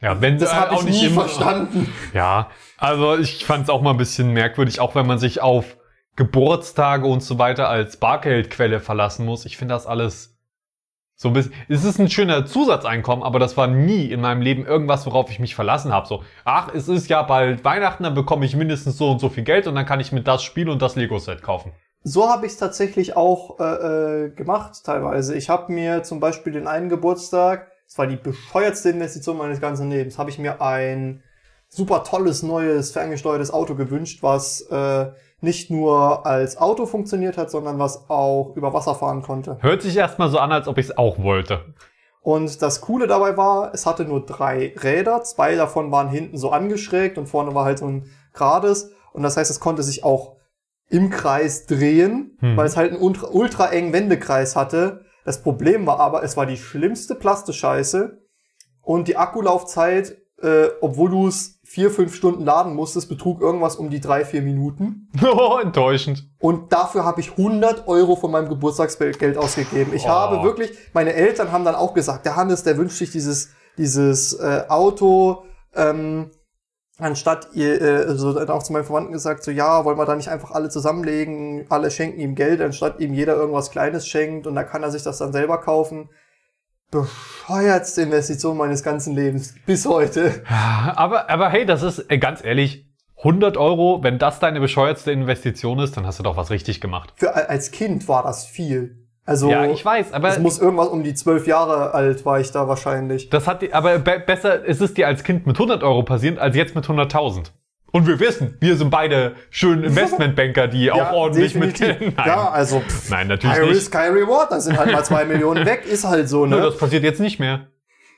Ja, 0.00 0.20
wenn 0.20 0.36
Das 0.38 0.52
habe 0.54 0.74
ich 0.74 0.80
auch 0.80 0.84
nicht 0.84 1.00
nie 1.00 1.06
immer- 1.08 1.22
verstanden. 1.22 1.92
Ja, 2.12 2.50
also 2.76 3.16
ich 3.16 3.44
fand 3.46 3.64
es 3.64 3.70
auch 3.70 3.80
mal 3.82 3.92
ein 3.92 3.96
bisschen 3.96 4.32
merkwürdig, 4.32 4.80
auch 4.80 4.94
wenn 4.94 5.06
man 5.06 5.18
sich 5.18 5.40
auf 5.40 5.76
Geburtstage 6.16 7.06
und 7.06 7.22
so 7.22 7.38
weiter 7.38 7.68
als 7.68 7.96
Bargeldquelle 7.96 8.80
verlassen 8.80 9.24
muss. 9.24 9.46
Ich 9.46 9.56
finde 9.56 9.74
das 9.74 9.86
alles 9.86 10.31
so 11.22 11.28
ein 11.28 11.34
bisschen. 11.34 11.54
Es 11.68 11.84
ist 11.84 11.98
ein 12.00 12.10
schöner 12.10 12.44
Zusatzeinkommen, 12.44 13.24
aber 13.24 13.38
das 13.38 13.56
war 13.56 13.68
nie 13.68 14.06
in 14.06 14.20
meinem 14.20 14.42
Leben 14.42 14.66
irgendwas, 14.66 15.06
worauf 15.06 15.30
ich 15.30 15.38
mich 15.38 15.54
verlassen 15.54 15.92
habe. 15.92 16.06
So, 16.06 16.24
ach, 16.44 16.74
es 16.74 16.88
ist 16.88 17.08
ja 17.08 17.22
bald 17.22 17.64
Weihnachten, 17.64 18.02
dann 18.02 18.14
bekomme 18.14 18.44
ich 18.44 18.56
mindestens 18.56 18.98
so 18.98 19.12
und 19.12 19.20
so 19.20 19.28
viel 19.28 19.44
Geld 19.44 19.68
und 19.68 19.76
dann 19.76 19.86
kann 19.86 20.00
ich 20.00 20.10
mir 20.10 20.22
das 20.22 20.42
Spiel 20.42 20.68
und 20.68 20.82
das 20.82 20.96
Lego-Set 20.96 21.40
kaufen. 21.40 21.72
So 22.02 22.28
habe 22.28 22.46
ich 22.46 22.52
es 22.52 22.58
tatsächlich 22.58 23.16
auch 23.16 23.60
äh, 23.60 24.24
äh, 24.24 24.30
gemacht 24.30 24.82
teilweise. 24.84 25.36
Ich 25.36 25.48
habe 25.48 25.72
mir 25.72 26.02
zum 26.02 26.18
Beispiel 26.18 26.52
den 26.52 26.66
einen 26.66 26.88
Geburtstag, 26.88 27.70
das 27.86 27.96
war 27.96 28.08
die 28.08 28.16
bescheuertste 28.16 28.90
Investition 28.90 29.38
meines 29.38 29.60
ganzen 29.60 29.88
Lebens, 29.90 30.18
habe 30.18 30.28
ich 30.28 30.40
mir 30.40 30.60
ein 30.60 31.22
super 31.68 32.02
tolles 32.02 32.42
neues 32.42 32.90
ferngesteuertes 32.90 33.52
Auto 33.52 33.76
gewünscht, 33.76 34.24
was 34.24 34.62
äh, 34.62 35.06
nicht 35.42 35.70
nur 35.70 36.24
als 36.24 36.56
Auto 36.56 36.86
funktioniert 36.86 37.36
hat, 37.36 37.50
sondern 37.50 37.78
was 37.78 38.08
auch 38.08 38.52
über 38.54 38.72
Wasser 38.72 38.94
fahren 38.94 39.22
konnte. 39.22 39.58
Hört 39.60 39.82
sich 39.82 39.96
erstmal 39.96 40.30
so 40.30 40.38
an, 40.38 40.52
als 40.52 40.68
ob 40.68 40.78
ich 40.78 40.86
es 40.86 40.96
auch 40.96 41.18
wollte. 41.22 41.74
Und 42.20 42.62
das 42.62 42.80
Coole 42.80 43.08
dabei 43.08 43.36
war, 43.36 43.74
es 43.74 43.84
hatte 43.84 44.04
nur 44.04 44.24
drei 44.24 44.72
Räder, 44.80 45.22
zwei 45.24 45.56
davon 45.56 45.90
waren 45.90 46.08
hinten 46.08 46.38
so 46.38 46.50
angeschrägt 46.50 47.18
und 47.18 47.26
vorne 47.26 47.54
war 47.54 47.64
halt 47.64 47.78
so 47.80 47.86
ein 47.86 48.06
gerades. 48.32 48.92
Und 49.12 49.24
das 49.24 49.36
heißt, 49.36 49.50
es 49.50 49.58
konnte 49.58 49.82
sich 49.82 50.04
auch 50.04 50.36
im 50.88 51.10
Kreis 51.10 51.66
drehen, 51.66 52.36
Hm. 52.38 52.56
weil 52.56 52.66
es 52.66 52.76
halt 52.76 52.92
einen 52.92 53.02
ultra, 53.02 53.28
ultra 53.32 53.70
engen 53.72 53.92
Wendekreis 53.92 54.54
hatte. 54.54 55.04
Das 55.24 55.42
Problem 55.42 55.86
war 55.86 55.98
aber, 55.98 56.22
es 56.22 56.36
war 56.36 56.46
die 56.46 56.56
schlimmste 56.56 57.16
Plastescheiße 57.16 58.18
und 58.82 59.08
die 59.08 59.16
Akkulaufzeit, 59.16 60.16
äh, 60.40 60.68
obwohl 60.80 61.10
du 61.10 61.26
es 61.28 61.60
vier, 61.72 61.90
fünf 61.90 62.14
Stunden 62.14 62.44
laden 62.44 62.74
musstest, 62.74 63.08
betrug 63.08 63.40
irgendwas 63.40 63.76
um 63.76 63.88
die 63.88 63.98
drei, 64.00 64.26
vier 64.26 64.42
Minuten. 64.42 65.08
Oh, 65.24 65.58
enttäuschend. 65.62 66.28
Und 66.38 66.70
dafür 66.72 67.04
habe 67.04 67.20
ich 67.22 67.30
100 67.30 67.88
Euro 67.88 68.14
von 68.14 68.30
meinem 68.30 68.50
Geburtstagsgeld 68.50 69.38
ausgegeben. 69.38 69.92
Ich 69.94 70.04
Oh. 70.04 70.08
habe 70.08 70.42
wirklich, 70.42 70.70
meine 70.92 71.14
Eltern 71.14 71.50
haben 71.50 71.64
dann 71.64 71.74
auch 71.74 71.94
gesagt, 71.94 72.26
der 72.26 72.36
Hannes, 72.36 72.62
der 72.62 72.76
wünscht 72.76 72.98
sich 72.98 73.10
dieses, 73.10 73.50
dieses 73.78 74.34
äh, 74.34 74.64
Auto, 74.68 75.44
ähm, 75.74 76.30
anstatt 76.98 77.48
ihr, 77.54 77.80
äh, 77.80 78.14
so 78.16 78.34
dann 78.34 78.50
auch 78.50 78.62
zu 78.62 78.74
meinen 78.74 78.84
Verwandten 78.84 79.12
gesagt, 79.14 79.42
so 79.42 79.50
ja, 79.50 79.86
wollen 79.86 79.96
wir 79.96 80.04
da 80.04 80.14
nicht 80.14 80.28
einfach 80.28 80.50
alle 80.50 80.68
zusammenlegen, 80.68 81.64
alle 81.70 81.90
schenken 81.90 82.20
ihm 82.20 82.34
Geld, 82.34 82.60
anstatt 82.60 83.00
ihm 83.00 83.14
jeder 83.14 83.34
irgendwas 83.34 83.70
Kleines 83.70 84.06
schenkt 84.06 84.46
und 84.46 84.54
dann 84.54 84.66
kann 84.66 84.82
er 84.82 84.90
sich 84.90 85.02
das 85.04 85.16
dann 85.18 85.32
selber 85.32 85.56
kaufen. 85.58 86.10
Bescheuertste 86.92 88.02
Investition 88.02 88.56
meines 88.56 88.82
ganzen 88.82 89.14
Lebens. 89.16 89.54
Bis 89.66 89.86
heute. 89.86 90.42
Aber, 90.94 91.28
aber 91.30 91.48
hey, 91.48 91.64
das 91.66 91.82
ist 91.82 92.04
äh, 92.10 92.18
ganz 92.18 92.44
ehrlich, 92.44 92.86
100 93.16 93.56
Euro, 93.56 94.02
wenn 94.02 94.18
das 94.18 94.40
deine 94.40 94.60
bescheuertste 94.60 95.10
Investition 95.10 95.78
ist, 95.78 95.96
dann 95.96 96.06
hast 96.06 96.18
du 96.18 96.22
doch 96.22 96.36
was 96.36 96.50
richtig 96.50 96.80
gemacht. 96.80 97.12
Für, 97.16 97.34
als 97.48 97.70
Kind 97.70 98.08
war 98.08 98.22
das 98.22 98.44
viel. 98.46 98.98
Also, 99.24 99.48
ja, 99.50 99.66
ich 99.70 99.84
weiß, 99.84 100.12
aber 100.12 100.28
es 100.30 100.38
muss 100.40 100.58
irgendwas 100.58 100.88
um 100.88 101.04
die 101.04 101.14
zwölf 101.14 101.46
Jahre 101.46 101.94
alt 101.94 102.26
war 102.26 102.40
ich 102.40 102.50
da 102.50 102.66
wahrscheinlich. 102.66 103.30
das 103.30 103.46
hat, 103.46 103.62
die- 103.62 103.72
aber 103.72 103.98
be 104.00 104.18
besser 104.18 104.64
ist 104.64 104.80
es 104.80 104.94
dir 104.94 105.06
als 105.06 105.22
Kind 105.22 105.46
mit 105.46 105.56
100 105.56 105.82
Euro 105.84 106.02
passiert, 106.02 106.38
als 106.40 106.56
jetzt 106.56 106.74
mit 106.74 106.84
100.000. 106.86 107.52
Und 107.92 108.06
wir 108.06 108.18
wissen, 108.18 108.56
wir 108.60 108.76
sind 108.76 108.90
beide 108.90 109.36
schön 109.50 109.84
Investmentbanker, 109.84 110.66
die 110.66 110.90
auch 110.90 111.12
ordentlich 111.12 111.54
mit 111.54 111.78
definitiv. 111.78 112.14
Nein. 112.16 112.26
Ja, 112.26 112.50
also 112.50 112.80
pff, 112.80 113.10
Nein, 113.10 113.28
natürlich 113.28 113.54
High 113.56 113.66
nicht. 113.66 113.76
Risk, 113.76 113.94
High 113.94 114.12
Reward, 114.12 114.50
da 114.50 114.60
sind 114.60 114.78
halt 114.78 114.90
mal 114.92 115.04
zwei 115.04 115.24
Millionen 115.26 115.66
weg, 115.66 115.84
ist 115.86 116.04
halt 116.04 116.28
so, 116.28 116.46
ne? 116.46 116.56
das 116.56 116.76
passiert 116.78 117.04
jetzt 117.04 117.20
nicht 117.20 117.38
mehr. 117.38 117.66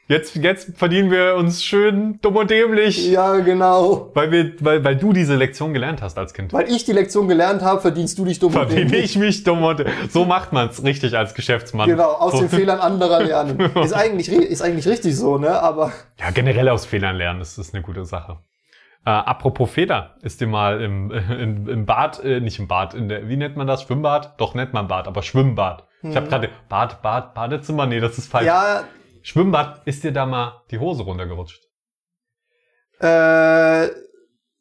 Jetzt, 0.06 0.36
jetzt 0.36 0.76
verdienen 0.76 1.10
wir 1.10 1.34
uns 1.34 1.64
schön 1.64 2.18
dumm 2.20 2.36
und 2.36 2.50
dämlich, 2.50 3.10
Ja, 3.10 3.36
genau. 3.36 4.10
weil, 4.12 4.30
wir, 4.30 4.52
weil, 4.60 4.84
weil 4.84 4.96
du 4.96 5.14
diese 5.14 5.34
Lektion 5.34 5.72
gelernt 5.72 6.02
hast 6.02 6.18
als 6.18 6.34
Kind. 6.34 6.52
Weil 6.52 6.70
ich 6.70 6.84
die 6.84 6.92
Lektion 6.92 7.26
gelernt 7.26 7.62
habe, 7.62 7.80
verdienst 7.80 8.18
du 8.18 8.26
dich 8.26 8.38
dumm 8.38 8.48
und 8.52 8.58
Verdiene 8.58 8.82
dämlich. 8.82 9.04
ich 9.06 9.16
mich 9.16 9.44
dumm 9.44 9.62
und 9.64 9.82
so 10.10 10.26
macht 10.26 10.52
man's 10.52 10.84
richtig 10.84 11.16
als 11.16 11.32
Geschäftsmann. 11.34 11.88
Genau, 11.88 12.10
aus 12.12 12.32
so. 12.32 12.40
den 12.40 12.50
Fehlern 12.50 12.80
anderer 12.80 13.22
lernen. 13.24 13.58
Ist 13.82 13.94
eigentlich, 13.94 14.28
ist 14.28 14.60
eigentlich 14.60 14.86
richtig 14.86 15.16
so, 15.16 15.38
ne? 15.38 15.58
Aber 15.62 15.90
Ja, 16.20 16.30
generell 16.32 16.68
aus 16.68 16.84
Fehlern 16.84 17.16
lernen, 17.16 17.38
das 17.38 17.56
ist 17.56 17.72
eine 17.74 17.82
gute 17.82 18.04
Sache. 18.04 18.38
Äh, 19.06 19.10
apropos 19.10 19.70
Fehler, 19.70 20.16
ist 20.22 20.40
dir 20.40 20.46
mal 20.46 20.80
im, 20.80 21.10
im, 21.30 21.68
im 21.68 21.86
Bad, 21.86 22.24
äh, 22.24 22.40
nicht 22.40 22.58
im 22.58 22.68
Bad, 22.68 22.94
in 22.94 23.08
der, 23.08 23.28
wie 23.28 23.36
nennt 23.36 23.56
man 23.56 23.66
das? 23.66 23.82
Schwimmbad? 23.82 24.40
Doch, 24.40 24.54
nennt 24.54 24.72
man 24.72 24.88
Bad, 24.88 25.08
aber 25.08 25.22
Schwimmbad. 25.22 25.86
Ich 26.02 26.16
habe 26.16 26.26
gerade 26.26 26.50
Bad, 26.68 27.00
Bad, 27.00 27.32
Badezimmer, 27.32 27.86
nee, 27.86 27.98
das 27.98 28.18
ist 28.18 28.30
falsch. 28.30 28.44
Mhm. 28.44 28.48
ja, 28.48 28.84
Schwimmbad, 29.22 29.80
ist 29.86 30.04
dir 30.04 30.12
da 30.12 30.26
mal 30.26 30.62
die 30.70 30.78
Hose 30.78 31.02
runtergerutscht? 31.02 31.64
äh, 33.00 33.88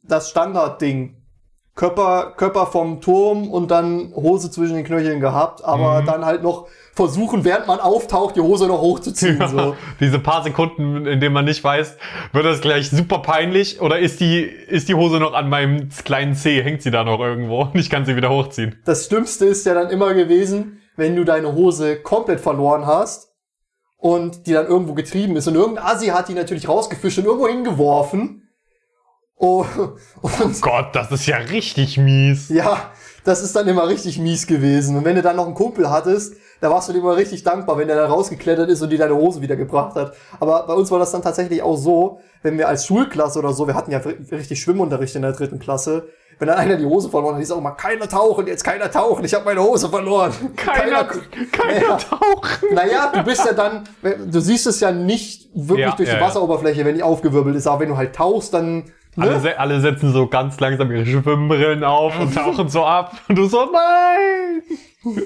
das 0.01 0.29
Standardding. 0.29 1.22
Körper, 1.75 2.33
Körper 2.37 2.67
vom 2.67 3.01
Turm 3.01 3.49
und 3.49 3.71
dann 3.71 4.13
Hose 4.15 4.51
zwischen 4.51 4.75
den 4.75 4.85
Knöcheln 4.85 5.19
gehabt, 5.19 5.63
aber 5.65 6.01
Mhm. 6.01 6.05
dann 6.05 6.25
halt 6.25 6.43
noch 6.43 6.67
versuchen, 6.93 7.43
während 7.43 7.65
man 7.65 7.79
auftaucht, 7.79 8.35
die 8.35 8.41
Hose 8.41 8.67
noch 8.67 8.79
hochzuziehen. 8.81 9.41
So. 9.47 9.75
Diese 9.99 10.19
paar 10.19 10.43
Sekunden, 10.43 11.07
in 11.07 11.19
denen 11.19 11.33
man 11.33 11.45
nicht 11.45 11.63
weiß, 11.63 11.97
wird 12.31 12.45
das 12.45 12.61
gleich 12.61 12.91
super 12.91 13.19
peinlich 13.19 13.81
oder 13.81 13.97
ist 13.97 14.19
die, 14.19 14.41
ist 14.43 14.87
die 14.87 14.93
Hose 14.93 15.17
noch 15.19 15.33
an 15.33 15.49
meinem 15.49 15.89
kleinen 16.05 16.35
Zeh, 16.35 16.61
hängt 16.61 16.83
sie 16.83 16.91
da 16.91 17.03
noch 17.03 17.19
irgendwo 17.19 17.61
und 17.63 17.75
ich 17.75 17.89
kann 17.89 18.05
sie 18.05 18.15
wieder 18.15 18.29
hochziehen? 18.29 18.79
Das 18.85 19.07
Schlimmste 19.07 19.45
ist 19.45 19.65
ja 19.65 19.73
dann 19.73 19.89
immer 19.89 20.13
gewesen, 20.13 20.79
wenn 20.95 21.15
du 21.15 21.23
deine 21.23 21.53
Hose 21.53 21.95
komplett 21.95 22.39
verloren 22.39 22.85
hast 22.85 23.33
und 23.97 24.45
die 24.45 24.53
dann 24.53 24.67
irgendwo 24.67 24.93
getrieben 24.93 25.35
ist. 25.35 25.47
Und 25.47 25.55
irgendein 25.55 25.85
Assi 25.85 26.07
hat 26.07 26.29
die 26.29 26.33
natürlich 26.35 26.69
rausgefischt 26.69 27.17
und 27.17 27.25
irgendwo 27.25 27.47
hingeworfen. 27.47 28.42
Oh, 29.35 29.65
und 30.21 30.61
Gott, 30.61 30.89
das 30.93 31.11
ist 31.11 31.25
ja 31.25 31.37
richtig 31.37 31.97
mies. 31.97 32.49
ja, 32.49 32.91
das 33.25 33.41
ist 33.41 33.55
dann 33.55 33.67
immer 33.67 33.87
richtig 33.87 34.19
mies 34.19 34.47
gewesen. 34.47 34.95
Und 34.97 35.05
wenn 35.05 35.15
du 35.15 35.21
dann 35.21 35.35
noch 35.35 35.45
einen 35.45 35.55
Kumpel 35.55 35.89
hattest, 35.89 36.35
da 36.61 36.69
warst 36.69 36.87
du 36.87 36.93
dir 36.93 36.99
immer 36.99 37.17
richtig 37.17 37.43
dankbar, 37.43 37.77
wenn 37.77 37.87
der 37.87 37.97
dann 37.97 38.09
rausgeklettert 38.11 38.69
ist 38.69 38.81
und 38.81 38.89
dir 38.89 38.99
deine 38.99 39.15
Hose 39.15 39.41
wieder 39.41 39.55
gebracht 39.57 39.95
hat. 39.95 40.13
Aber 40.39 40.65
bei 40.65 40.73
uns 40.73 40.91
war 40.91 40.99
das 40.99 41.11
dann 41.11 41.21
tatsächlich 41.21 41.61
auch 41.61 41.75
so, 41.75 42.19
wenn 42.41 42.57
wir 42.57 42.67
als 42.69 42.85
Schulklasse 42.85 43.39
oder 43.39 43.51
so, 43.53 43.67
wir 43.67 43.73
hatten 43.75 43.91
ja 43.91 43.99
richtig 44.31 44.61
Schwimmunterricht 44.61 45.15
in 45.15 45.23
der 45.23 45.33
dritten 45.33 45.59
Klasse, 45.59 46.07
wenn 46.39 46.47
dann 46.47 46.57
einer 46.57 46.77
die 46.77 46.85
Hose 46.85 47.09
verloren 47.09 47.35
hat, 47.35 47.41
hieß 47.41 47.51
auch 47.51 47.57
immer, 47.59 47.71
keiner 47.71 48.07
tauchen, 48.07 48.47
jetzt 48.47 48.63
keiner 48.63 48.89
tauchen, 48.89 49.23
ich 49.25 49.33
habe 49.33 49.45
meine 49.45 49.61
Hose 49.61 49.87
verloren. 49.89 50.33
Keiner, 50.55 51.05
keiner 51.51 51.81
Ja. 51.81 51.97
tauchen. 51.97 52.73
Naja, 52.73 53.11
du 53.13 53.23
bist 53.23 53.45
ja 53.45 53.53
dann, 53.53 53.83
du 54.29 54.39
siehst 54.39 54.67
es 54.67 54.79
ja 54.79 54.91
nicht 54.91 55.49
wirklich 55.53 55.87
Ja, 55.87 55.95
durch 55.95 56.09
ja, 56.09 56.15
die. 56.15 56.21
Wasseroberfläche, 56.21 56.85
wenn 56.85 56.95
die 56.95 57.03
aufgewirbelt 57.03 57.55
ist, 57.55 57.67
aber 57.67 57.81
wenn 57.81 57.89
du 57.89 57.97
halt 57.97 58.15
tauchst, 58.15 58.53
dann, 58.53 58.85
Alle, 59.17 59.33
ne? 59.33 59.39
se 59.41 59.59
alle 59.59 59.79
setzen 59.81 60.11
so 60.13 60.27
ganz 60.27 60.59
langsam 60.59 60.91
ihre 60.91 61.05
Schwimmbrillen 61.05 61.83
auf 61.83 62.19
und 62.19 62.33
tauchen 62.35 62.69
so 62.69 62.85
ab. 62.85 63.15
Und 63.27 63.37
du 63.37 63.45
so, 63.45 63.69
nein! 63.71 64.61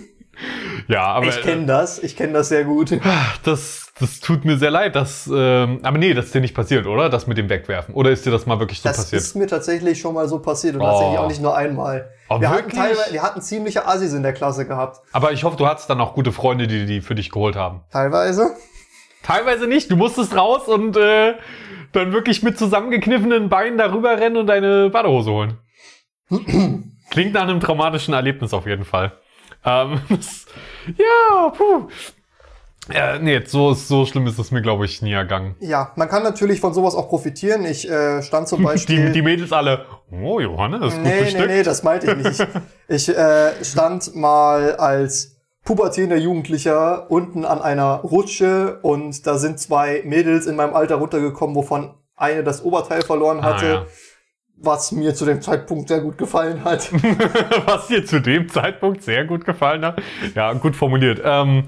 ja, 0.87 1.03
aber 1.05 1.27
Ich 1.27 1.41
kenne 1.41 1.65
das, 1.65 1.99
ich 2.03 2.15
kenne 2.15 2.33
das 2.33 2.49
sehr 2.49 2.63
gut. 2.65 2.91
das, 3.43 3.91
das 3.99 4.19
tut 4.19 4.45
mir 4.45 4.57
sehr 4.57 4.71
leid. 4.71 4.95
Das, 4.95 5.29
ähm, 5.33 5.79
aber 5.83 5.97
nee, 5.97 6.13
das 6.13 6.25
ist 6.25 6.35
dir 6.35 6.41
nicht 6.41 6.53
passiert, 6.55 6.85
oder? 6.85 7.09
Das 7.09 7.27
mit 7.27 7.37
dem 7.37 7.49
Wegwerfen. 7.49 7.93
Oder 7.95 8.11
ist 8.11 8.25
dir 8.25 8.31
das 8.31 8.45
mal 8.45 8.59
wirklich 8.59 8.81
so 8.81 8.89
Das 8.89 8.97
passiert? 8.97 9.21
ist 9.21 9.35
mir 9.35 9.47
tatsächlich 9.47 9.99
schon 9.99 10.13
mal 10.13 10.27
so 10.27 10.39
passiert 10.39 10.75
und 10.75 10.81
Oh. 10.81 10.85
tatsächlich 10.85 11.19
auch 11.19 11.27
nicht 11.27 11.41
nur 11.41 11.55
einmal. 11.55 12.09
Oh, 12.29 12.41
wir, 12.41 12.49
hatten 12.49 12.69
teilweise, 12.69 13.13
wir 13.13 13.23
hatten 13.23 13.41
ziemliche 13.41 13.87
Assis 13.87 14.13
in 14.13 14.21
der 14.21 14.33
Klasse 14.33 14.67
gehabt. 14.67 14.99
Aber 15.13 15.31
ich 15.31 15.43
hoffe, 15.43 15.55
du 15.57 15.65
hattest 15.65 15.89
dann 15.89 16.01
auch 16.01 16.13
gute 16.13 16.31
Freunde, 16.33 16.67
die 16.67 16.85
die 16.85 17.01
für 17.01 17.15
dich 17.15 17.31
geholt 17.31 17.55
haben. 17.55 17.81
Teilweise. 17.91 18.51
Teilweise 19.23 19.65
nicht. 19.67 19.89
Du 19.91 19.95
musstest 19.95 20.35
raus 20.35 20.67
und 20.67 20.95
äh, 20.97 21.33
dann 21.91 22.11
wirklich 22.11 22.43
mit 22.43 22.57
zusammengekniffenen 22.57 23.49
Beinen 23.49 23.77
darüber 23.77 24.19
rennen 24.19 24.37
und 24.37 24.47
deine 24.47 24.89
Badehose 24.89 25.31
holen. 25.31 25.57
Klingt 27.09 27.33
nach 27.33 27.43
einem 27.43 27.59
traumatischen 27.59 28.13
Erlebnis 28.13 28.53
auf 28.53 28.67
jeden 28.67 28.85
Fall. 28.85 29.13
Ähm, 29.63 30.01
das, 30.09 30.45
ja, 30.97 31.49
puh. 31.49 31.87
Ja, 32.93 33.19
nee, 33.19 33.41
so, 33.45 33.73
so 33.73 34.05
schlimm 34.05 34.27
ist 34.27 34.39
es 34.39 34.51
mir, 34.51 34.61
glaube 34.61 34.85
ich, 34.85 35.01
nie 35.01 35.11
ergangen. 35.11 35.55
Ja, 35.59 35.91
man 35.95 36.07
kann 36.07 36.23
natürlich 36.23 36.61
von 36.61 36.73
sowas 36.73 36.95
auch 36.95 37.09
profitieren. 37.09 37.65
Ich 37.65 37.89
äh, 37.89 38.21
stand 38.21 38.47
zum 38.47 38.63
Beispiel. 38.63 39.07
Die, 39.07 39.11
die 39.11 39.21
Mädels 39.21 39.51
alle, 39.51 39.85
oh, 40.11 40.39
Johannes, 40.39 40.93
ist 40.93 40.95
gut 40.95 41.03
nee, 41.03 41.09
nee, 41.09 41.23
bestückt. 41.23 41.47
nee, 41.47 41.63
das 41.63 41.83
meinte 41.83 42.11
ich 42.11 42.17
nicht. 42.17 42.47
Ich, 42.87 43.09
ich 43.09 43.17
äh, 43.17 43.63
stand 43.63 44.15
mal 44.15 44.75
als 44.75 45.36
pubertierender 45.67 46.15
Jugendlicher 46.15 47.11
unten 47.11 47.43
an 47.43 47.61
einer 47.61 47.95
Rutsche 47.95 48.79
und 48.83 49.27
da 49.27 49.37
sind 49.37 49.59
zwei 49.59 50.01
Mädels 50.05 50.45
in 50.45 50.55
meinem 50.55 50.73
Alter 50.73 50.95
runtergekommen, 50.95 51.57
wovon 51.57 51.93
eine 52.15 52.41
das 52.41 52.63
Oberteil 52.63 53.01
verloren 53.01 53.39
Ah, 53.41 53.43
hatte, 53.43 53.65
ja. 53.65 53.85
was 54.55 54.93
mir 54.93 55.13
zu 55.13 55.25
dem 55.25 55.41
Zeitpunkt 55.41 55.89
sehr 55.89 55.99
gut 55.99 56.17
gefallen 56.17 56.63
hat. 56.63 56.89
Was 57.65 57.87
dir 57.87 58.05
zu 58.05 58.21
dem 58.21 58.47
Zeitpunkt 58.47 59.03
sehr 59.03 59.25
gut 59.25 59.43
gefallen 59.43 59.83
hat. 59.83 60.01
Ja, 60.35 60.53
gut 60.53 60.73
formuliert. 60.73 61.21
Ähm, 61.23 61.65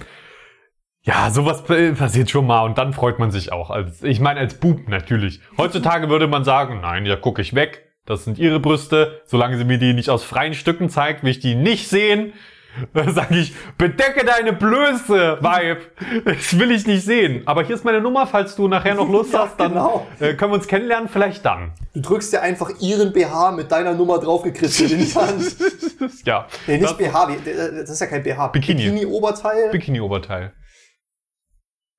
ja, 1.01 1.29
sowas 1.29 1.63
passiert 1.63 2.29
schon 2.29 2.47
mal 2.47 2.61
und 2.63 2.77
dann 2.77 2.93
freut 2.93 3.19
man 3.19 3.31
sich 3.31 3.51
auch. 3.51 3.69
Als, 3.69 4.01
ich 4.01 4.21
meine, 4.21 4.39
als 4.39 4.53
Bub 4.53 4.87
natürlich. 4.87 5.41
Heutzutage 5.57 6.09
würde 6.09 6.27
man 6.27 6.45
sagen, 6.45 6.79
nein, 6.81 7.05
ja, 7.05 7.17
gucke 7.17 7.41
ich 7.41 7.53
weg. 7.53 7.91
Das 8.05 8.23
sind 8.23 8.39
ihre 8.39 8.61
Brüste. 8.61 9.21
Solange 9.25 9.57
sie 9.57 9.65
mir 9.65 9.77
die 9.77 9.93
nicht 9.93 10.09
aus 10.09 10.23
freien 10.23 10.53
Stücken 10.53 10.89
zeigt, 10.89 11.23
will 11.23 11.31
ich 11.31 11.39
die 11.39 11.55
nicht 11.55 11.89
sehen. 11.89 12.31
Dann 12.93 13.13
sage 13.13 13.37
ich, 13.39 13.53
bedecke 13.77 14.23
deine 14.25 14.53
Blöße, 14.53 15.39
Vibe. 15.41 15.81
Das 16.25 16.57
will 16.57 16.71
ich 16.71 16.85
nicht 16.87 17.03
sehen. 17.03 17.41
Aber 17.45 17.63
hier 17.63 17.75
ist 17.75 17.83
meine 17.83 17.99
Nummer, 17.99 18.27
falls 18.27 18.55
du 18.55 18.67
nachher 18.67 18.95
noch 18.95 19.09
Lust 19.09 19.33
Ja, 19.33 19.39
hast, 19.45 19.59
dann 19.59 19.69
genau. 19.73 20.07
äh, 20.19 20.33
können 20.35 20.51
wir 20.51 20.55
uns 20.55 20.67
kennenlernen, 20.67 21.09
vielleicht 21.09 21.43
dann. 21.45 21.73
Du 21.93 22.01
drückst 22.01 22.31
dir 22.33 22.41
einfach 22.41 22.69
ihren 22.79 23.11
BH 23.11 23.51
mit 23.51 23.71
deiner 23.71 23.93
Nummer 23.93 24.19
draufgekritzelt 24.19 24.91
in 24.91 24.99
die 24.99 25.13
Hand. 25.15 25.55
ja. 26.25 26.47
Nee, 26.67 26.77
nicht 26.77 26.89
das 26.89 26.97
BH, 26.97 27.29
wie- 27.29 27.49
äh, 27.49 27.71
das 27.81 27.89
ist 27.89 27.99
ja 28.01 28.07
kein 28.07 28.23
BH. 28.23 28.47
Bikini. 28.49 28.83
Bikini-Oberteil. 28.83 29.71
Bikini-Oberteil. 29.71 30.53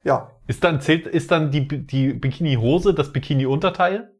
ja. 0.04 0.30
Ist 0.46 0.64
dann, 0.64 0.80
zählt, 0.80 1.06
ist 1.06 1.30
dann 1.30 1.50
die, 1.52 1.68
die 1.68 2.12
Bikini-Hose 2.12 2.92
das 2.94 3.12
Bikini-Unterteil? 3.12 4.10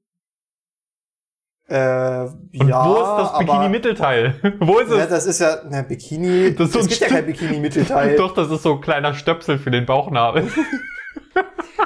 Äh, 1.71 2.27
Und 2.59 2.69
ja, 2.69 2.85
wo 2.85 2.95
ist 2.95 3.31
das 3.33 3.39
Bikini-Mittelteil? 3.39 4.57
wo 4.61 4.79
ist 4.81 4.91
Ja, 4.91 5.05
es? 5.05 5.09
das 5.09 5.27
ist 5.27 5.41
ja, 5.41 5.59
na, 5.71 5.83
Bikini, 5.83 6.53
Das 6.55 6.67
ist 6.67 6.73
so 6.73 6.81
es 6.81 6.89
gibt 6.89 7.01
ja 7.01 7.07
kein 7.09 7.27
Bikini-Mittelteil. 7.27 8.17
Doch, 8.17 8.35
das 8.35 8.51
ist 8.51 8.65
so 8.65 8.75
ein 8.75 8.81
kleiner 8.81 9.15
Stöpsel 9.15 9.59
für 9.59 9.71
den 9.71 9.87
Bauchnabel. 9.87 10.49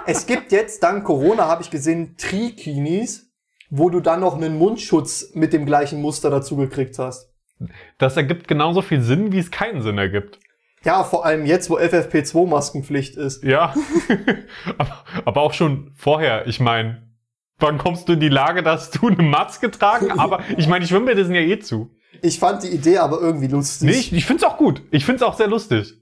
Es 0.06 0.26
gibt 0.26 0.52
jetzt, 0.52 0.82
dank 0.82 1.04
Corona 1.04 1.46
habe 1.48 1.62
ich 1.62 1.70
gesehen, 1.70 2.16
Trikinis, 2.18 3.30
wo 3.70 3.88
du 3.88 4.00
dann 4.00 4.20
noch 4.20 4.34
einen 4.36 4.58
Mundschutz 4.58 5.30
mit 5.34 5.52
dem 5.54 5.64
gleichen 5.64 6.02
Muster 6.02 6.28
dazu 6.30 6.56
gekriegt 6.56 6.98
hast. 6.98 7.30
Das 7.96 8.16
ergibt 8.16 8.46
genauso 8.48 8.82
viel 8.82 9.00
Sinn, 9.00 9.32
wie 9.32 9.38
es 9.38 9.50
keinen 9.50 9.80
Sinn 9.82 9.96
ergibt. 9.96 10.40
Ja, 10.84 11.04
vor 11.04 11.24
allem 11.24 11.46
jetzt, 11.46 11.70
wo 11.70 11.78
FFP2-Maskenpflicht 11.78 13.16
ist. 13.16 13.42
Ja. 13.44 13.72
aber, 14.76 15.04
aber 15.24 15.40
auch 15.40 15.54
schon 15.54 15.92
vorher. 15.94 16.46
Ich 16.46 16.60
meine, 16.60 17.02
wann 17.58 17.78
kommst 17.78 18.08
du 18.08 18.14
in 18.14 18.20
die 18.20 18.28
Lage, 18.28 18.62
dass 18.62 18.90
du 18.90 19.08
eine 19.08 19.22
Maske 19.22 19.70
tragen? 19.70 20.10
Aber 20.18 20.40
ich 20.56 20.68
meine, 20.68 20.84
die 20.84 20.88
Schwimmbäder 20.88 21.24
sind 21.24 21.34
ja 21.34 21.40
eh 21.40 21.58
zu. 21.58 21.90
Ich 22.22 22.38
fand 22.38 22.62
die 22.62 22.68
Idee 22.68 22.98
aber 22.98 23.20
irgendwie 23.20 23.48
lustig. 23.48 23.88
Nee, 23.88 23.96
ich, 23.96 24.12
ich 24.12 24.24
find's 24.24 24.44
auch 24.44 24.56
gut. 24.56 24.82
Ich 24.92 25.04
find's 25.04 25.22
auch 25.22 25.34
sehr 25.34 25.48
lustig. 25.48 25.94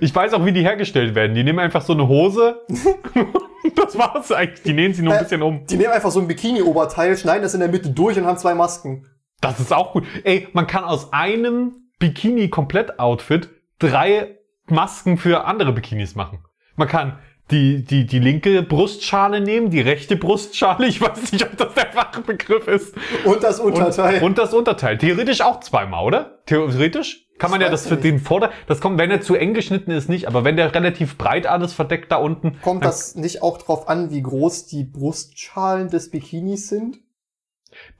Ich, 0.00 0.12
weiß 0.12 0.32
auch, 0.32 0.44
wie 0.44 0.52
die 0.52 0.62
hergestellt 0.62 1.14
werden. 1.14 1.34
Die 1.34 1.44
nehmen 1.44 1.58
einfach 1.60 1.82
so 1.82 1.92
eine 1.92 2.08
Hose. 2.08 2.62
das 3.76 3.96
war's 3.96 4.32
eigentlich. 4.32 4.62
Die 4.62 4.72
nähen 4.72 4.94
sie 4.94 5.02
nur 5.02 5.12
ein 5.12 5.20
Äh, 5.20 5.22
bisschen 5.22 5.42
um. 5.42 5.66
Die 5.66 5.76
nehmen 5.76 5.92
einfach 5.92 6.10
so 6.10 6.18
ein 6.18 6.26
Bikini-Oberteil, 6.26 7.16
schneiden 7.16 7.42
das 7.42 7.54
in 7.54 7.60
der 7.60 7.68
Mitte 7.68 7.90
durch 7.90 8.18
und 8.18 8.24
haben 8.24 8.38
zwei 8.38 8.54
Masken. 8.54 9.06
Das 9.40 9.60
ist 9.60 9.72
auch 9.72 9.92
gut. 9.92 10.04
Ey, 10.24 10.48
man 10.54 10.66
kann 10.66 10.82
aus 10.82 11.12
einem 11.12 11.90
Bikini-Komplett-Outfit 11.98 13.50
drei 13.78 14.38
Masken 14.66 15.18
für 15.18 15.44
andere 15.44 15.72
Bikinis 15.72 16.14
machen. 16.14 16.44
Man 16.76 16.88
kann 16.88 17.18
die, 17.52 17.84
die, 17.84 18.06
die 18.06 18.18
linke 18.18 18.62
Brustschale 18.62 19.40
nehmen, 19.40 19.70
die 19.70 19.80
rechte 19.80 20.16
Brustschale, 20.16 20.86
ich 20.86 21.00
weiß 21.00 21.32
nicht, 21.32 21.44
ob 21.44 21.56
das 21.56 21.74
der 21.74 21.92
Fachbegriff 21.92 22.66
ist. 22.66 22.94
Und 23.24 23.42
das 23.42 23.60
Unterteil. 23.60 24.16
Und, 24.16 24.22
und 24.22 24.38
das 24.38 24.54
Unterteil. 24.54 24.98
Theoretisch 24.98 25.42
auch 25.42 25.60
zweimal, 25.60 26.04
oder? 26.04 26.38
Theoretisch? 26.46 27.28
Kann 27.38 27.50
man 27.50 27.60
Ich 27.60 27.66
ja 27.66 27.70
das 27.70 27.86
für 27.86 27.94
nicht. 27.94 28.04
den 28.04 28.18
Vorder... 28.20 28.50
Das 28.66 28.80
kommt, 28.80 28.98
wenn 28.98 29.10
er 29.10 29.20
zu 29.20 29.34
eng 29.34 29.52
geschnitten 29.52 29.90
ist, 29.90 30.08
nicht. 30.08 30.26
Aber 30.26 30.44
wenn 30.44 30.56
der 30.56 30.74
relativ 30.74 31.18
breit 31.18 31.46
alles 31.46 31.72
verdeckt 31.72 32.10
da 32.12 32.16
unten... 32.16 32.58
Kommt 32.62 32.84
das 32.84 33.14
nicht 33.16 33.42
auch 33.42 33.58
drauf 33.58 33.88
an, 33.88 34.10
wie 34.10 34.22
groß 34.22 34.66
die 34.66 34.84
Brustschalen 34.84 35.88
des 35.90 36.10
Bikinis 36.10 36.68
sind? 36.68 36.98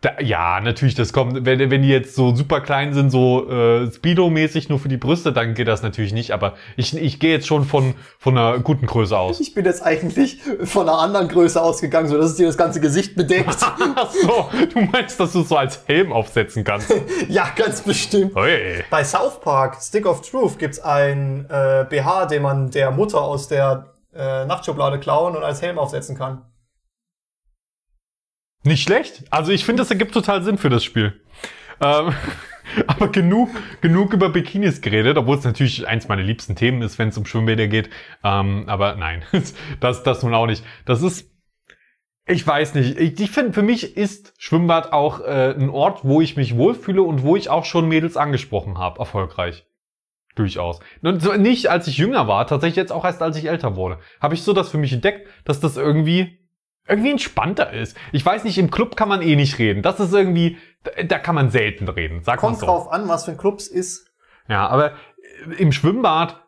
Da, 0.01 0.21
ja, 0.21 0.61
natürlich, 0.61 0.95
das 0.95 1.13
kommt, 1.13 1.47
wenn, 1.47 1.71
wenn 1.71 1.83
die 1.83 1.89
jetzt 1.89 2.15
so 2.15 2.35
super 2.35 2.61
klein 2.61 2.93
sind, 2.93 3.11
so 3.11 3.49
äh, 3.49 3.87
Speedo-mäßig 3.87 4.69
nur 4.69 4.79
für 4.79 4.89
die 4.89 4.97
Brüste, 4.97 5.33
dann 5.33 5.55
geht 5.55 5.69
das 5.69 5.83
natürlich 5.83 6.13
nicht. 6.13 6.33
Aber 6.33 6.55
ich, 6.77 6.97
ich 6.97 7.21
gehe 7.21 7.31
jetzt 7.31 7.47
schon 7.47 7.65
von, 7.65 7.95
von 8.19 8.37
einer 8.37 8.59
guten 8.59 8.87
Größe 8.87 9.17
aus. 9.17 9.41
Ich 9.41 9.55
bin 9.55 9.65
jetzt 9.65 9.83
eigentlich 9.83 10.41
von 10.65 10.89
einer 10.89 10.99
anderen 10.99 11.29
Größe 11.29 11.63
ausgegangen, 11.63 12.09
so 12.09 12.17
dass 12.17 12.31
es 12.31 12.37
dir 12.37 12.47
das 12.47 12.57
ganze 12.57 12.81
Gesicht 12.81 13.15
bedeckt. 13.15 13.57
Ach 13.95 14.11
so, 14.11 14.51
du 14.73 14.81
meinst, 14.81 15.21
dass 15.21 15.33
du 15.33 15.41
es 15.43 15.49
so 15.49 15.57
als 15.57 15.81
Helm 15.87 16.13
aufsetzen 16.13 16.65
kannst. 16.65 16.93
ja, 17.29 17.49
ganz 17.55 17.83
bestimmt. 17.83 18.35
Hey. 18.35 18.85
Bei 18.91 19.05
South 19.05 19.41
Park, 19.41 19.77
Stick 19.81 20.07
of 20.07 20.29
Truth, 20.29 20.59
gibt's 20.59 20.81
ein 20.81 21.47
äh, 21.49 21.87
BH, 21.89 22.27
den 22.27 22.43
man 22.43 22.71
der 22.71 22.91
Mutter 22.91 23.21
aus 23.21 23.49
der 23.49 23.95
äh, 24.15 24.45
Nachtschublade 24.45 24.99
klauen 24.99 25.37
und 25.37 25.45
als 25.45 25.63
Helm 25.63 25.79
aufsetzen 25.79 26.17
kann. 26.17 26.43
Nicht 28.65 28.83
schlecht. 28.83 29.25
Also 29.31 29.53
ich 29.53 29.65
finde, 29.65 29.83
das 29.83 29.91
ergibt 29.91 30.13
total 30.13 30.43
Sinn 30.43 30.59
für 30.59 30.71
das 30.71 30.85
Spiel. 30.85 31.21
Ähm, 31.81 32.15
aber 32.87 33.09
genug, 33.09 33.51
genug 33.81 34.13
über 34.13 34.29
Bikinis 34.29 34.81
geredet, 34.81 35.17
obwohl 35.17 35.37
es 35.37 35.45
natürlich 35.45 35.87
eins 35.87 36.09
meiner 36.09 36.23
liebsten 36.23 36.55
Themen 36.55 36.83
ist, 36.83 36.99
wenn 36.99 37.09
es 37.09 37.19
um 37.19 37.27
Schwimmbäder 37.27 37.67
geht. 37.67 37.91
Ähm, 38.23 38.65
aber 38.69 38.95
nein, 38.95 39.25
das, 39.81 40.03
das 40.03 40.23
nun 40.23 40.35
auch 40.35 40.47
nicht. 40.47 40.65
Das 40.85 41.03
ist, 41.03 41.31
ich 42.27 42.47
weiß 42.47 42.75
nicht. 42.75 42.99
Ich, 42.99 43.21
ich 43.21 43.31
finde, 43.31 43.53
für 43.53 43.63
mich 43.63 43.97
ist 43.97 44.33
Schwimmbad 44.39 44.93
auch 44.93 45.21
äh, 45.21 45.55
ein 45.59 45.71
Ort, 45.71 46.05
wo 46.05 46.21
ich 46.21 46.37
mich 46.37 46.57
wohlfühle 46.57 47.03
und 47.03 47.23
wo 47.23 47.37
ich 47.37 47.51
auch 47.51 47.65
schon 47.65 47.89
Mädels 47.89 48.17
angesprochen 48.17 48.79
habe, 48.79 49.01
erfolgreich. 49.01 49.67
Durchaus. 50.35 50.81
Nicht, 51.03 51.67
als 51.67 51.89
ich 51.89 51.99
jünger 51.99 52.27
war, 52.27 52.47
tatsächlich 52.47 52.77
jetzt 52.77 52.93
auch 52.93 53.05
erst, 53.05 53.21
als 53.21 53.37
ich 53.37 53.51
älter 53.51 53.77
wurde. 53.77 53.99
Habe 54.19 54.33
ich 54.33 54.43
so 54.43 54.55
das 54.55 54.71
für 54.71 54.79
mich 54.79 54.93
entdeckt, 54.93 55.29
dass 55.45 55.61
das 55.61 55.77
irgendwie 55.77 56.39
irgendwie 56.87 57.11
entspannter 57.11 57.73
ist. 57.73 57.97
Ich 58.13 58.25
weiß 58.25 58.45
nicht, 58.45 58.59
im 58.59 58.71
Club 58.71 58.97
kann 58.97 59.09
man 59.09 59.23
eh 59.23 59.37
nicht 59.37 59.59
reden. 59.59 59.83
Das 59.83 60.01
ist 60.01 60.13
irgendwie, 60.13 60.59
da, 61.05 61.19
kann 61.19 61.35
man 61.35 61.51
selten 61.51 61.89
reden. 61.89 62.23
Sag 62.23 62.43
mal 62.43 62.49
Kommt 62.49 62.61
so. 62.61 62.67
drauf 62.67 62.93
an, 62.93 63.09
was 63.09 63.25
für 63.25 63.33
ein 63.33 63.39
Clubs 63.39 63.69
ist. 63.69 64.13
Ja, 64.49 64.67
aber 64.67 64.93
im 65.59 65.73
Schwimmbad, 65.73 66.43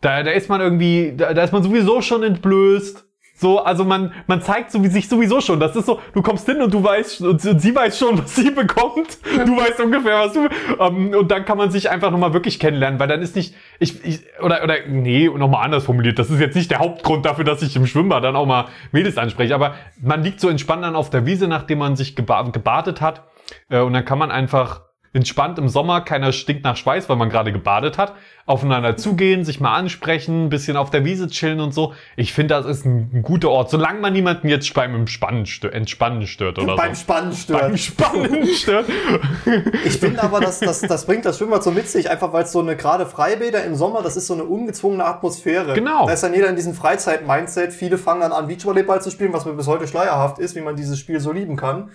da, 0.00 0.22
da 0.22 0.30
ist 0.32 0.48
man 0.48 0.60
irgendwie, 0.60 1.14
da, 1.16 1.32
da 1.32 1.42
ist 1.42 1.52
man 1.52 1.62
sowieso 1.62 2.02
schon 2.02 2.22
entblößt. 2.22 3.06
So, 3.36 3.58
also 3.58 3.84
man, 3.84 4.12
man 4.28 4.40
zeigt 4.42 4.70
so, 4.70 4.82
wie 4.84 4.86
sich 4.88 5.08
sowieso 5.08 5.40
schon. 5.40 5.58
Das 5.58 5.74
ist 5.74 5.86
so, 5.86 6.00
du 6.14 6.22
kommst 6.22 6.46
hin 6.46 6.62
und 6.62 6.72
du 6.72 6.82
weißt, 6.84 7.20
und 7.22 7.40
sie- 7.40 7.74
weiß 7.74 7.98
schon, 7.98 8.16
was 8.22 8.36
sie 8.36 8.50
bekommt. 8.52 9.18
Du 9.24 9.56
weißt 9.56 9.80
ungefähr, 9.80 10.20
was 10.20 10.32
du, 10.34 10.48
ähm, 10.78 11.12
und 11.18 11.30
dann 11.32 11.44
kann 11.44 11.58
man 11.58 11.70
sich 11.72 11.90
einfach 11.90 12.12
nochmal 12.12 12.32
wirklich 12.32 12.60
kennenlernen, 12.60 13.00
weil 13.00 13.08
dann 13.08 13.20
ist 13.22 13.34
nicht, 13.34 13.54
ich, 13.80 14.04
ich 14.04 14.20
oder, 14.40 14.62
oder, 14.62 14.76
nee, 14.88 15.28
nochmal 15.28 15.64
anders 15.64 15.84
formuliert. 15.84 16.18
Das 16.20 16.30
ist 16.30 16.38
jetzt 16.38 16.54
nicht 16.54 16.70
der 16.70 16.78
Hauptgrund 16.78 17.26
dafür, 17.26 17.44
dass 17.44 17.60
ich 17.62 17.74
im 17.74 17.86
Schwimmbad 17.86 18.22
dann 18.22 18.36
auch 18.36 18.46
mal 18.46 18.66
Mädels 18.92 19.18
anspreche, 19.18 19.54
aber 19.54 19.74
man 20.00 20.22
liegt 20.22 20.38
so 20.40 20.48
entspannt 20.48 20.84
dann 20.84 20.94
auf 20.94 21.10
der 21.10 21.26
Wiese, 21.26 21.48
nachdem 21.48 21.78
man 21.78 21.96
sich 21.96 22.14
geba 22.14 22.42
gebadet 22.42 23.00
hat, 23.00 23.24
äh, 23.68 23.80
und 23.80 23.94
dann 23.94 24.04
kann 24.04 24.18
man 24.18 24.30
einfach 24.30 24.82
entspannt 25.14 25.58
im 25.58 25.68
Sommer, 25.68 26.00
keiner 26.00 26.32
stinkt 26.32 26.64
nach 26.64 26.76
Schweiß, 26.76 27.08
weil 27.08 27.16
man 27.16 27.30
gerade 27.30 27.52
gebadet 27.52 27.98
hat, 27.98 28.14
aufeinander 28.46 28.96
zugehen, 28.96 29.44
sich 29.44 29.60
mal 29.60 29.74
ansprechen, 29.74 30.46
ein 30.46 30.48
bisschen 30.48 30.76
auf 30.76 30.90
der 30.90 31.04
Wiese 31.04 31.28
chillen 31.28 31.60
und 31.60 31.72
so. 31.72 31.94
Ich 32.16 32.32
finde, 32.32 32.54
das 32.54 32.66
ist 32.66 32.84
ein, 32.84 33.10
ein 33.14 33.22
guter 33.22 33.48
Ort, 33.50 33.70
solange 33.70 34.00
man 34.00 34.12
niemanden 34.12 34.48
jetzt 34.48 34.74
beim 34.74 34.94
Entspannen 34.94 35.46
stört, 35.46 35.72
Entspannen 35.72 36.26
stört 36.26 36.58
oder 36.58 36.74
Beim 36.76 36.94
so. 36.94 37.02
Spannen 37.02 37.32
stört. 37.32 37.60
Beim 37.62 37.76
Spannen 37.78 38.46
stört. 38.48 38.86
Ich 39.84 39.98
finde 39.98 40.22
aber, 40.22 40.40
dass 40.40 40.58
das, 40.58 40.80
das 40.80 41.06
bringt 41.06 41.24
das 41.24 41.38
Schwimmbad 41.38 41.62
so 41.62 41.70
mit 41.70 41.88
sich, 41.88 42.10
einfach 42.10 42.32
weil 42.32 42.44
es 42.44 42.52
so 42.52 42.60
eine 42.60 42.76
gerade 42.76 43.06
Freibäder 43.06 43.64
im 43.64 43.76
Sommer, 43.76 44.02
das 44.02 44.16
ist 44.16 44.26
so 44.26 44.34
eine 44.34 44.44
ungezwungene 44.44 45.04
Atmosphäre. 45.04 45.74
Genau. 45.74 46.06
Da 46.06 46.12
ist 46.12 46.24
dann 46.24 46.34
jeder 46.34 46.48
in 46.48 46.56
diesem 46.56 46.74
Freizeit-Mindset. 46.74 47.72
Viele 47.72 47.98
fangen 47.98 48.22
dann 48.22 48.32
an, 48.32 48.48
Beachvolleyball 48.48 49.00
zu 49.00 49.10
spielen, 49.10 49.32
was 49.32 49.44
mir 49.44 49.52
bis 49.52 49.68
heute 49.68 49.86
schleierhaft 49.86 50.40
ist, 50.40 50.56
wie 50.56 50.60
man 50.60 50.74
dieses 50.74 50.98
Spiel 50.98 51.20
so 51.20 51.30
lieben 51.30 51.56
kann. 51.56 51.90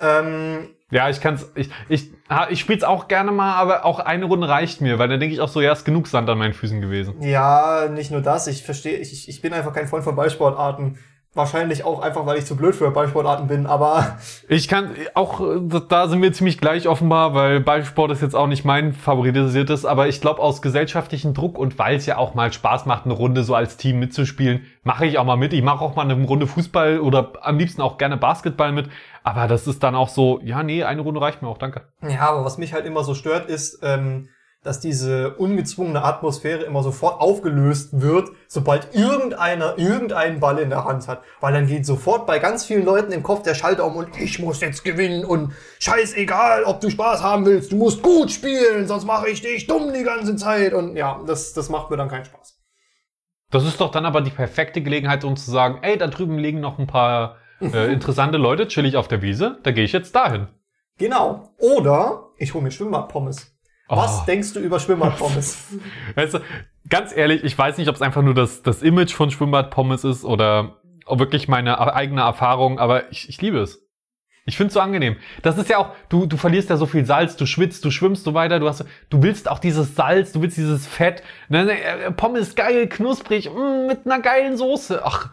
Ähm, 0.00 0.68
Ja, 0.90 1.08
ich 1.08 1.20
kann's, 1.20 1.46
ich, 1.54 1.70
ich, 1.88 2.10
ich 2.50 2.60
spiel's 2.60 2.84
auch 2.84 3.08
gerne 3.08 3.30
mal, 3.32 3.54
aber 3.54 3.84
auch 3.84 4.00
eine 4.00 4.24
Runde 4.24 4.48
reicht 4.48 4.80
mir, 4.80 4.98
weil 4.98 5.08
dann 5.08 5.20
denke 5.20 5.34
ich 5.34 5.40
auch 5.40 5.48
so, 5.48 5.60
ja, 5.60 5.72
ist 5.72 5.84
genug 5.84 6.06
Sand 6.08 6.28
an 6.28 6.38
meinen 6.38 6.54
Füßen 6.54 6.80
gewesen. 6.80 7.22
ja, 7.22 7.88
nicht 7.90 8.10
nur 8.10 8.22
das. 8.22 8.46
Ich 8.46 8.62
verstehe, 8.64 8.98
ich, 8.98 9.28
ich 9.28 9.40
bin 9.40 9.52
einfach 9.52 9.72
kein 9.72 9.86
Freund 9.88 10.04
von 10.04 10.16
Ballsportarten. 10.16 10.98
Wahrscheinlich 11.32 11.84
auch 11.84 12.02
einfach, 12.02 12.26
weil 12.26 12.38
ich 12.38 12.46
zu 12.46 12.56
blöd 12.56 12.74
für 12.74 12.90
Ballsportarten 12.90 13.46
bin, 13.46 13.66
aber 13.66 14.18
Ich 14.48 14.66
kann 14.66 14.96
auch, 15.14 15.40
da 15.88 16.08
sind 16.08 16.20
wir 16.22 16.32
ziemlich 16.32 16.58
gleich 16.58 16.88
offenbar, 16.88 17.34
weil 17.34 17.60
Ballsport 17.60 18.10
ist 18.10 18.20
jetzt 18.20 18.34
auch 18.34 18.48
nicht 18.48 18.64
mein 18.64 18.92
favorisiertes, 18.92 19.84
aber 19.84 20.08
ich 20.08 20.20
glaube 20.20 20.40
aus 20.40 20.60
gesellschaftlichem 20.60 21.32
Druck 21.32 21.56
und 21.56 21.78
weil 21.78 21.96
es 21.96 22.06
ja 22.06 22.16
auch 22.16 22.34
mal 22.34 22.52
Spaß 22.52 22.86
macht, 22.86 23.04
eine 23.04 23.14
Runde 23.14 23.44
so 23.44 23.54
als 23.54 23.76
Team 23.76 24.00
mitzuspielen, 24.00 24.66
mache 24.82 25.06
ich 25.06 25.18
auch 25.18 25.24
mal 25.24 25.36
mit. 25.36 25.52
Ich 25.52 25.62
mache 25.62 25.84
auch 25.84 25.94
mal 25.94 26.02
eine 26.02 26.20
Runde 26.20 26.48
Fußball 26.48 26.98
oder 26.98 27.32
am 27.42 27.58
liebsten 27.58 27.80
auch 27.80 27.96
gerne 27.96 28.16
Basketball 28.16 28.72
mit. 28.72 28.88
Aber 29.22 29.46
das 29.46 29.68
ist 29.68 29.84
dann 29.84 29.94
auch 29.94 30.08
so, 30.08 30.40
ja, 30.42 30.64
nee, 30.64 30.82
eine 30.82 31.02
Runde 31.02 31.20
reicht 31.20 31.42
mir 31.42 31.48
auch, 31.48 31.58
danke. 31.58 31.82
Ja, 32.02 32.30
aber 32.30 32.44
was 32.44 32.58
mich 32.58 32.72
halt 32.72 32.86
immer 32.86 33.04
so 33.04 33.14
stört, 33.14 33.48
ist, 33.48 33.78
ähm, 33.82 34.30
dass 34.62 34.78
diese 34.78 35.34
ungezwungene 35.36 36.04
Atmosphäre 36.04 36.64
immer 36.64 36.82
sofort 36.82 37.20
aufgelöst 37.20 38.00
wird, 38.00 38.28
sobald 38.46 38.94
irgendeiner 38.94 39.78
irgendeinen 39.78 40.38
Ball 40.38 40.58
in 40.58 40.68
der 40.68 40.84
Hand 40.84 41.08
hat. 41.08 41.22
Weil 41.40 41.54
dann 41.54 41.66
geht 41.66 41.86
sofort 41.86 42.26
bei 42.26 42.38
ganz 42.38 42.66
vielen 42.66 42.84
Leuten 42.84 43.10
im 43.12 43.22
Kopf 43.22 43.42
der 43.42 43.54
Schalter 43.54 43.86
um 43.86 43.96
und 43.96 44.20
ich 44.20 44.38
muss 44.38 44.60
jetzt 44.60 44.84
gewinnen 44.84 45.24
und 45.24 45.52
scheißegal, 45.78 46.64
ob 46.64 46.80
du 46.80 46.90
Spaß 46.90 47.22
haben 47.22 47.46
willst, 47.46 47.72
du 47.72 47.76
musst 47.76 48.02
gut 48.02 48.30
spielen, 48.30 48.86
sonst 48.86 49.06
mache 49.06 49.30
ich 49.30 49.40
dich 49.40 49.66
dumm 49.66 49.94
die 49.94 50.04
ganze 50.04 50.36
Zeit. 50.36 50.74
Und 50.74 50.94
ja, 50.94 51.20
das, 51.26 51.54
das 51.54 51.70
macht 51.70 51.90
mir 51.90 51.96
dann 51.96 52.08
keinen 52.08 52.26
Spaß. 52.26 52.58
Das 53.50 53.64
ist 53.64 53.80
doch 53.80 53.90
dann 53.90 54.04
aber 54.04 54.20
die 54.20 54.30
perfekte 54.30 54.82
Gelegenheit, 54.82 55.24
um 55.24 55.36
zu 55.36 55.50
sagen, 55.50 55.78
ey, 55.82 55.96
da 55.96 56.06
drüben 56.06 56.38
liegen 56.38 56.60
noch 56.60 56.78
ein 56.78 56.86
paar 56.86 57.38
äh, 57.60 57.92
interessante 57.92 58.36
Leute, 58.36 58.68
chillig 58.68 58.96
auf 58.96 59.08
der 59.08 59.22
Wiese, 59.22 59.58
da 59.62 59.70
gehe 59.70 59.84
ich 59.84 59.92
jetzt 59.92 60.14
dahin. 60.14 60.48
Genau. 60.98 61.54
Oder 61.58 62.28
ich 62.36 62.52
hole 62.52 62.62
mir 62.62 62.70
Schwimmbadpommes. 62.70 63.56
Was 63.90 64.20
Oh. 64.20 64.24
denkst 64.26 64.52
du 64.54 64.60
über 64.60 64.78
Schwimmbadpommes? 64.80 65.68
Weißt 66.14 66.34
du, 66.34 66.38
ganz 66.88 67.14
ehrlich, 67.16 67.42
ich 67.44 67.56
weiß 67.58 67.76
nicht, 67.78 67.88
ob 67.88 67.96
es 67.96 68.02
einfach 68.02 68.22
nur 68.22 68.34
das, 68.34 68.62
das 68.62 68.82
Image 68.82 69.12
von 69.12 69.30
Schwimmbad-Pommes 69.30 70.04
ist 70.04 70.24
oder 70.24 70.76
wirklich 71.08 71.48
meine 71.48 71.78
eigene 71.94 72.20
Erfahrung, 72.20 72.78
aber 72.78 73.10
ich, 73.10 73.28
ich 73.28 73.40
liebe 73.42 73.58
es. 73.58 73.82
Ich 74.46 74.56
finde 74.56 74.68
es 74.68 74.74
so 74.74 74.80
angenehm. 74.80 75.16
Das 75.42 75.58
ist 75.58 75.68
ja 75.68 75.78
auch, 75.78 75.90
du, 76.08 76.26
du 76.26 76.36
verlierst 76.36 76.70
ja 76.70 76.76
so 76.76 76.86
viel 76.86 77.04
Salz, 77.04 77.36
du 77.36 77.46
schwitzt, 77.46 77.84
du 77.84 77.90
schwimmst 77.90 78.24
so 78.24 78.32
weiter, 78.32 78.58
du 78.58 78.68
hast, 78.68 78.84
du 79.10 79.22
willst 79.22 79.48
auch 79.50 79.58
dieses 79.58 79.94
Salz, 79.94 80.32
du 80.32 80.40
willst 80.40 80.56
dieses 80.56 80.86
Fett. 80.86 81.22
Ne, 81.48 81.64
ne, 81.66 81.80
äh, 81.80 82.10
Pommes 82.10 82.54
geil, 82.54 82.88
knusprig, 82.88 83.50
mm, 83.50 83.86
mit 83.86 84.06
einer 84.06 84.20
geilen 84.20 84.56
Soße. 84.56 85.02
Ach, 85.04 85.30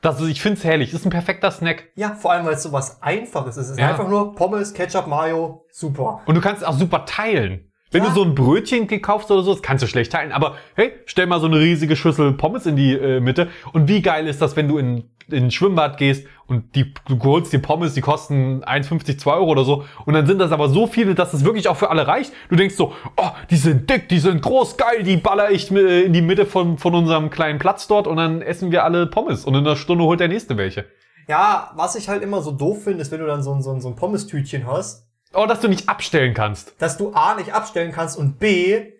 das 0.00 0.20
ist, 0.20 0.28
ich 0.28 0.40
find's 0.42 0.64
herrlich. 0.64 0.92
Ist 0.92 1.04
ein 1.06 1.10
perfekter 1.10 1.50
Snack. 1.50 1.84
ja, 1.94 2.14
vor 2.14 2.32
allem, 2.32 2.46
weil 2.46 2.54
es 2.54 2.62
so 2.62 2.72
was 2.72 3.00
Einfaches 3.02 3.56
ist. 3.56 3.66
Es 3.66 3.70
ist 3.72 3.78
Ja. 3.80 3.88
einfach 3.90 4.08
nur 4.08 4.34
Pommes, 4.34 4.74
Ketchup, 4.74 5.06
Mayo, 5.06 5.64
super. 5.70 6.20
Und 6.26 6.34
du 6.34 6.40
kannst 6.40 6.64
auch 6.66 6.74
super 6.74 7.04
teilen. 7.04 7.67
Wenn 7.90 8.02
Ja. 8.02 8.10
du 8.10 8.14
so 8.14 8.22
ein 8.22 8.34
Brötchen 8.34 8.86
gekauft 8.86 9.30
oder 9.30 9.42
so, 9.42 9.52
das 9.52 9.62
kannst 9.62 9.82
du 9.82 9.86
schlecht 9.88 10.12
teilen. 10.12 10.32
Aber 10.32 10.56
hey, 10.74 10.92
stell 11.06 11.26
mal 11.26 11.40
so 11.40 11.46
eine 11.46 11.58
riesige 11.58 11.96
Schüssel 11.96 12.32
Pommes 12.32 12.66
in 12.66 12.76
die 12.76 12.92
äh, 12.92 13.20
Mitte. 13.20 13.48
Und 13.72 13.88
wie 13.88 14.02
geil 14.02 14.26
ist 14.26 14.42
das, 14.42 14.56
wenn 14.56 14.68
du 14.68 14.76
in, 14.78 15.04
in 15.30 15.44
ein 15.44 15.50
Schwimmbad 15.50 15.96
gehst 15.96 16.26
und 16.46 16.74
die, 16.74 16.92
du 17.08 17.18
holst 17.22 17.52
die 17.52 17.58
Pommes, 17.58 17.94
die 17.94 18.00
kosten 18.02 18.62
1,50, 18.62 19.16
2 19.18 19.32
Euro 19.32 19.46
oder 19.50 19.64
so. 19.64 19.84
Und 20.04 20.14
dann 20.14 20.26
sind 20.26 20.38
das 20.38 20.52
aber 20.52 20.68
so 20.68 20.86
viele, 20.86 21.14
dass 21.14 21.32
es 21.32 21.44
wirklich 21.44 21.68
auch 21.68 21.76
für 21.76 21.88
alle 21.90 22.06
reicht. 22.06 22.32
Du 22.50 22.56
denkst 22.56 22.74
so, 22.76 22.92
oh, 23.16 23.30
die 23.50 23.56
sind 23.56 23.88
dick, 23.88 24.08
die 24.10 24.18
sind 24.18 24.42
groß, 24.42 24.76
geil, 24.76 25.02
die 25.02 25.16
baller 25.16 25.50
ich 25.50 25.70
äh, 25.70 26.02
in 26.02 26.12
die 26.12 26.22
Mitte 26.22 26.44
von, 26.44 26.76
von 26.76 26.94
unserem 26.94 27.30
kleinen 27.30 27.58
Platz 27.58 27.88
dort 27.88 28.06
und 28.06 28.18
dann 28.18 28.42
essen 28.42 28.70
wir 28.70 28.84
alle 28.84 29.06
Pommes. 29.06 29.44
Und 29.46 29.54
in 29.54 29.66
einer 29.66 29.76
Stunde 29.76 30.04
holt 30.04 30.20
der 30.20 30.28
nächste 30.28 30.56
welche. 30.58 30.84
Ja, 31.26 31.72
was 31.74 31.94
ich 31.94 32.08
halt 32.08 32.22
immer 32.22 32.40
so 32.42 32.52
doof 32.52 32.84
finde, 32.84 33.00
ist, 33.00 33.10
wenn 33.12 33.20
du 33.20 33.26
dann 33.26 33.42
so 33.42 33.52
ein, 33.52 33.62
so 33.62 33.70
ein, 33.70 33.80
so 33.82 33.88
ein 33.88 33.96
Pommes-Tütchen 33.96 34.66
hast, 34.66 35.07
Oh, 35.34 35.46
dass 35.46 35.60
du 35.60 35.68
nicht 35.68 35.88
abstellen 35.88 36.34
kannst. 36.34 36.74
dass 36.78 36.96
du 36.96 37.12
A 37.12 37.34
nicht 37.34 37.52
abstellen 37.52 37.92
kannst 37.92 38.16
und 38.18 38.38
B, 38.38 38.92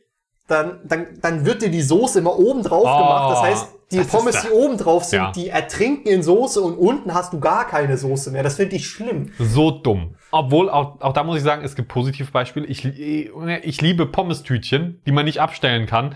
dann, 0.46 0.80
dann, 0.84 1.06
dann 1.20 1.44
wird 1.44 1.62
dir 1.62 1.70
die 1.70 1.82
Soße 1.82 2.18
immer 2.20 2.38
oben 2.38 2.62
drauf 2.62 2.84
Oh, 2.86 2.98
gemacht. 2.98 3.32
Das 3.32 3.42
heißt, 3.42 3.68
die 3.92 3.96
das 3.98 4.08
Pommes, 4.08 4.34
da- 4.34 4.42
die 4.42 4.50
oben 4.50 4.76
drauf 4.78 5.04
sind, 5.04 5.18
Ja. 5.20 5.32
die 5.32 5.48
ertrinken 5.48 6.08
in 6.08 6.22
Soße 6.22 6.60
und 6.60 6.76
unten 6.76 7.12
hast 7.14 7.32
du 7.32 7.40
gar 7.40 7.66
keine 7.66 7.96
Soße 7.98 8.30
mehr. 8.30 8.42
Das 8.42 8.56
finde 8.56 8.76
ich 8.76 8.86
schlimm. 8.86 9.32
So 9.38 9.70
dumm. 9.70 10.14
Obwohl, 10.30 10.68
auch, 10.70 11.00
auch 11.00 11.12
da 11.14 11.22
muss 11.24 11.38
ich 11.38 11.42
sagen, 11.42 11.64
es 11.64 11.74
gibt 11.74 11.88
Positivbeispiele. 11.88 12.66
Ich, 12.66 12.84
ich 12.84 13.80
liebe 13.80 14.06
Pommes-Tütchen, 14.06 15.02
die 15.06 15.12
man 15.12 15.24
nicht 15.24 15.40
abstellen 15.40 15.86
kann, 15.86 16.14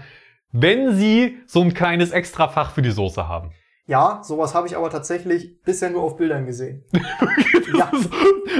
wenn 0.51 0.95
sie 0.95 1.39
so 1.47 1.63
ein 1.63 1.73
kleines 1.73 2.11
Extrafach 2.11 2.73
für 2.73 2.83
die 2.83 2.91
Soße 2.91 3.27
haben. 3.29 3.53
Ja, 3.87 4.21
sowas 4.23 4.55
habe 4.55 4.69
ich 4.69 4.77
aber 4.77 4.91
tatsächlich 4.91 5.61
bisher 5.63 5.91
nur 5.91 6.03
auf 6.03 6.17
Bildern 6.17 6.47
gesehen. 6.47 6.85
ja, 7.77 7.91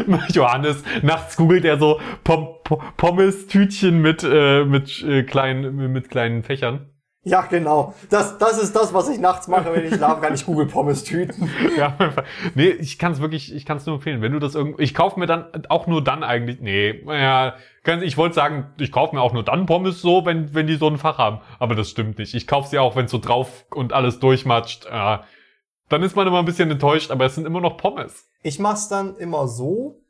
Johannes, 0.33 0.83
nachts 1.03 1.37
googelt 1.37 1.65
er 1.65 1.79
so 1.79 2.01
Pom 2.25 2.49
Pom 2.65 2.81
Pommes-Tütchen 2.97 4.01
mit, 4.01 4.25
äh, 4.25 4.65
mit, 4.65 5.03
äh, 5.03 5.23
kleinen, 5.23 5.93
mit 5.93 6.11
kleinen 6.11 6.43
Fächern. 6.43 6.92
Ja, 7.25 7.43
genau. 7.43 7.95
Das, 8.11 8.37
das 8.39 8.61
ist 8.61 8.75
das, 8.75 8.93
was 8.93 9.09
ich 9.09 9.21
nachts 9.21 9.47
mache, 9.47 9.73
wenn 9.73 9.85
ich 9.87 9.95
schlafe, 9.95 10.21
kann 10.21 10.35
ich 10.35 10.45
Google 10.45 10.67
Pommes 10.67 11.05
tüten. 11.05 11.49
Ja, 11.77 11.97
nee, 12.55 12.69
ich 12.69 12.99
kann 12.99 13.13
es 13.13 13.21
wirklich, 13.21 13.55
ich 13.55 13.65
kann 13.65 13.77
es 13.77 13.87
nur 13.87 13.97
empfehlen. 13.97 14.23
Wenn 14.23 14.33
du 14.33 14.41
das 14.41 14.55
irgendwie, 14.57 14.83
ich 14.83 14.93
kaufe 14.93 15.19
mir 15.21 15.27
dann 15.27 15.47
auch 15.69 15.87
nur 15.87 16.03
dann 16.03 16.25
eigentlich, 16.25 16.61
nee, 16.61 17.01
ja, 17.07 17.55
ich 18.03 18.17
wollte 18.17 18.35
sagen, 18.35 18.73
ich 18.79 18.91
kaufe 18.91 19.15
mir 19.15 19.23
auch 19.23 19.33
nur 19.33 19.45
dann 19.45 19.67
Pommes 19.67 20.03
so, 20.03 20.27
wenn 20.27 20.53
wenn 20.55 20.67
die 20.67 20.75
so 20.75 20.89
ein 20.89 20.99
Fach 20.99 21.19
haben, 21.19 21.41
aber 21.61 21.77
das 21.77 21.91
stimmt 21.91 22.19
nicht. 22.19 22.35
Ich 22.35 22.47
kaufe 22.47 22.69
sie 22.69 22.79
auch, 22.79 22.97
wenn 22.97 23.07
so 23.07 23.19
drauf 23.19 23.67
und 23.71 23.93
alles 23.93 24.19
durchmatscht. 24.19 24.87
Ja, 24.87 25.25
dann 25.89 26.03
ist 26.03 26.17
man 26.17 26.27
immer 26.27 26.41
ein 26.41 26.45
bisschen 26.45 26.71
enttäuscht, 26.71 27.11
aber 27.11 27.27
es 27.27 27.37
sind 27.37 27.47
immer 27.47 27.61
noch 27.61 27.77
Pommes. 27.77 28.29
Ich 28.43 28.59
mach's 28.59 28.89
dann 28.89 29.17
immer 29.17 29.47
so. 29.47 30.02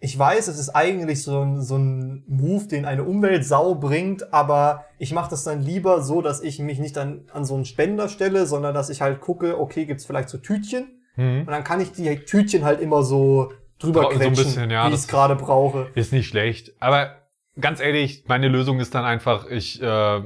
Ich 0.00 0.16
weiß, 0.16 0.46
es 0.46 0.58
ist 0.58 0.70
eigentlich 0.70 1.22
so 1.22 1.40
ein, 1.40 1.60
so 1.60 1.76
ein 1.76 2.22
Move, 2.28 2.68
den 2.68 2.84
eine 2.84 3.02
Umweltsau 3.02 3.74
bringt, 3.74 4.32
aber 4.32 4.84
ich 4.98 5.12
mache 5.12 5.30
das 5.30 5.42
dann 5.42 5.60
lieber 5.60 6.02
so, 6.02 6.22
dass 6.22 6.40
ich 6.40 6.60
mich 6.60 6.78
nicht 6.78 6.96
dann 6.96 7.22
an 7.32 7.44
so 7.44 7.56
einen 7.56 7.64
Spender 7.64 8.08
stelle, 8.08 8.46
sondern 8.46 8.74
dass 8.74 8.90
ich 8.90 9.00
halt 9.00 9.20
gucke, 9.20 9.58
okay, 9.58 9.86
gibt's 9.86 10.06
vielleicht 10.06 10.28
so 10.28 10.38
Tütchen? 10.38 11.02
Hm. 11.14 11.40
Und 11.40 11.48
dann 11.48 11.64
kann 11.64 11.80
ich 11.80 11.90
die 11.92 12.16
Tütchen 12.20 12.64
halt 12.64 12.80
immer 12.80 13.02
so 13.02 13.52
drüber 13.80 14.10
So 14.12 14.20
ein 14.20 14.30
bisschen, 14.30 14.70
ja, 14.70 14.88
wie 14.88 14.94
ich 14.94 15.08
gerade 15.08 15.34
brauche. 15.34 15.88
Ist 15.94 16.12
nicht 16.12 16.28
schlecht. 16.28 16.72
Aber 16.78 17.16
ganz 17.60 17.80
ehrlich, 17.80 18.24
meine 18.28 18.48
Lösung 18.48 18.80
ist 18.80 18.94
dann 18.94 19.04
einfach, 19.04 19.46
ich, 19.48 19.82
äh, 19.82 20.18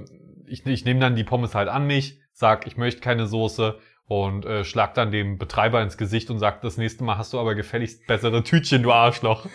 ich, 0.47 0.67
ich 0.67 0.85
nehme 0.85 1.01
dann 1.01 1.17
die 1.17 1.25
Pommes 1.25 1.55
halt 1.55 1.69
an 1.69 1.87
mich, 1.87 2.21
sag, 2.33 2.67
ich 2.67 2.77
möchte 2.77 3.01
keine 3.01 3.27
Soße 3.27 3.79
und 4.13 4.45
äh, 4.45 4.63
schlag 4.63 4.93
dann 4.93 5.11
dem 5.11 5.39
Betreiber 5.39 5.81
ins 5.81 5.97
Gesicht 5.97 6.29
und 6.29 6.39
sag, 6.39 6.61
das 6.61 6.77
nächste 6.77 7.03
Mal 7.03 7.17
hast 7.17 7.33
du 7.33 7.39
aber 7.39 7.55
gefälligst 7.55 8.07
bessere 8.07 8.45
Tütchen, 8.45 8.83
du 8.83 8.93
Arschloch. 8.93 9.47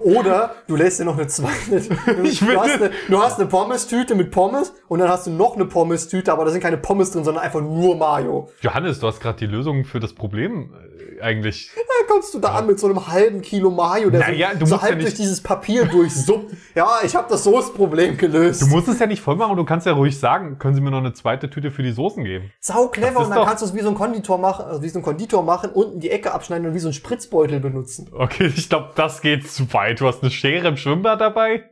Oder 0.00 0.54
du 0.68 0.76
lässt 0.76 1.00
dir 1.00 1.06
noch 1.06 1.16
eine 1.16 1.28
zweite. 1.28 1.52
Du, 2.12 2.22
Ich 2.24 2.40
du, 2.40 2.60
hast 2.60 2.82
eine, 2.82 2.90
du 3.08 3.18
hast 3.22 3.38
eine 3.38 3.48
Pommes-Tüte 3.48 4.14
mit 4.14 4.30
Pommes 4.30 4.74
und 4.88 4.98
dann 4.98 5.08
hast 5.08 5.26
du 5.26 5.30
noch 5.30 5.54
eine 5.54 5.64
Pommes-Tüte, 5.64 6.30
aber 6.30 6.44
da 6.44 6.50
sind 6.50 6.60
keine 6.60 6.76
Pommes 6.76 7.12
drin, 7.12 7.24
sondern 7.24 7.42
einfach 7.42 7.62
nur 7.62 7.96
Mayo. 7.96 8.50
Johannes, 8.60 9.00
du 9.00 9.06
hast 9.06 9.20
gerade 9.20 9.38
die 9.38 9.46
Lösung 9.46 9.84
für 9.84 9.98
das 9.98 10.12
Problem 10.12 10.74
äh, 10.74 10.91
eigentlich. 11.22 11.70
Dann 11.74 12.06
kommst 12.08 12.34
du 12.34 12.38
da 12.38 12.54
an 12.54 12.66
mit 12.66 12.78
so 12.78 12.86
einem 12.86 13.06
halben 13.06 13.40
Kilo 13.42 13.70
Mayo, 13.70 14.10
der 14.10 14.20
Naja, 14.20 14.50
so, 14.52 14.58
du 14.58 14.66
so 14.66 14.74
musst 14.74 14.82
halb 14.82 14.96
ja 14.96 15.02
durch 15.02 15.14
dieses 15.14 15.40
Papier 15.40 15.86
durchsuppt. 15.86 16.52
ja, 16.74 16.98
ich 17.04 17.14
habe 17.14 17.26
das 17.30 17.44
Soßenproblem 17.44 18.16
gelöst. 18.16 18.62
Du 18.62 18.66
musst 18.66 18.88
es 18.88 18.98
ja 18.98 19.06
nicht 19.06 19.22
voll 19.22 19.36
machen, 19.36 19.56
du 19.56 19.64
kannst 19.64 19.86
ja 19.86 19.92
ruhig 19.92 20.18
sagen, 20.18 20.58
können 20.58 20.74
Sie 20.74 20.80
mir 20.80 20.90
noch 20.90 20.98
eine 20.98 21.12
zweite 21.12 21.48
Tüte 21.48 21.70
für 21.70 21.82
die 21.82 21.92
Soßen 21.92 22.24
geben? 22.24 22.50
Sau 22.60 22.88
clever 22.88 23.20
und 23.20 23.30
dann 23.30 23.38
doch- 23.38 23.46
kannst 23.46 23.62
du 23.62 23.66
es 23.66 23.74
wie 23.74 23.80
so 23.80 23.88
ein 23.88 23.94
Konditor 23.94 24.38
machen, 24.38 24.64
also 24.66 24.82
wie 24.82 24.88
so 24.88 24.98
ein 24.98 25.02
Konditor 25.02 25.42
machen, 25.42 25.70
unten 25.70 26.00
die 26.00 26.10
Ecke 26.10 26.32
abschneiden 26.32 26.66
und 26.66 26.74
wie 26.74 26.80
so 26.80 26.88
ein 26.88 26.94
Spritzbeutel 26.94 27.60
benutzen. 27.60 28.10
Okay, 28.12 28.52
ich 28.54 28.68
glaube, 28.68 28.90
das 28.94 29.20
geht 29.20 29.50
zu 29.50 29.72
weit. 29.72 30.00
Du 30.00 30.06
hast 30.06 30.22
eine 30.22 30.30
Schere 30.30 30.68
im 30.68 30.76
Schwimmbad 30.76 31.20
dabei? 31.20 31.64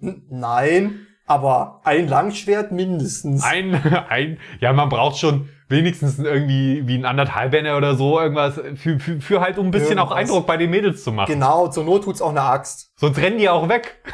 N 0.00 0.22
nein, 0.30 1.06
aber 1.26 1.80
ein 1.84 2.08
Langschwert 2.08 2.72
mindestens. 2.72 3.44
Ein, 3.44 3.74
ein, 4.08 4.38
ja, 4.60 4.72
man 4.72 4.88
braucht 4.88 5.18
schon 5.18 5.48
wenigstens 5.70 6.18
irgendwie 6.18 6.86
wie 6.86 6.96
ein 6.98 7.04
anderthalbener 7.04 7.76
oder 7.76 7.94
so, 7.94 8.20
irgendwas, 8.20 8.60
für, 8.76 8.98
für, 8.98 9.20
für 9.20 9.40
halt, 9.40 9.56
um 9.58 9.66
ein 9.68 9.70
bisschen 9.70 9.98
auch 9.98 10.10
Irgendwas. 10.10 10.18
Eindruck 10.30 10.46
bei 10.46 10.56
den 10.56 10.70
Mädels 10.70 11.04
zu 11.04 11.12
machen. 11.12 11.32
Genau, 11.32 11.68
zur 11.68 11.84
Not 11.84 12.04
tut's 12.04 12.20
auch 12.20 12.30
eine 12.30 12.42
Axt. 12.42 12.92
Sonst 12.96 13.18
rennen 13.18 13.38
die 13.38 13.48
auch 13.48 13.68
weg. 13.68 14.02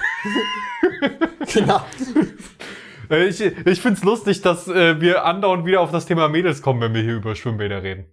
Genau. 1.52 1.80
Äh, 3.10 3.26
Ich, 3.28 3.40
ich 3.40 3.80
find's 3.80 4.02
lustig, 4.04 4.42
dass 4.42 4.66
äh, 4.68 5.00
wir 5.00 5.24
andauernd 5.24 5.64
wieder 5.64 5.80
auf 5.80 5.92
das 5.92 6.06
Thema 6.06 6.28
Mädels 6.28 6.60
kommen, 6.62 6.80
wenn 6.80 6.94
wir 6.94 7.02
hier 7.02 7.14
über 7.16 7.34
Schwimmbäder 7.34 7.82
reden. 7.82 8.06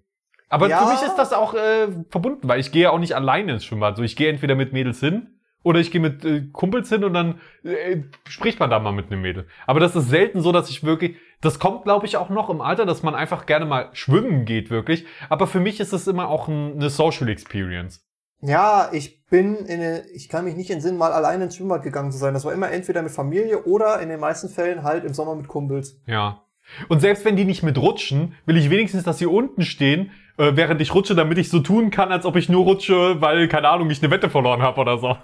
Aber 0.50 0.70
Ja. 0.70 0.86
für 0.86 0.94
mich 0.94 1.02
ist 1.02 1.16
das 1.16 1.34
auch 1.34 1.56
äh, 1.56 1.88
verbunden, 2.10 2.48
weil 2.48 2.60
ich 2.60 2.72
gehe 2.72 2.84
ja 2.84 2.90
auch 2.92 3.00
nicht 3.00 3.16
alleine 3.16 3.54
ins 3.54 3.66
Schwimmbad. 3.66 3.98
So, 3.98 4.04
ich 4.04 4.16
gehe 4.16 4.30
entweder 4.30 4.56
mit 4.56 4.72
Mädels 4.72 5.00
hin 5.00 5.40
oder 5.64 5.80
ich 5.80 5.90
gehe 5.92 6.00
mit 6.02 6.24
äh, 6.26 6.44
Kumpels 6.52 6.90
hin 6.90 7.04
und 7.04 7.14
dann 7.14 7.40
äh, 7.64 8.02
spricht 8.28 8.60
man 8.60 8.70
da 8.70 8.78
mal 8.80 8.92
mit 8.92 9.12
einem 9.12 9.22
Mädel. 9.22 9.48
Aber 9.66 9.80
das 9.80 9.96
ist 9.96 10.10
selten 10.10 10.42
so, 10.42 10.52
dass 10.52 10.70
ich 10.70 10.84
wirklich. 10.84 11.16
Das 11.44 11.60
kommt, 11.60 11.84
glaube 11.84 12.06
ich, 12.06 12.16
auch 12.16 12.30
noch 12.30 12.50
im 12.50 12.62
Alter, 12.62 12.86
dass 12.86 13.04
man 13.04 13.16
einfach 13.16 13.46
gerne 13.46 13.66
mal 13.66 13.90
schwimmen 13.92 14.46
geht, 14.46 14.70
wirklich. 14.70 15.06
Aber 15.30 15.46
für 15.46 15.60
mich 15.60 15.82
ist 15.82 15.92
es 15.92 16.08
immer 16.08 16.30
auch 16.30 16.48
ein, 16.48 16.76
eine 16.76 16.90
Social 16.90 17.28
Experience. 17.28 18.02
Ja, 18.42 18.90
ich 18.94 19.26
bin 19.26 19.58
in 19.66 19.82
eine, 19.82 20.06
ich 20.14 20.30
kann 20.30 20.46
mich 20.46 20.56
nicht 20.56 20.72
entsinnen, 20.72 20.98
mal 20.98 21.12
alleine 21.12 21.46
ins 21.46 21.58
Schwimmbad 21.58 21.84
gegangen 21.84 22.12
zu 22.12 22.18
sein. 22.18 22.34
Das 22.34 22.46
war 22.46 22.54
immer 22.54 22.72
entweder 22.72 23.02
mit 23.02 23.12
Familie 23.12 23.64
oder 23.64 24.00
in 24.00 24.08
den 24.08 24.22
meisten 24.22 24.48
Fällen 24.48 24.84
halt 24.84 25.04
im 25.04 25.14
Sommer 25.14 25.36
mit 25.36 25.48
Kumpels. 25.48 26.02
Ja. 26.08 26.44
Und 26.88 27.02
selbst 27.02 27.26
wenn 27.26 27.36
die 27.36 27.46
nicht 27.46 27.62
mit 27.62 27.78
rutschen, 27.78 28.36
will 28.46 28.56
ich 28.56 28.70
wenigstens, 28.70 29.04
dass 29.04 29.18
sie 29.18 29.26
unten 29.26 29.64
stehen, 29.64 30.12
äh, 30.38 30.54
während 30.56 30.80
ich 30.80 30.96
rutsche, 30.96 31.14
damit 31.14 31.38
ich 31.38 31.50
so 31.50 31.60
tun 31.60 31.92
kann, 31.92 32.12
als 32.12 32.26
ob 32.26 32.38
ich 32.38 32.48
nur 32.48 32.64
rutsche, 32.64 33.20
weil, 33.22 33.50
keine 33.50 33.68
Ahnung, 33.68 33.90
ich 33.90 34.02
eine 34.02 34.12
Wette 34.12 34.30
verloren 34.30 34.62
habe 34.62 34.80
oder 34.80 34.98
so. 34.98 35.18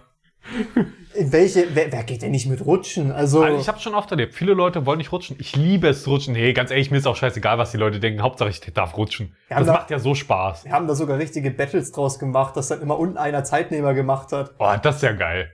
In 1.20 1.34
welche, 1.34 1.66
wer, 1.76 1.92
wer 1.92 2.04
geht 2.04 2.22
denn 2.22 2.32
nicht 2.32 2.48
mit 2.48 2.66
rutschen? 2.66 3.12
Also, 3.12 3.44
Also 3.44 3.60
ich 3.60 3.68
habe 3.68 3.78
schon 3.80 3.94
oft 3.94 4.10
erlebt, 4.10 4.34
viele 4.34 4.54
Leute 4.54 4.86
wollen 4.86 5.00
nicht 5.00 5.12
rutschen. 5.12 5.36
Ich 5.40 5.54
liebe 5.54 5.90
es 5.90 6.04
zu 6.04 6.12
rutschen. 6.12 6.34
Nee, 6.34 6.54
ganz 6.54 6.72
ehrlich, 6.72 6.92
mir 6.92 6.98
ist 6.98 7.08
auch 7.08 7.18
scheißegal, 7.18 7.58
was 7.58 7.72
die 7.72 7.78
Leute 7.78 8.00
denken. 8.00 8.22
Hauptsache, 8.22 8.50
ich 8.50 8.62
darf 8.62 8.96
rutschen. 8.96 9.36
Das 9.50 9.66
da- 9.68 9.74
macht 9.74 9.92
ja 9.92 10.00
so 10.00 10.16
Spaß. 10.16 10.64
wir 10.64 10.72
haben 10.72 10.88
da 10.88 10.96
sogar 10.96 11.18
richtige 11.18 11.52
Battles 11.52 11.92
draus 11.92 12.20
gemacht, 12.20 12.56
dass 12.56 12.70
dann 12.70 12.82
immer 12.82 12.98
unten 12.98 13.18
einer 13.18 13.44
Zeitnehmer 13.44 13.94
gemacht 13.94 14.32
hat. 14.32 14.54
Oh, 14.60 14.74
das 14.82 14.96
ist 14.98 15.02
ja 15.02 15.12
geil. 15.12 15.52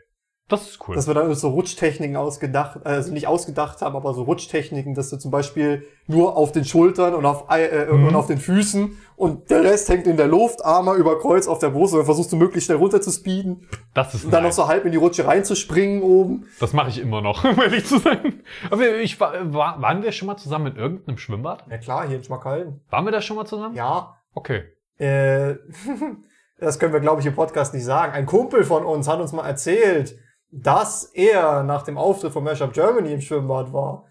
Das 0.48 0.70
ist 0.70 0.88
cool. 0.88 0.94
Dass 0.96 1.08
wir 1.08 1.16
dann 1.16 1.34
so 1.34 1.50
Rutschtechniken 1.50 2.16
ausgedacht, 2.16 2.86
also 2.86 3.12
nicht 3.12 3.26
ausgedacht 3.26 3.82
haben, 3.82 3.96
aber 3.96 4.14
so 4.14 4.22
Rutschtechniken, 4.24 4.94
dass 4.94 5.10
du 5.10 5.18
zum 5.18 5.32
Beispiel 5.32 5.88
nur 6.06 6.38
auf 6.38 6.52
den 6.52 6.66
Schultern 6.66 7.16
und 7.16 7.26
auf, 7.26 7.46
äh, 7.50 7.86
Mhm. 7.92 8.08
und 8.10 8.16
auf 8.16 8.28
den 8.28 8.38
Füßen 8.38 8.96
und 9.16 9.50
der 9.50 9.64
Rest 9.64 9.90
hängt 9.90 10.06
in 10.06 10.18
der 10.18 10.28
Luft, 10.28 10.64
Arme 10.64 10.94
über 10.94 11.18
Kreuz 11.20 11.48
auf 11.48 11.58
der 11.58 11.72
Brust 11.72 11.94
und 11.94 12.00
dann 12.00 12.06
versuchst 12.06 12.32
du 12.32 12.36
möglichst 12.36 12.68
schnell 12.68 12.78
runter 12.78 13.02
zu 13.02 13.10
speeden 13.10 13.68
das 13.96 14.14
ist 14.14 14.26
und 14.26 14.32
dann 14.32 14.44
noch 14.44 14.52
so 14.52 14.68
halb 14.68 14.86
in 14.86 14.92
die 14.92 15.00
Rutsche 15.00 15.26
reinzuspringen 15.26 16.04
oben. 16.04 16.46
Das 16.60 16.74
mache 16.74 16.90
ich 16.90 17.00
immer 17.02 17.22
noch, 17.22 17.44
um 17.44 17.60
ehrlich 17.60 17.84
zu 17.88 17.98
sein. 17.98 18.44
Aber 18.70 18.98
ich 18.98 19.20
war, 19.20 19.52
war, 19.52 19.82
waren 19.82 20.04
wir 20.04 20.12
schon 20.12 20.28
mal 20.28 20.38
zusammen 20.38 20.68
in 20.68 20.76
irgendeinem 20.76 21.18
Schwimmbad? 21.18 21.64
Ja 21.72 21.80
klar, 21.80 22.08
hier 22.08 22.18
in 22.18 22.24
Schmackhallen. 22.24 22.82
Waren 22.92 23.06
wir 23.06 23.12
da 23.12 23.22
schon 23.22 23.36
mal 23.38 23.46
zusammen? 23.46 23.74
Ja, 23.76 24.16
Okay. 24.36 24.62
äh, 25.00 25.56
das 26.60 26.78
können 26.78 26.94
wir 26.94 27.00
glaube 27.00 27.22
ich 27.22 27.26
im 27.28 27.34
Podcast 27.34 27.74
nicht 27.74 27.84
sagen. 27.86 28.14
Ein 28.14 28.28
Kumpel 28.28 28.64
von 28.64 28.86
uns 28.86 29.08
hat 29.08 29.20
uns 29.20 29.32
mal 29.34 29.48
erzählt, 29.48 30.20
dass 30.62 31.04
er 31.14 31.64
nach 31.64 31.84
dem 31.84 31.98
Auftritt 31.98 32.34
von 32.34 32.44
Mashup 32.44 32.74
Germany 32.74 33.14
im 33.14 33.22
Schwimmbad 33.22 33.74
war. 33.74 34.06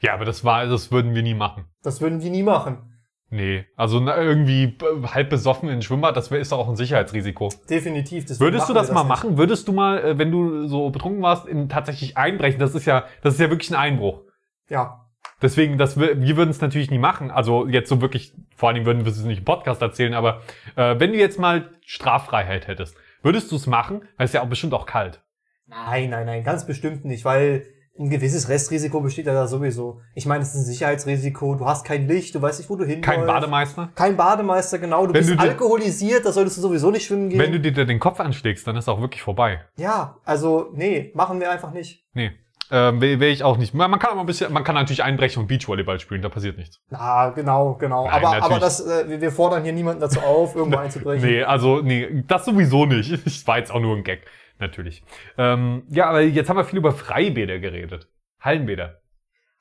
Ja, 0.00 0.14
aber 0.14 0.24
das 0.24 0.44
war, 0.44 0.66
das 0.66 0.92
würden 0.92 1.14
wir 1.14 1.22
nie 1.22 1.34
machen. 1.34 1.66
Das 1.82 2.00
würden 2.00 2.20
die 2.20 2.30
nie 2.30 2.44
machen. 2.44 2.84
Nee, 3.30 3.66
also 3.76 4.00
na, 4.00 4.16
irgendwie 4.16 4.64
äh, 4.64 5.06
halb 5.08 5.28
besoffen 5.28 5.68
in 5.68 5.76
ein 5.76 5.82
Schwimmbad, 5.82 6.16
das 6.16 6.30
ist 6.30 6.52
auch 6.52 6.68
ein 6.68 6.76
Sicherheitsrisiko. 6.76 7.50
Definitiv. 7.68 8.24
Würdest 8.40 8.70
du 8.70 8.72
das 8.72 8.88
wir 8.88 8.94
mal 8.94 9.02
nicht. 9.02 9.08
machen? 9.08 9.36
Würdest 9.36 9.68
du 9.68 9.72
mal, 9.72 9.98
äh, 10.02 10.18
wenn 10.18 10.30
du 10.30 10.66
so 10.66 10.88
betrunken 10.88 11.20
warst, 11.20 11.46
in 11.46 11.68
tatsächlich 11.68 12.16
einbrechen? 12.16 12.58
Das 12.58 12.74
ist 12.74 12.86
ja, 12.86 13.04
das 13.22 13.34
ist 13.34 13.40
ja 13.40 13.50
wirklich 13.50 13.70
ein 13.70 13.76
Einbruch. 13.76 14.22
Ja. 14.70 15.04
Deswegen, 15.42 15.76
das, 15.76 16.00
wir 16.00 16.22
wir 16.22 16.36
würden 16.38 16.50
es 16.50 16.60
natürlich 16.60 16.90
nie 16.90 16.98
machen. 16.98 17.30
Also 17.30 17.66
jetzt 17.66 17.90
so 17.90 18.00
wirklich, 18.00 18.32
vor 18.56 18.68
allen 18.68 18.76
Dingen 18.76 18.86
würden 18.86 19.04
wir 19.04 19.12
es 19.12 19.22
nicht 19.22 19.38
im 19.38 19.44
Podcast 19.44 19.82
erzählen, 19.82 20.14
aber 20.14 20.40
äh, 20.74 20.98
wenn 20.98 21.12
du 21.12 21.18
jetzt 21.18 21.38
mal 21.38 21.70
Straffreiheit 21.84 22.66
hättest, 22.66 22.96
würdest 23.22 23.52
du 23.52 23.56
es 23.56 23.66
machen? 23.66 24.08
Weil 24.16 24.24
es 24.24 24.32
ja 24.32 24.42
auch 24.42 24.48
bestimmt 24.48 24.72
auch 24.72 24.86
kalt. 24.86 25.22
Nein, 25.68 26.10
nein, 26.10 26.26
nein, 26.26 26.44
ganz 26.44 26.66
bestimmt 26.66 27.04
nicht, 27.04 27.24
weil 27.24 27.66
ein 28.00 28.10
gewisses 28.10 28.48
Restrisiko 28.48 29.00
besteht 29.00 29.26
ja 29.26 29.34
da 29.34 29.48
sowieso. 29.48 30.00
Ich 30.14 30.24
meine, 30.24 30.42
es 30.42 30.50
ist 30.50 30.54
ein 30.60 30.64
Sicherheitsrisiko, 30.64 31.56
du 31.56 31.66
hast 31.66 31.84
kein 31.84 32.06
Licht, 32.06 32.32
du 32.34 32.40
weißt 32.40 32.60
nicht, 32.60 32.70
wo 32.70 32.76
du 32.76 32.84
hin 32.84 33.00
Kein 33.00 33.26
Bademeister. 33.26 33.90
Kein 33.96 34.16
Bademeister, 34.16 34.78
genau, 34.78 35.06
du 35.06 35.12
Wenn 35.14 35.20
bist 35.26 35.34
du 35.34 35.38
alkoholisiert, 35.38 36.24
da 36.24 36.30
solltest 36.30 36.58
du 36.58 36.62
sowieso 36.62 36.90
nicht 36.92 37.06
schwimmen 37.06 37.28
gehen. 37.28 37.40
Wenn 37.40 37.50
du 37.52 37.58
dir 37.60 37.72
da 37.72 37.84
den 37.84 37.98
Kopf 37.98 38.20
anschlägst, 38.20 38.66
dann 38.68 38.76
ist 38.76 38.88
auch 38.88 39.00
wirklich 39.00 39.22
vorbei. 39.22 39.60
ja, 39.76 40.16
also, 40.24 40.70
nee, 40.74 41.10
machen 41.14 41.40
wir 41.40 41.50
einfach 41.50 41.72
nicht. 41.72 42.04
Nee. 42.14 42.30
Ähm, 42.70 43.00
will, 43.00 43.18
will 43.18 43.30
ich 43.30 43.42
auch 43.44 43.56
nicht. 43.56 43.72
Man 43.72 43.90
kann 43.98 44.10
aber 44.10 44.20
ein 44.20 44.26
bisschen, 44.26 44.52
man 44.52 44.62
kann 44.62 44.74
natürlich 44.74 45.02
einbrechen 45.02 45.40
und 45.40 45.48
Beachvolleyball 45.48 45.98
spielen, 46.00 46.20
da 46.20 46.28
passiert 46.28 46.58
nichts. 46.58 46.80
Na, 46.90 47.30
genau, 47.30 47.74
genau. 47.80 48.04
Nein, 48.04 48.12
aber, 48.12 48.22
natürlich. 48.26 48.44
aber 48.44 48.60
das, 48.60 48.86
äh, 48.86 49.08
wir- 49.08 49.20
wir 49.22 49.32
fordern 49.32 49.64
hier 49.64 49.72
niemanden 49.72 50.00
dazu 50.02 50.20
auf, 50.20 50.54
irgendwo 50.54 50.76
einzubrechen. 50.78 51.26
Nee, 51.26 51.42
also, 51.44 51.80
nee, 51.80 52.22
das 52.28 52.44
sowieso 52.44 52.84
nicht. 52.86 53.26
Ich 53.26 53.46
war 53.46 53.56
jetzt 53.58 53.72
auch 53.72 53.80
nur 53.80 53.96
ein 53.96 54.04
Gag, 54.04 54.20
natürlich. 54.60 55.02
Ähm, 55.36 55.84
ja, 55.88 56.06
aber 56.06 56.20
jetzt 56.20 56.48
haben 56.48 56.56
wir 56.56 56.64
viel 56.64 56.78
über 56.78 56.92
Freibäder 56.92 57.58
geredet. 57.58 58.08
Hallenbäder. 58.40 59.00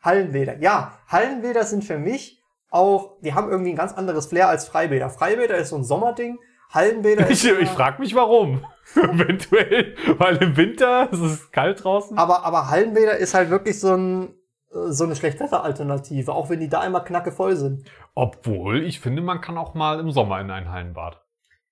Hallenbäder. 0.02 0.58
Ja, 0.60 1.00
Hallenbäder 1.08 1.64
sind 1.64 1.84
für 1.84 1.98
mich 1.98 2.42
auch, 2.70 3.20
die 3.22 3.34
haben 3.34 3.50
irgendwie 3.50 3.72
ein 3.72 3.78
ganz 3.78 3.94
anderes 3.94 4.28
Flair 4.28 4.50
als 4.50 4.68
Freibäder. 4.68 5.10
Freibäder 5.10 5.58
ist 5.58 5.70
so 5.70 5.78
ein 5.78 5.84
Sommerding. 5.84 6.40
Hallenbäder 6.70 7.28
ist. 7.30 7.44
Ich, 7.44 7.52
ich 7.52 7.70
frage 7.70 8.02
mich 8.02 8.14
warum. 8.14 8.66
Eventuell, 8.96 9.96
weil 10.18 10.38
im 10.38 10.56
Winter 10.58 11.12
ist 11.12 11.20
es 11.20 11.52
kalt 11.52 11.84
draußen. 11.84 12.18
aber, 12.18 12.46
aber 12.46 12.70
Hallenbäder 12.70 13.18
ist 13.18 13.34
halt 13.34 13.50
wirklich 13.50 13.80
so 13.80 13.94
ein, 13.94 14.30
äh, 14.74 14.92
so 14.92 15.04
eine 15.04 15.16
Schlechtwetteralternative, 15.16 16.32
auch 16.34 16.50
wenn 16.50 16.60
die 16.60 16.70
da 16.70 16.86
immer 16.86 17.02
knackevoll 17.02 17.56
sind. 17.56 17.90
Obwohl, 18.16 18.84
ich 18.84 19.00
finde, 19.00 19.22
man 19.22 19.42
kann 19.42 19.58
auch 19.58 19.74
mal 19.74 20.00
im 20.00 20.12
Sommer 20.12 20.40
in 20.40 20.52
ein 20.52 20.72
Hallenbad. 20.72 21.22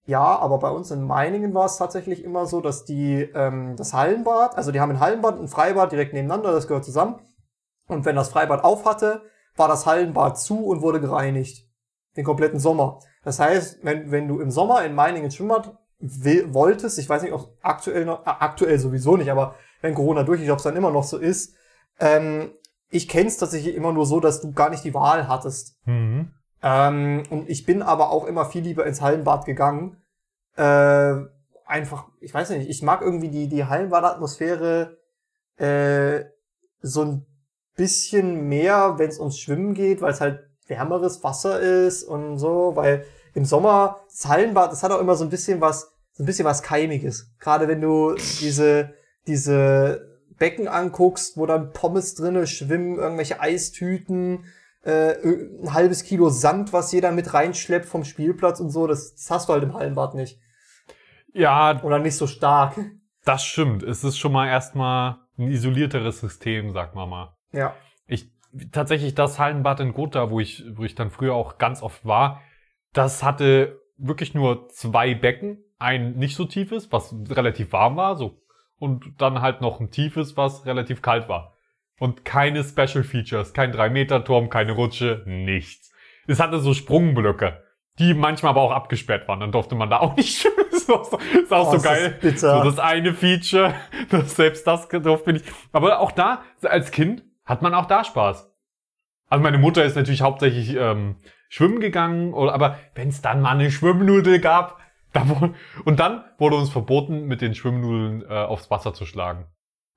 Ja, 0.06 0.38
aber 0.38 0.60
bei 0.60 0.70
uns 0.70 0.92
in 0.92 1.04
Meiningen 1.04 1.54
war 1.54 1.66
es 1.66 1.78
tatsächlich 1.78 2.24
immer 2.24 2.46
so, 2.46 2.62
dass 2.62 2.86
die 2.86 3.22
ähm, 3.34 3.76
das 3.76 3.94
Hallenbad, 3.94 4.56
also 4.56 4.72
die 4.72 4.80
haben 4.80 4.92
ein 4.92 5.00
Hallenbad 5.00 5.36
und 5.36 5.46
ein 5.46 5.48
Freibad 5.48 5.92
direkt 5.92 6.14
nebeneinander, 6.14 6.52
das 6.52 6.68
gehört 6.68 6.86
zusammen. 6.86 7.20
Und 7.88 8.06
wenn 8.06 8.16
das 8.16 8.30
Freibad 8.30 8.64
auf 8.64 8.86
hatte, 8.86 9.24
war 9.56 9.68
das 9.68 9.86
Hallenbad 9.86 10.38
zu 10.38 10.66
und 10.66 10.82
wurde 10.82 11.02
gereinigt. 11.02 11.68
Den 12.18 12.24
kompletten 12.24 12.60
Sommer. 12.60 13.00
Das 13.24 13.40
heißt, 13.40 13.80
wenn, 13.84 14.12
wenn 14.12 14.28
du 14.28 14.40
im 14.40 14.52
Sommer 14.52 14.86
in 14.86 14.94
Meiningen 14.94 15.32
Schwimmbad 15.32 15.78
wolltest, 16.00 17.00
ich 17.00 17.10
weiß 17.10 17.24
nicht, 17.24 17.34
ob 17.34 17.58
aktuell 17.62 18.06
noch, 18.06 18.26
äh, 18.26 18.30
aktuell 18.40 18.78
sowieso 18.80 19.18
nicht, 19.18 19.32
aber 19.32 19.56
wenn 19.82 19.96
Corona 19.96 20.24
durch 20.24 20.42
ist, 20.42 20.50
ob 20.50 20.58
es 20.58 20.64
dann 20.64 20.76
immer 20.76 20.92
noch 20.92 21.04
so 21.04 21.18
ist, 21.18 21.56
ähm, 22.00 22.52
ich 22.90 23.08
kenn's 23.08 23.38
tatsächlich 23.38 23.76
immer 23.76 23.92
nur 23.92 24.06
so, 24.06 24.20
dass 24.20 24.42
du 24.42 24.52
gar 24.54 24.70
nicht 24.70 24.84
die 24.84 24.94
Wahl 24.94 25.28
hattest. 25.28 25.80
Mhm. 25.86 26.32
Ähm, 26.66 27.22
und 27.30 27.48
ich 27.48 27.64
bin 27.68 27.84
aber 27.84 28.10
auch 28.10 28.26
immer 28.26 28.46
viel 28.46 28.64
lieber 28.64 28.88
ins 28.88 29.00
Hallenbad 29.00 29.46
gegangen. 29.46 30.02
Äh, 30.58 31.14
einfach, 31.64 32.08
ich 32.20 32.34
weiß 32.34 32.50
nicht, 32.50 32.68
ich 32.68 32.82
mag 32.82 33.02
irgendwie 33.02 33.30
die, 33.30 33.48
die 33.48 33.66
Hallenbadatmosphäre 33.66 34.98
äh, 35.58 36.26
so 36.82 37.04
ein 37.04 37.26
bisschen 37.76 38.48
mehr, 38.50 38.96
wenn 38.98 39.10
es 39.10 39.20
ums 39.20 39.38
Schwimmen 39.38 39.76
geht, 39.76 40.02
weil 40.02 40.12
es 40.12 40.22
halt 40.22 40.40
wärmeres 40.66 41.24
Wasser 41.24 41.60
ist 41.60 42.04
und 42.04 42.40
so, 42.40 42.76
weil 42.76 43.06
im 43.36 43.46
Sommer 43.46 44.00
das 44.08 44.28
Hallenbad, 44.28 44.72
das 44.72 44.82
hat 44.82 44.92
auch 44.92 45.00
immer 45.00 45.16
so 45.16 45.24
ein 45.24 45.30
bisschen 45.30 45.62
was, 45.62 45.92
so 46.14 46.24
ein 46.24 46.26
bisschen 46.26 46.46
was 46.46 46.64
Keimiges. 46.64 47.32
Gerade 47.40 47.68
wenn 47.68 47.82
du 47.82 48.16
diese, 48.16 48.96
diese 49.28 50.20
Becken 50.40 50.68
anguckst, 50.68 51.38
wo 51.38 51.46
dann 51.46 51.74
Pommes 51.74 52.16
drinne 52.16 52.48
schwimmen, 52.48 52.96
irgendwelche 52.98 53.40
Eistüten, 53.40 54.46
äh, 54.86 55.16
ein 55.24 55.74
halbes 55.74 56.04
Kilo 56.04 56.30
Sand, 56.30 56.72
was 56.72 56.92
jeder 56.92 57.12
mit 57.12 57.34
reinschleppt 57.34 57.88
vom 57.88 58.04
Spielplatz 58.04 58.60
und 58.60 58.70
so, 58.70 58.88
das, 58.88 59.16
das 59.16 59.30
hast 59.32 59.50
du 59.50 59.54
halt 59.54 59.64
im 59.64 59.74
Hallenbad 59.74 60.14
nicht. 60.16 60.40
Ja, 61.34 61.82
Oder 61.84 62.00
nicht 62.00 62.16
so 62.16 62.28
stark. 62.28 62.78
das 63.26 63.44
stimmt. 63.44 63.84
Es 63.84 64.04
ist 64.04 64.18
schon 64.18 64.32
mal 64.32 64.48
erstmal 64.48 65.18
ein 65.38 65.48
isolierteres 65.50 66.22
System, 66.22 66.72
sag 66.72 66.96
mal 66.96 67.08
mal. 67.08 67.36
Ja. 67.52 67.74
Ich, 68.08 68.32
tatsächlich 68.72 69.16
das 69.16 69.38
Hallenbad 69.40 69.82
in 69.82 69.94
Gotha, 69.94 70.30
wo 70.30 70.40
ich, 70.40 70.64
wo 70.76 70.84
ich 70.84 70.96
dann 70.96 71.10
früher 71.10 71.34
auch 71.34 71.58
ganz 71.58 71.82
oft 71.82 72.06
war, 72.06 72.42
das 72.94 73.24
hatte 73.24 73.82
wirklich 73.98 74.34
nur 74.34 74.70
zwei 74.70 75.14
Becken. 75.14 75.64
Ein 75.78 76.14
nicht 76.14 76.36
so 76.36 76.46
tiefes, 76.46 76.92
was 76.92 77.14
relativ 77.30 77.74
warm 77.74 77.98
war, 77.98 78.16
so. 78.16 78.40
Und 78.78 79.16
dann 79.18 79.42
halt 79.42 79.62
noch 79.62 79.80
ein 79.80 79.92
tiefes, 79.92 80.38
was 80.38 80.66
relativ 80.66 81.02
kalt 81.02 81.28
war. 81.28 81.55
Und 82.00 82.26
keine 82.26 82.64
Special 82.64 83.04
Features, 83.04 83.54
kein 83.54 83.74
3-Meter-Turm, 83.74 84.50
keine 84.50 84.74
Rutsche, 84.74 85.24
nichts. 85.26 85.92
Es 86.28 86.40
hatte 86.40 86.60
so 86.60 86.74
Sprungblöcke, 86.74 87.64
die 88.00 88.14
manchmal 88.14 88.50
aber 88.52 88.62
auch 88.62 88.72
abgesperrt 88.72 89.28
waren. 89.28 89.40
Dann 89.40 89.52
durfte 89.52 89.76
man 89.76 89.90
da 89.90 90.00
auch 90.00 90.16
nicht 90.18 90.38
schwimmen. 90.42 90.68
ist 90.72 90.90
auch 90.92 91.06
so, 91.06 91.18
ist 91.18 91.54
auch 91.54 91.68
Oh, 91.68 91.72
so 91.72 91.78
das 91.78 91.84
geil. 91.84 92.18
bitter. 92.22 92.58
So 92.58 92.64
das 92.70 92.80
eine 92.80 93.14
Feature, 93.14 93.74
das 94.10 94.36
selbst 94.36 94.68
das 94.68 94.90
durfte 94.90 95.32
ich. 95.32 95.44
Aber 95.72 96.00
auch 96.00 96.12
da, 96.12 96.44
als 96.64 96.92
Kind, 96.92 97.24
hat 97.46 97.62
man 97.62 97.74
auch 97.74 97.86
da 97.86 98.04
Spaß. 98.04 98.52
Also 99.30 99.44
meine 99.44 99.58
Mutter 99.58 99.84
ist 99.86 99.96
natürlich 99.96 100.22
hauptsächlich 100.22 100.76
ähm, 100.76 101.16
schwimmen 101.48 101.80
gegangen, 101.80 102.34
oder, 102.34 102.54
aber 102.54 102.78
wenn 102.96 103.08
es 103.10 103.22
dann 103.22 103.42
mal 103.42 103.52
eine 103.52 103.72
Schwimmnudel 103.72 104.40
gab, 104.40 104.80
da 105.14 105.30
wurde, 105.30 105.54
und 105.86 106.00
dann 106.02 106.26
wurde 106.38 106.58
uns 106.58 106.70
verboten, 106.70 107.26
mit 107.26 107.40
den 107.42 107.56
Schwimmnudeln 107.56 108.24
äh, 108.30 108.34
aufs 108.34 108.70
Wasser 108.70 108.94
zu 108.94 109.06
schlagen. 109.06 109.46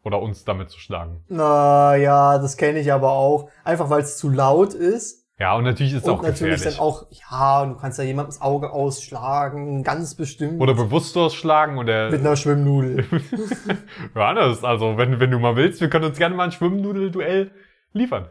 Oder 0.09 0.23
uns 0.23 0.43
damit 0.47 0.71
zu 0.71 0.81
schlagen. 0.81 1.23
Na 1.29 1.95
ja, 1.95 2.39
das 2.39 2.57
kenne 2.57 2.79
ich 2.79 2.91
aber 2.91 3.13
auch. 3.13 3.51
Einfach 3.63 3.91
weil 3.91 4.01
es 4.01 4.17
zu 4.17 4.31
laut 4.31 4.73
ist. 4.73 5.27
Ja, 5.39 5.55
und 5.55 5.65
natürlich 5.65 5.93
ist 5.93 6.05
es 6.05 6.09
und 6.09 6.15
auch 6.15 6.23
natürlich 6.23 6.55
gefährlich. 6.55 6.79
dann 6.79 6.87
auch, 6.87 7.07
ja, 7.11 7.61
und 7.61 7.75
du 7.75 7.77
kannst 7.77 7.99
ja 7.99 8.05
jemandem 8.05 8.31
das 8.31 8.41
Auge 8.41 8.71
ausschlagen, 8.71 9.83
ganz 9.83 10.15
bestimmt. 10.15 10.63
Oder 10.63 10.73
bewusstlos 10.73 11.35
schlagen 11.35 11.77
oder 11.77 12.11
mit 12.11 12.21
einer 12.21 12.37
Schwimmnudel. 12.37 13.05
ja, 14.15 14.33
das 14.33 14.57
ist 14.57 14.65
also, 14.65 14.97
wenn, 14.97 15.21
wenn 15.21 15.31
du 15.31 15.39
mal 15.39 15.57
willst, 15.57 15.83
wir 15.83 15.91
können 15.91 16.07
uns 16.07 16.17
gerne 16.17 16.35
mal 16.35 16.45
ein 16.45 16.53
Schwimmnudel-Duell 16.53 17.51
liefern. 17.93 18.31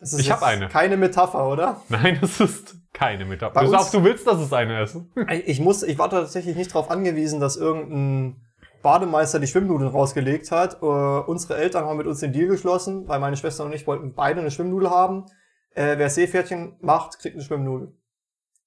Das 0.00 0.14
ist 0.14 0.20
Ich 0.20 0.30
hab 0.30 0.40
jetzt 0.40 0.48
eine. 0.48 0.68
Keine 0.68 0.96
Metapher, 0.96 1.46
oder? 1.46 1.82
Nein, 1.90 2.16
das 2.22 2.40
ist 2.40 2.76
keine 2.94 3.26
Metapher. 3.26 3.52
Bei 3.52 3.64
Du 3.64 3.70
sagst, 3.70 3.92
du 3.92 4.02
willst, 4.02 4.26
dass 4.26 4.40
es 4.40 4.54
eine 4.54 4.82
ist. 4.82 4.96
Ich 5.44 5.60
muss, 5.60 5.82
ich 5.82 5.98
war 5.98 6.08
tatsächlich 6.08 6.56
nicht 6.56 6.70
darauf 6.70 6.90
angewiesen, 6.90 7.40
dass 7.40 7.56
irgendein 7.56 8.47
Bademeister 8.82 9.40
die 9.40 9.46
Schwimmnudeln 9.46 9.90
rausgelegt 9.90 10.50
hat. 10.50 10.82
Äh, 10.82 10.86
unsere 10.86 11.56
Eltern 11.56 11.84
haben 11.84 11.96
mit 11.96 12.06
uns 12.06 12.20
den 12.20 12.32
Deal 12.32 12.48
geschlossen, 12.48 13.08
weil 13.08 13.20
meine 13.20 13.36
Schwester 13.36 13.64
und 13.64 13.72
ich 13.72 13.86
wollten 13.86 14.14
beide 14.14 14.40
eine 14.40 14.50
Schwimmnudel 14.50 14.90
haben. 14.90 15.26
Äh, 15.74 15.98
wer 15.98 16.10
Seepferdchen 16.10 16.76
macht, 16.80 17.18
kriegt 17.18 17.34
eine 17.34 17.44
Schwimmnudel. 17.44 17.94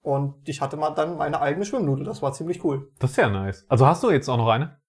Und 0.02 0.48
ich 0.48 0.62
hatte 0.62 0.78
mal 0.78 0.92
dann 0.92 1.18
meine 1.18 1.42
eigene 1.42 1.66
Schwimmnudel. 1.66 2.06
Das 2.06 2.22
war 2.22 2.34
ziemlich 2.34 2.64
cool. 2.64 2.92
Das 3.00 3.12
ist 3.12 3.18
ja 3.18 3.30
nice. 3.30 3.66
Also 3.70 3.86
hast 3.86 4.04
du 4.04 4.12
jetzt 4.12 4.28
auch 4.30 4.38
noch 4.38 4.50
eine? 4.50 4.80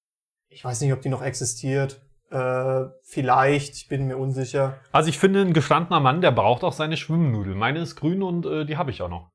Ich 0.48 0.64
weiß 0.64 0.80
nicht, 0.80 0.92
ob 0.92 1.00
die 1.02 1.08
noch 1.08 1.22
existiert. 1.22 2.02
Äh, 2.30 2.86
vielleicht, 3.02 3.74
ich 3.74 3.88
bin 3.88 4.06
mir 4.06 4.16
unsicher. 4.16 4.78
Also 4.90 5.10
ich 5.10 5.18
finde, 5.18 5.42
ein 5.42 5.52
gestandener 5.52 6.00
Mann, 6.00 6.22
der 6.22 6.30
braucht 6.30 6.64
auch 6.64 6.72
seine 6.72 6.96
Schwimmnudel. 6.96 7.54
Meine 7.54 7.80
ist 7.80 7.96
grün 7.96 8.22
und 8.22 8.46
äh, 8.46 8.64
die 8.64 8.78
habe 8.78 8.90
ich 8.90 9.02
auch 9.02 9.10
noch. 9.10 9.30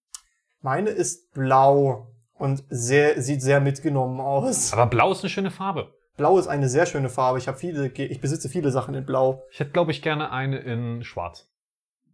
Meine 0.61 0.89
ist 0.89 1.31
blau 1.31 2.07
und 2.37 2.63
sehr, 2.69 3.21
sieht 3.21 3.41
sehr 3.41 3.59
mitgenommen 3.59 4.19
aus. 4.19 4.73
Aber 4.73 4.87
blau 4.87 5.11
ist 5.11 5.23
eine 5.23 5.29
schöne 5.29 5.51
Farbe. 5.51 5.93
Blau 6.17 6.37
ist 6.37 6.47
eine 6.47 6.67
sehr 6.67 6.85
schöne 6.85 7.09
Farbe. 7.09 7.37
Ich 7.37 7.47
habe 7.47 7.57
viele, 7.57 7.87
ich 7.87 8.21
besitze 8.21 8.49
viele 8.49 8.71
Sachen 8.71 8.95
in 8.95 9.05
Blau. 9.05 9.43
Ich 9.51 9.59
hätte, 9.59 9.71
glaube 9.71 9.91
ich, 9.91 10.01
gerne 10.01 10.31
eine 10.31 10.57
in 10.57 11.03
schwarz. 11.03 11.47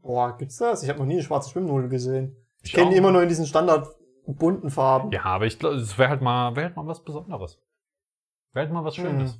Boah, 0.01 0.37
gibt's 0.37 0.57
das? 0.57 0.83
Ich 0.83 0.89
habe 0.89 0.99
noch 0.99 1.05
nie 1.05 1.13
eine 1.13 1.23
schwarze 1.23 1.49
Schwimmnudel 1.49 1.87
gesehen. 1.89 2.35
Ich, 2.61 2.69
Ich 2.69 2.73
kenne 2.73 2.91
die 2.91 2.97
immer 2.97 3.11
nur 3.11 3.23
in 3.23 3.29
diesen 3.29 3.45
standard 3.45 3.87
bunten 4.25 4.69
Farben. 4.69 5.11
Ja, 5.11 5.23
aber 5.23 5.45
ich 5.45 5.57
glaube, 5.59 5.77
es 5.77 5.97
wäre 5.97 6.09
halt 6.09 6.21
mal, 6.21 6.55
wäre 6.55 6.67
halt 6.67 6.75
mal 6.75 6.85
was 6.87 7.03
Besonderes. 7.03 7.61
Wäre 8.51 8.65
halt 8.65 8.73
mal 8.73 8.83
was 8.83 8.95
Schönes. 8.95 9.33
Hm. 9.33 9.39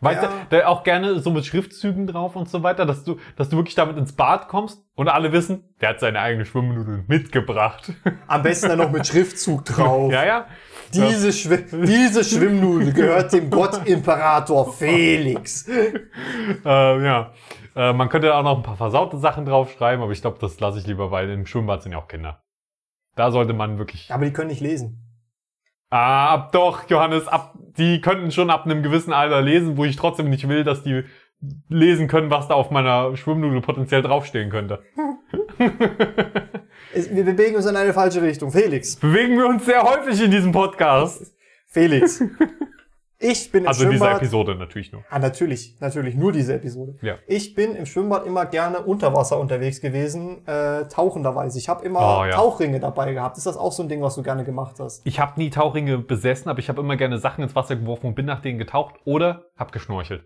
Weißt 0.00 0.22
Ja. 0.22 0.28
du, 0.28 0.34
der 0.52 0.68
auch 0.68 0.84
gerne 0.84 1.18
so 1.18 1.30
mit 1.30 1.44
Schriftzügen 1.44 2.06
drauf 2.06 2.36
und 2.36 2.48
so 2.48 2.62
weiter, 2.62 2.86
dass 2.86 3.02
du, 3.02 3.16
dass 3.36 3.48
du 3.48 3.56
wirklich 3.56 3.74
damit 3.74 3.96
ins 3.96 4.12
Bad 4.12 4.46
kommst 4.48 4.84
und 4.94 5.08
alle 5.08 5.32
wissen, 5.32 5.64
der 5.80 5.88
hat 5.90 6.00
seine 6.00 6.20
eigene 6.20 6.44
Schwimmnudel 6.44 7.04
mitgebracht. 7.08 7.92
Am 8.28 8.42
besten 8.42 8.68
dann 8.68 8.78
noch 8.78 8.92
mit 8.92 9.06
Schriftzug 9.06 9.64
drauf. 9.64 10.12
ja, 10.12 10.24
ja. 10.24 10.46
Diese, 10.94 11.32
Schwi 11.32 11.64
diese 11.84 12.24
Schwimmnudel 12.24 12.92
gehört 12.94 13.32
dem 13.32 13.50
Gott-Imperator 13.50 14.72
Felix. 14.72 15.68
Äh, 15.68 15.92
ja. 16.64 17.32
Äh, 17.76 17.92
man 17.92 18.08
könnte 18.08 18.34
auch 18.34 18.42
noch 18.42 18.56
ein 18.56 18.62
paar 18.62 18.76
versaute 18.76 19.18
Sachen 19.18 19.44
draufschreiben, 19.44 20.02
aber 20.02 20.12
ich 20.12 20.20
glaube, 20.22 20.38
das 20.40 20.58
lasse 20.60 20.78
ich 20.78 20.86
lieber, 20.86 21.10
weil 21.10 21.28
im 21.30 21.44
Schwimmbad 21.44 21.82
sind 21.82 21.92
ja 21.92 21.98
auch 21.98 22.08
Kinder. 22.08 22.42
Da 23.16 23.30
sollte 23.30 23.52
man 23.52 23.78
wirklich. 23.78 24.12
Aber 24.12 24.24
die 24.24 24.32
können 24.32 24.48
nicht 24.48 24.60
lesen. 24.60 25.04
Ah, 25.90 26.34
ab 26.34 26.52
doch, 26.52 26.88
Johannes, 26.90 27.28
ab, 27.28 27.54
die 27.78 28.00
könnten 28.00 28.30
schon 28.30 28.50
ab 28.50 28.64
einem 28.66 28.82
gewissen 28.82 29.12
Alter 29.12 29.40
lesen, 29.40 29.76
wo 29.76 29.84
ich 29.84 29.96
trotzdem 29.96 30.28
nicht 30.28 30.48
will, 30.48 30.64
dass 30.64 30.82
die 30.82 31.04
lesen 31.68 32.08
können, 32.08 32.30
was 32.30 32.48
da 32.48 32.54
auf 32.54 32.70
meiner 32.70 33.16
Schwimmnudel 33.16 33.60
potenziell 33.60 34.02
draufstehen 34.02 34.50
könnte. 34.50 34.82
Wir 36.92 37.24
bewegen 37.24 37.56
uns 37.56 37.66
in 37.66 37.76
eine 37.76 37.92
falsche 37.92 38.22
Richtung. 38.22 38.50
Felix. 38.50 38.96
Bewegen 38.96 39.36
wir 39.36 39.46
uns 39.46 39.66
sehr 39.66 39.82
häufig 39.82 40.22
in 40.22 40.30
diesem 40.30 40.52
Podcast. 40.52 41.34
Felix. 41.66 42.22
Ich 43.20 43.50
bin 43.50 43.62
im 43.64 43.68
Also 43.68 43.84
in 43.84 43.90
dieser 43.90 44.04
Schwimmbad. 44.04 44.22
Episode 44.22 44.54
natürlich 44.54 44.92
nur. 44.92 45.02
Ah, 45.10 45.18
natürlich, 45.18 45.74
natürlich, 45.80 46.14
nur 46.14 46.30
diese 46.30 46.54
Episode. 46.54 46.94
Ja. 47.02 47.16
Ich 47.26 47.54
bin 47.54 47.74
im 47.74 47.84
Schwimmbad 47.84 48.24
immer 48.26 48.46
gerne 48.46 48.80
unter 48.80 49.12
Wasser 49.12 49.40
unterwegs 49.40 49.80
gewesen, 49.80 50.46
äh, 50.46 50.86
tauchenderweise. 50.86 51.58
Ich 51.58 51.68
habe 51.68 51.84
immer 51.84 51.98
Oh, 51.98 52.24
ja. 52.24 52.30
Tauchringe 52.30 52.78
dabei 52.78 53.12
gehabt. 53.12 53.36
Ist 53.36 53.46
das 53.46 53.56
auch 53.56 53.72
so 53.72 53.82
ein 53.82 53.88
Ding, 53.88 54.02
was 54.02 54.14
du 54.14 54.22
gerne 54.22 54.44
gemacht 54.44 54.76
hast? 54.78 55.04
Ich 55.04 55.18
habe 55.18 55.32
nie 55.40 55.50
Tauchringe 55.50 55.98
besessen, 55.98 56.48
aber 56.48 56.60
ich 56.60 56.68
habe 56.68 56.80
immer 56.80 56.96
gerne 56.96 57.18
Sachen 57.18 57.42
ins 57.42 57.56
Wasser 57.56 57.74
geworfen 57.74 58.06
und 58.06 58.14
bin 58.14 58.26
nach 58.26 58.40
denen 58.40 58.58
getaucht 58.58 58.94
oder 59.04 59.46
hab 59.56 59.72
geschnorchelt. 59.72 60.22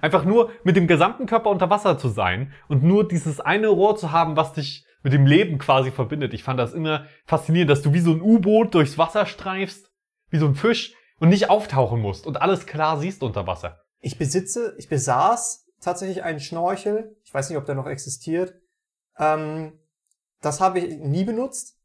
Einfach 0.00 0.24
nur 0.24 0.50
mit 0.62 0.76
dem 0.76 0.86
gesamten 0.86 1.26
Körper 1.26 1.50
unter 1.50 1.68
Wasser 1.70 1.98
zu 1.98 2.08
sein 2.08 2.52
und 2.68 2.82
nur 2.84 3.06
dieses 3.08 3.40
eine 3.40 3.68
Rohr 3.68 3.96
zu 3.96 4.12
haben, 4.12 4.36
was 4.36 4.52
dich 4.52 4.84
mit 5.02 5.12
dem 5.12 5.26
Leben 5.26 5.58
quasi 5.58 5.90
verbindet. 5.90 6.32
Ich 6.34 6.42
fand 6.44 6.58
das 6.60 6.74
immer 6.74 7.06
faszinierend, 7.26 7.70
dass 7.70 7.82
du 7.82 7.92
wie 7.92 8.00
so 8.00 8.10
ein 8.12 8.20
U-Boot 8.20 8.74
durchs 8.74 8.98
Wasser 8.98 9.26
streifst, 9.26 9.90
wie 10.30 10.38
so 10.38 10.46
ein 10.46 10.56
Fisch 10.56 10.92
und 11.18 11.28
nicht 11.28 11.50
auftauchen 11.50 12.00
musst 12.00 12.26
und 12.26 12.40
alles 12.40 12.66
klar 12.66 12.98
siehst 12.98 13.22
unter 13.22 13.46
Wasser. 13.46 13.80
Ich 14.00 14.18
besitze, 14.18 14.74
ich 14.78 14.88
besaß 14.88 15.66
tatsächlich 15.80 16.22
einen 16.22 16.40
Schnorchel. 16.40 17.16
Ich 17.24 17.32
weiß 17.32 17.48
nicht, 17.48 17.58
ob 17.58 17.64
der 17.64 17.74
noch 17.74 17.86
existiert. 17.86 18.54
Ähm, 19.18 19.78
das 20.40 20.60
habe 20.60 20.80
ich 20.80 20.98
nie 20.98 21.24
benutzt. 21.24 21.78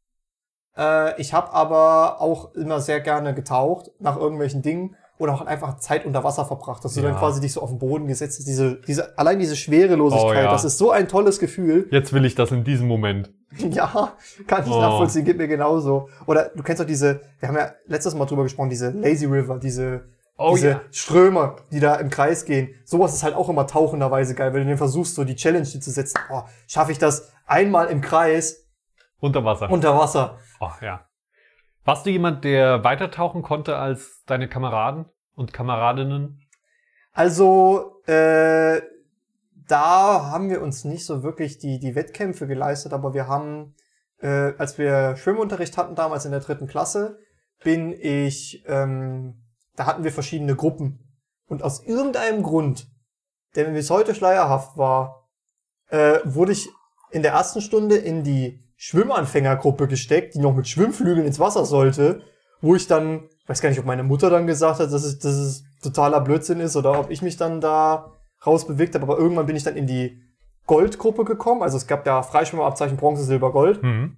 Äh, 0.76 1.20
ich 1.20 1.32
habe 1.32 1.52
aber 1.52 2.20
auch 2.20 2.54
immer 2.54 2.80
sehr 2.80 3.00
gerne 3.00 3.34
getaucht 3.34 3.90
nach 3.98 4.16
irgendwelchen 4.16 4.62
Dingen 4.62 4.96
oder 5.18 5.34
auch 5.34 5.42
einfach 5.42 5.76
Zeit 5.78 6.04
unter 6.06 6.24
Wasser 6.24 6.44
verbracht, 6.44 6.84
dass 6.84 6.94
du 6.94 7.00
Ja. 7.00 7.10
dann 7.10 7.18
quasi 7.18 7.40
dich 7.40 7.52
so 7.52 7.60
auf 7.62 7.70
den 7.70 7.78
Boden 7.78 8.06
gesetzt 8.08 8.38
hast. 8.38 8.46
Diese, 8.46 8.80
diese, 8.86 9.16
allein 9.18 9.38
diese 9.38 9.54
Schwerelosigkeit, 9.56 10.30
Oh 10.30 10.32
ja. 10.34 10.50
das 10.50 10.64
ist 10.64 10.78
so 10.78 10.90
ein 10.90 11.06
tolles 11.08 11.38
Gefühl. 11.38 11.86
Jetzt 11.90 12.12
will 12.12 12.24
ich 12.24 12.34
das 12.34 12.50
in 12.50 12.64
diesem 12.64 12.88
Moment. 12.88 13.30
Ja, 13.58 14.14
kann 14.46 14.64
ich 14.64 14.70
Oh. 14.72 14.80
nachvollziehen, 14.80 15.24
geht 15.24 15.36
mir 15.36 15.46
genauso. 15.48 16.08
Oder 16.26 16.50
du 16.54 16.62
kennst 16.62 16.80
doch 16.80 16.86
diese, 16.86 17.20
wir 17.38 17.48
haben 17.48 17.56
ja 17.56 17.72
letztes 17.86 18.14
Mal 18.14 18.24
drüber 18.24 18.42
gesprochen, 18.44 18.70
diese 18.70 18.90
Lazy 18.90 19.26
River, 19.26 19.58
diese, 19.58 20.04
Oh 20.38 20.52
diese 20.54 20.68
ja. 20.70 20.80
Ströme, 20.90 21.56
die 21.70 21.78
da 21.78 21.96
im 21.96 22.08
Kreis 22.08 22.46
gehen. 22.46 22.70
Sowas 22.86 23.12
ist 23.14 23.22
halt 23.22 23.34
auch 23.34 23.50
immer 23.50 23.66
tauchenderweise 23.66 24.34
geil, 24.34 24.54
wenn 24.54 24.62
du 24.62 24.68
den 24.68 24.78
versuchst, 24.78 25.14
so 25.14 25.24
die 25.24 25.36
Challenge 25.36 25.64
zu 25.64 25.78
setzen. 25.90 26.18
Oh, 26.32 26.40
schaffe 26.66 26.90
ich 26.90 26.98
das 26.98 27.30
einmal 27.46 27.88
im 27.88 28.00
Kreis 28.00 28.66
Unter 29.20 29.44
Wasser. 29.44 29.70
unter 29.70 29.96
Wasser? 29.96 30.38
oh, 30.60 30.70
ja. 30.80 31.06
Warst 31.84 32.06
du 32.06 32.10
jemand, 32.10 32.44
der 32.44 32.84
weiter 32.84 33.10
tauchen 33.10 33.42
konnte 33.42 33.76
als 33.76 34.22
deine 34.26 34.48
Kameraden 34.48 35.06
und 35.34 35.52
Kameradinnen? 35.52 36.40
Also, 37.12 38.00
äh, 38.06 38.80
da 39.66 40.30
haben 40.30 40.48
wir 40.48 40.62
uns 40.62 40.84
nicht 40.84 41.04
so 41.04 41.22
wirklich 41.22 41.58
die, 41.58 41.80
die 41.80 41.94
Wettkämpfe 41.94 42.46
geleistet, 42.46 42.92
aber 42.92 43.14
wir 43.14 43.26
haben, 43.26 43.74
äh, 44.18 44.52
als 44.58 44.78
wir 44.78 45.16
Schwimmunterricht 45.16 45.76
hatten 45.76 45.94
damals 45.94 46.24
in 46.24 46.30
der 46.30 46.40
dritten 46.40 46.68
Klasse, 46.68 47.18
bin 47.64 47.92
ich, 47.92 48.64
ähm, 48.66 49.42
da 49.76 49.86
hatten 49.86 50.04
wir 50.04 50.12
verschiedene 50.12 50.54
Gruppen. 50.54 51.16
Und 51.46 51.62
aus 51.62 51.84
irgendeinem 51.84 52.42
Grund, 52.42 52.86
der 53.56 53.66
mir 53.66 53.74
bis 53.74 53.90
heute 53.90 54.14
schleierhaft 54.14 54.76
war, 54.78 55.28
äh, 55.88 56.20
wurde 56.24 56.52
ich 56.52 56.68
in 57.10 57.22
der 57.22 57.32
ersten 57.32 57.60
Stunde 57.60 57.96
in 57.96 58.24
die 58.24 58.61
Schwimmanfängergruppe 58.84 59.86
gesteckt, 59.86 60.34
die 60.34 60.40
noch 60.40 60.56
mit 60.56 60.66
Schwimmflügeln 60.66 61.24
ins 61.24 61.38
Wasser 61.38 61.64
sollte, 61.64 62.22
wo 62.60 62.74
ich 62.74 62.88
dann, 62.88 63.28
weiß 63.46 63.60
gar 63.60 63.68
nicht, 63.68 63.78
ob 63.78 63.86
meine 63.86 64.02
Mutter 64.02 64.28
dann 64.28 64.48
gesagt 64.48 64.80
hat, 64.80 64.92
dass 64.92 65.04
es, 65.04 65.20
dass 65.20 65.34
es 65.34 65.64
totaler 65.80 66.20
Blödsinn 66.20 66.58
ist 66.58 66.74
oder 66.74 66.98
ob 66.98 67.10
ich 67.10 67.22
mich 67.22 67.36
dann 67.36 67.60
da 67.60 68.12
rausbewegt 68.44 68.96
habe, 68.96 69.04
aber 69.04 69.18
irgendwann 69.18 69.46
bin 69.46 69.54
ich 69.54 69.62
dann 69.62 69.76
in 69.76 69.86
die 69.86 70.20
Goldgruppe 70.66 71.24
gekommen, 71.24 71.62
also 71.62 71.76
es 71.76 71.86
gab 71.86 72.04
ja 72.06 72.22
Freischwimmerabzeichen 72.22 72.96
Bronze, 72.96 73.22
Silber, 73.22 73.52
Gold 73.52 73.84
Mhm. 73.84 74.16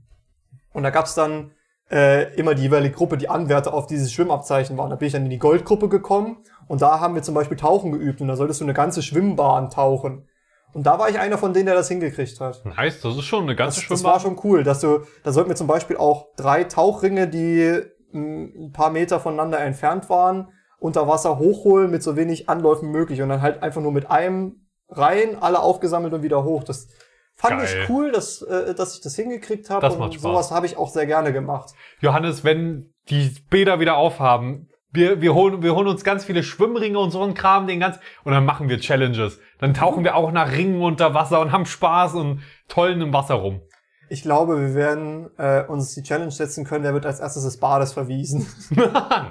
und 0.72 0.82
da 0.82 0.88
gab's 0.88 1.14
dann 1.14 1.50
äh, 1.90 2.34
immer 2.36 2.54
die 2.54 2.62
jeweilige 2.62 2.94
Gruppe, 2.94 3.18
die 3.18 3.28
Anwärter 3.28 3.74
auf 3.74 3.86
dieses 3.86 4.10
Schwimmabzeichen 4.12 4.78
waren. 4.78 4.88
Da 4.88 4.96
bin 4.96 5.06
ich 5.06 5.12
dann 5.12 5.24
in 5.24 5.30
die 5.30 5.38
Goldgruppe 5.38 5.90
gekommen 5.90 6.38
und 6.68 6.80
da 6.80 7.00
haben 7.00 7.14
wir 7.14 7.22
zum 7.22 7.34
Beispiel 7.34 7.58
Tauchen 7.58 7.92
geübt 7.92 8.22
und 8.22 8.28
da 8.28 8.36
solltest 8.36 8.62
du 8.62 8.64
eine 8.64 8.72
ganze 8.72 9.02
Schwimmbahn 9.02 9.68
tauchen. 9.68 10.26
Und 10.74 10.84
da 10.84 10.98
war 10.98 11.08
ich 11.08 11.18
einer 11.18 11.38
von 11.38 11.54
denen, 11.54 11.66
der 11.66 11.74
das 11.74 11.88
hingekriegt 11.88 12.40
hat. 12.40 12.64
Nice, 12.64 13.00
das 13.00 13.16
ist 13.16 13.24
schon 13.24 13.44
eine 13.44 13.54
ganze 13.56 13.80
Das, 13.80 13.88
das 13.88 14.04
war 14.04 14.18
Schwimmbahn. 14.20 14.42
schon 14.42 14.50
cool, 14.50 14.64
dass 14.64 14.80
du, 14.80 15.00
da 15.22 15.32
sollten 15.32 15.48
wir 15.50 15.56
zum 15.56 15.68
Beispiel 15.68 15.96
auch 15.96 16.26
drei 16.36 16.64
Tauchringe, 16.64 17.28
die 17.28 17.80
ein 18.12 18.72
paar 18.72 18.90
Meter 18.90 19.20
voneinander 19.20 19.60
entfernt 19.60 20.10
waren, 20.10 20.48
unter 20.78 21.08
Wasser 21.08 21.38
hochholen 21.38 21.90
mit 21.90 22.02
so 22.02 22.16
wenig 22.16 22.48
Anläufen 22.48 22.90
möglich 22.90 23.22
und 23.22 23.28
dann 23.28 23.40
halt 23.42 23.62
einfach 23.62 23.80
nur 23.80 23.92
mit 23.92 24.10
einem 24.10 24.66
rein, 24.88 25.38
alle 25.40 25.60
aufgesammelt 25.60 26.12
und 26.12 26.22
wieder 26.22 26.44
hoch. 26.44 26.62
Das 26.64 26.88
fand 27.34 27.58
Geil. 27.60 27.68
ich 27.82 27.88
cool, 27.90 28.12
dass, 28.12 28.42
äh, 28.42 28.74
dass 28.74 28.94
ich 28.94 29.00
das 29.00 29.16
hingekriegt 29.16 29.70
habe. 29.70 29.80
Das 29.80 29.94
und 29.94 30.00
macht 30.00 30.14
Spaß. 30.14 30.22
sowas 30.22 30.50
habe 30.50 30.66
ich 30.66 30.76
auch 30.76 30.88
sehr 30.90 31.06
gerne 31.06 31.32
gemacht. 31.32 31.70
Johannes, 32.00 32.44
wenn 32.44 32.92
die 33.08 33.34
Bäder 33.50 33.80
wieder 33.80 33.96
aufhaben, 33.96 34.68
wir, 34.95 35.20
wir, 35.20 35.34
holen, 35.34 35.62
wir 35.62 35.74
holen 35.74 35.88
uns 35.88 36.05
ganz 36.05 36.24
viele 36.24 36.42
Schwimmringe 36.42 36.99
und 36.99 37.11
so 37.11 37.22
einen 37.22 37.34
Kram, 37.34 37.66
den 37.66 37.80
ganz, 37.80 37.99
und 38.22 38.32
dann 38.32 38.45
machen 38.45 38.68
wir 38.68 38.78
Challenges. 38.78 39.40
Dann 39.59 39.74
tauchen 39.74 40.05
wir 40.05 40.14
auch 40.14 40.30
nach 40.30 40.53
Ringen 40.53 40.80
unter 40.80 41.14
Wasser 41.14 41.40
und 41.40 41.53
haben 41.53 41.66
Spaß 41.66 42.14
und 42.14 42.42
tollen 42.68 43.01
im 43.01 43.12
Wasser 43.12 43.34
rum. 43.34 43.61
Ich 44.09 44.22
glaube, 44.22 44.61
wir 44.61 44.74
werden 44.74 45.30
äh, 45.38 45.64
uns 45.64 45.95
die 45.95 46.03
Challenge 46.03 46.30
setzen 46.30 46.64
können, 46.64 46.84
der 46.84 46.95
wird 46.95 47.07
als 47.07 47.20
erstes 47.20 47.42
des 47.42 47.59
Bades 47.59 47.92
verwiesen. 47.92 48.47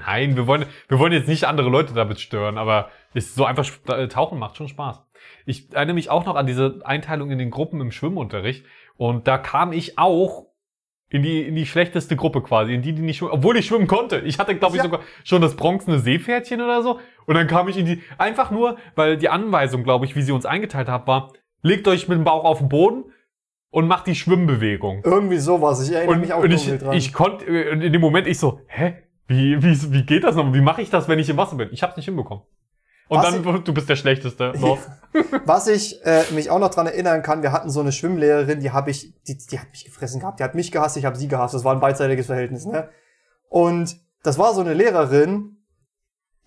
Nein, 0.05 0.35
wir 0.35 0.47
wollen, 0.47 0.65
wir 0.89 0.99
wollen 0.99 1.13
jetzt 1.13 1.27
nicht 1.27 1.45
andere 1.45 1.69
Leute 1.69 1.93
damit 1.93 2.19
stören, 2.19 2.57
aber 2.57 2.89
ist 3.13 3.35
so 3.35 3.45
einfach 3.45 3.69
äh, 3.87 4.07
tauchen 4.07 4.39
macht 4.39 4.57
schon 4.57 4.67
Spaß. 4.67 5.01
Ich 5.45 5.73
erinnere 5.73 5.93
mich 5.93 6.09
auch 6.09 6.25
noch 6.25 6.35
an 6.35 6.47
diese 6.47 6.81
Einteilung 6.83 7.31
in 7.31 7.37
den 7.37 7.51
Gruppen 7.51 7.79
im 7.79 7.91
Schwimmunterricht 7.91 8.65
und 8.97 9.27
da 9.27 9.37
kam 9.37 9.71
ich 9.71 9.97
auch 9.97 10.47
in 11.13 11.21
die, 11.23 11.41
in 11.43 11.55
die 11.55 11.65
schlechteste 11.65 12.15
Gruppe 12.15 12.41
quasi, 12.41 12.73
in 12.73 12.81
die, 12.81 12.91
die 12.93 13.01
nicht 13.03 13.17
schwimmen, 13.17 13.33
obwohl 13.33 13.55
ich 13.55 13.67
schwimmen 13.67 13.87
konnte. 13.87 14.19
Ich 14.19 14.39
hatte, 14.39 14.55
glaube 14.55 14.75
ich, 14.75 14.79
Ja. 14.79 14.89
sogar 14.89 15.01
schon 15.23 15.41
das 15.41 15.55
bronzene 15.55 15.99
Seepferdchen 15.99 16.59
oder 16.59 16.81
so. 16.81 16.99
Und 17.27 17.35
dann 17.35 17.47
kam 17.47 17.67
ich 17.69 17.77
in 17.77 17.85
die, 17.85 18.01
einfach 18.17 18.49
nur, 18.51 18.77
weil 18.95 19.17
die 19.17 19.29
Anweisung, 19.29 19.83
glaube 19.83 20.05
ich, 20.05 20.15
wie 20.15 20.23
sie 20.23 20.31
uns 20.31 20.45
eingeteilt 20.45 20.89
hat, 20.89 21.05
war, 21.07 21.31
legt 21.61 21.87
euch 21.87 22.07
mit 22.07 22.17
dem 22.17 22.23
Bauch 22.23 22.43
auf 22.43 22.57
den 22.57 22.67
Boden 22.67 23.05
und 23.69 23.87
macht 23.87 24.07
die 24.07 24.15
Schwimmbewegung. 24.15 25.01
Irgendwie 25.05 25.37
sowas. 25.37 25.87
Ich 25.87 25.95
erinnere 25.95 26.15
Und, 26.15 26.21
mich 26.21 26.33
auch 26.33 26.43
und 26.43 26.51
ich, 26.51 26.67
dran. 26.77 26.97
ich 26.97 27.13
konnte, 27.13 27.45
äh, 27.45 27.71
in 27.85 27.93
dem 27.93 28.01
Moment 28.01 28.27
ich 28.27 28.39
so, 28.39 28.59
hä? 28.67 28.95
Wie, 29.27 29.61
wie, 29.63 29.93
wie 29.93 30.03
geht 30.03 30.23
das 30.23 30.35
noch? 30.35 30.51
Wie 30.53 30.61
mache 30.61 30.81
ich 30.81 30.89
das, 30.89 31.07
wenn 31.07 31.19
ich 31.19 31.29
im 31.29 31.37
Wasser 31.37 31.55
bin? 31.55 31.69
Ich 31.71 31.81
hab's 31.83 31.95
nicht 31.95 32.05
hinbekommen. 32.05 32.43
Und 33.09 33.19
Was 33.19 33.33
dann, 33.33 33.63
du 33.63 33.73
bist 33.73 33.89
der 33.89 33.95
Schlechteste. 33.95 34.53
noch. 34.59 34.79
Was 35.45 35.67
ich 35.67 36.03
äh, 36.05 36.23
mich 36.31 36.49
auch 36.49 36.59
noch 36.59 36.69
dran 36.69 36.87
erinnern 36.87 37.21
kann, 37.21 37.43
wir 37.43 37.51
hatten 37.51 37.69
so 37.69 37.81
eine 37.81 37.91
Schwimmlehrerin, 37.91 38.59
die 38.59 38.71
habe 38.71 38.91
ich, 38.91 39.13
die, 39.27 39.37
die 39.37 39.59
hat 39.59 39.69
mich 39.71 39.85
gefressen 39.85 40.19
gehabt, 40.19 40.39
die 40.39 40.43
hat 40.43 40.55
mich 40.55 40.71
gehasst, 40.71 40.97
ich 40.97 41.05
habe 41.05 41.17
sie 41.17 41.27
gehasst. 41.27 41.53
Das 41.53 41.63
war 41.63 41.73
ein 41.73 41.81
beidseitiges 41.81 42.27
Verhältnis, 42.27 42.65
ne? 42.65 42.89
Und 43.49 43.97
das 44.23 44.39
war 44.39 44.53
so 44.53 44.61
eine 44.61 44.73
Lehrerin, 44.73 45.57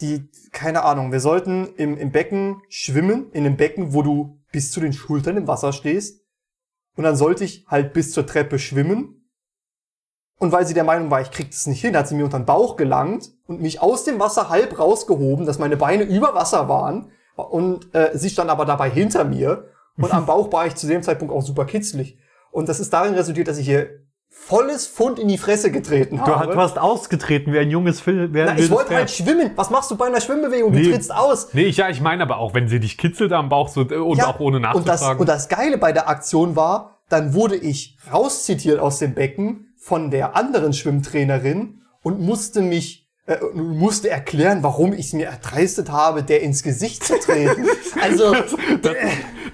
die, 0.00 0.28
keine 0.50 0.82
Ahnung, 0.82 1.12
wir 1.12 1.20
sollten 1.20 1.68
im, 1.76 1.96
im 1.96 2.10
Becken 2.10 2.62
schwimmen, 2.68 3.30
in 3.32 3.46
einem 3.46 3.56
Becken, 3.56 3.94
wo 3.94 4.02
du 4.02 4.42
bis 4.50 4.72
zu 4.72 4.80
den 4.80 4.92
Schultern 4.92 5.36
im 5.36 5.46
Wasser 5.46 5.72
stehst. 5.72 6.22
Und 6.96 7.04
dann 7.04 7.16
sollte 7.16 7.44
ich 7.44 7.66
halt 7.68 7.92
bis 7.92 8.12
zur 8.12 8.26
Treppe 8.26 8.58
schwimmen. 8.58 9.30
Und 10.38 10.52
weil 10.52 10.66
sie 10.66 10.74
der 10.74 10.84
Meinung 10.84 11.10
war, 11.10 11.20
ich 11.20 11.30
krieg 11.30 11.50
das 11.50 11.66
nicht 11.66 11.80
hin, 11.80 11.96
hat 11.96 12.08
sie 12.08 12.14
mir 12.14 12.24
unter 12.24 12.38
den 12.38 12.46
Bauch 12.46 12.76
gelangt 12.76 13.35
und 13.46 13.60
mich 13.60 13.80
aus 13.80 14.04
dem 14.04 14.18
Wasser 14.20 14.48
halb 14.48 14.78
rausgehoben, 14.78 15.46
dass 15.46 15.58
meine 15.58 15.76
Beine 15.76 16.02
über 16.04 16.34
Wasser 16.34 16.68
waren. 16.68 17.10
Und 17.36 17.94
äh, 17.94 18.10
sie 18.14 18.30
stand 18.30 18.50
aber 18.50 18.64
dabei 18.64 18.90
hinter 18.90 19.24
mir. 19.24 19.68
Und 19.98 20.12
am 20.12 20.26
Bauch 20.32 20.52
war 20.52 20.66
ich 20.66 20.74
zu 20.74 20.86
dem 20.86 21.02
Zeitpunkt 21.02 21.32
auch 21.34 21.42
super 21.42 21.64
kitzlig. 21.64 22.18
Und 22.50 22.68
das 22.68 22.80
ist 22.80 22.92
darin 22.92 23.14
resultiert, 23.14 23.48
dass 23.48 23.58
ich 23.58 23.66
hier 23.66 23.88
volles 24.28 24.86
Pfund 24.86 25.18
in 25.18 25.28
die 25.28 25.38
Fresse 25.38 25.70
getreten 25.70 26.16
Du 26.18 26.26
habe. 26.26 26.56
hast 26.56 26.78
ausgetreten 26.78 27.52
wie 27.52 27.58
ein 27.58 27.70
junges 27.70 28.06
ein 28.06 28.30
Na, 28.32 28.56
ich 28.58 28.70
wollte 28.70 28.94
halt 28.94 29.10
schwimmen. 29.10 29.50
Was 29.56 29.70
machst 29.70 29.90
du 29.90 29.96
bei 29.96 30.06
einer 30.06 30.20
Schwimmbewegung? 30.20 30.72
Du 30.72 30.78
Nee. 30.78 30.90
trittst 30.90 31.14
aus. 31.14 31.54
Nee, 31.54 31.64
ich, 31.64 31.78
ja, 31.78 31.88
ich 31.88 32.00
meine 32.00 32.22
aber 32.22 32.38
auch, 32.38 32.52
wenn 32.54 32.68
sie 32.68 32.78
dich 32.80 32.98
kitzelt 32.98 33.32
am 33.32 33.48
Bauch 33.48 33.68
so, 33.68 33.82
äh, 33.82 33.96
und 33.96 34.18
Ja, 34.18 34.28
auch 34.28 34.40
ohne 34.40 34.56
und 34.58 34.62
das, 34.64 34.84
nachzufragen. 35.00 35.20
und 35.20 35.28
das 35.28 35.48
Geile 35.48 35.78
bei 35.78 35.92
der 35.92 36.08
Aktion 36.08 36.54
war, 36.54 36.98
dann 37.08 37.34
wurde 37.34 37.56
ich 37.56 37.96
rauszitiert 38.12 38.78
aus 38.78 38.98
dem 38.98 39.14
Becken 39.14 39.72
von 39.78 40.10
der 40.10 40.36
anderen 40.36 40.72
Schwimmtrainerin 40.72 41.80
und 42.02 42.20
musste 42.20 42.60
mich 42.60 43.05
äh, 43.26 43.36
musste 43.54 44.08
erklären, 44.10 44.62
warum 44.62 44.92
ich 44.92 45.06
es 45.06 45.12
mir 45.12 45.26
erdreistet 45.26 45.90
habe, 45.90 46.22
der 46.22 46.42
ins 46.42 46.62
Gesicht 46.62 47.04
zu 47.04 47.18
treten. 47.18 47.66
also 48.02 48.32
das, 48.82 48.94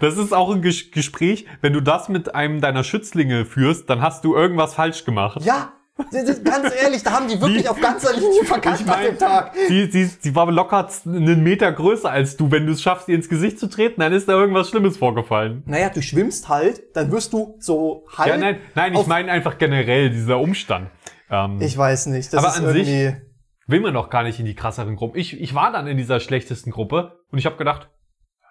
das 0.01 0.17
ist 0.19 0.33
auch 0.35 0.53
ein 0.55 0.63
Ges 0.63 0.91
Gespräch, 0.91 1.47
wenn 1.61 1.73
du 1.73 1.81
das 1.81 2.09
mit 2.09 2.35
einem 2.35 2.61
deiner 2.61 2.85
Schützlinge 2.85 3.45
führst, 3.45 3.89
dann 3.89 4.01
hast 4.03 4.25
du 4.25 4.35
irgendwas 4.35 4.75
falsch 4.75 5.05
gemacht. 5.05 5.41
ja, 5.45 5.73
das 6.11 6.43
ganz 6.43 6.73
ehrlich, 6.83 7.03
da 7.03 7.13
haben 7.13 7.29
die 7.29 7.39
wirklich 7.41 7.63
Die- 7.63 7.69
auf 7.69 7.79
ganzer 7.81 8.13
Linie 8.15 8.45
verkackt 8.45 8.81
Ich 8.81 8.87
nach 8.87 8.97
meine, 8.97 9.11
dem 9.11 9.19
Tag. 9.19 9.53
sie, 9.69 9.91
sie, 9.91 10.05
sie 10.07 10.35
war 10.35 10.51
locker 10.51 10.89
einen 11.05 11.43
Meter 11.43 11.71
größer 11.71 12.11
als 12.11 12.37
du. 12.37 12.51
Wenn 12.51 12.67
du 12.67 12.73
es 12.73 12.83
schaffst, 12.83 13.09
ihr 13.09 13.15
ins 13.15 13.29
Gesicht 13.29 13.59
zu 13.61 13.69
treten, 13.69 14.01
dann 14.01 14.13
ist 14.13 14.27
da 14.27 14.33
irgendwas 14.33 14.71
Schlimmes 14.71 14.97
vorgefallen. 14.97 15.63
Naja, 15.67 15.91
du 15.91 16.01
schwimmst 16.03 16.49
halt, 16.49 16.83
dann 16.97 17.13
wirst 17.13 17.33
du 17.35 17.57
so 17.61 18.05
halb. 18.17 18.29
Ja, 18.29 18.37
nein, 18.39 18.59
nein, 18.75 18.95
ich 18.95 19.07
meine 19.07 19.31
einfach 19.31 19.59
generell 19.59 20.11
dieser 20.11 20.39
Umstand. 20.41 20.89
Ähm, 21.31 21.59
Ich 21.61 21.77
weiß 21.77 22.07
nicht. 22.07 22.33
Das 22.33 22.43
Aber 22.43 22.49
ist 22.55 22.65
an 22.67 22.73
sich- 22.73 22.89
irgendwie. 22.89 23.32
Will 23.73 23.81
man 23.81 23.95
doch 23.95 24.11
gar 24.11 24.23
nicht 24.23 24.39
in 24.39 24.47
die 24.47 24.55
krasseren 24.55 24.95
Gruppen. 24.95 25.19
Ich, 25.19 25.41
ich 25.41 25.55
war 25.55 25.73
dann 25.73 25.89
in 25.89 25.97
dieser 25.97 26.21
schlechtesten 26.21 26.71
Gruppe 26.71 27.19
und 27.33 27.39
ich 27.39 27.47
habe 27.47 27.57
gedacht, 27.57 27.89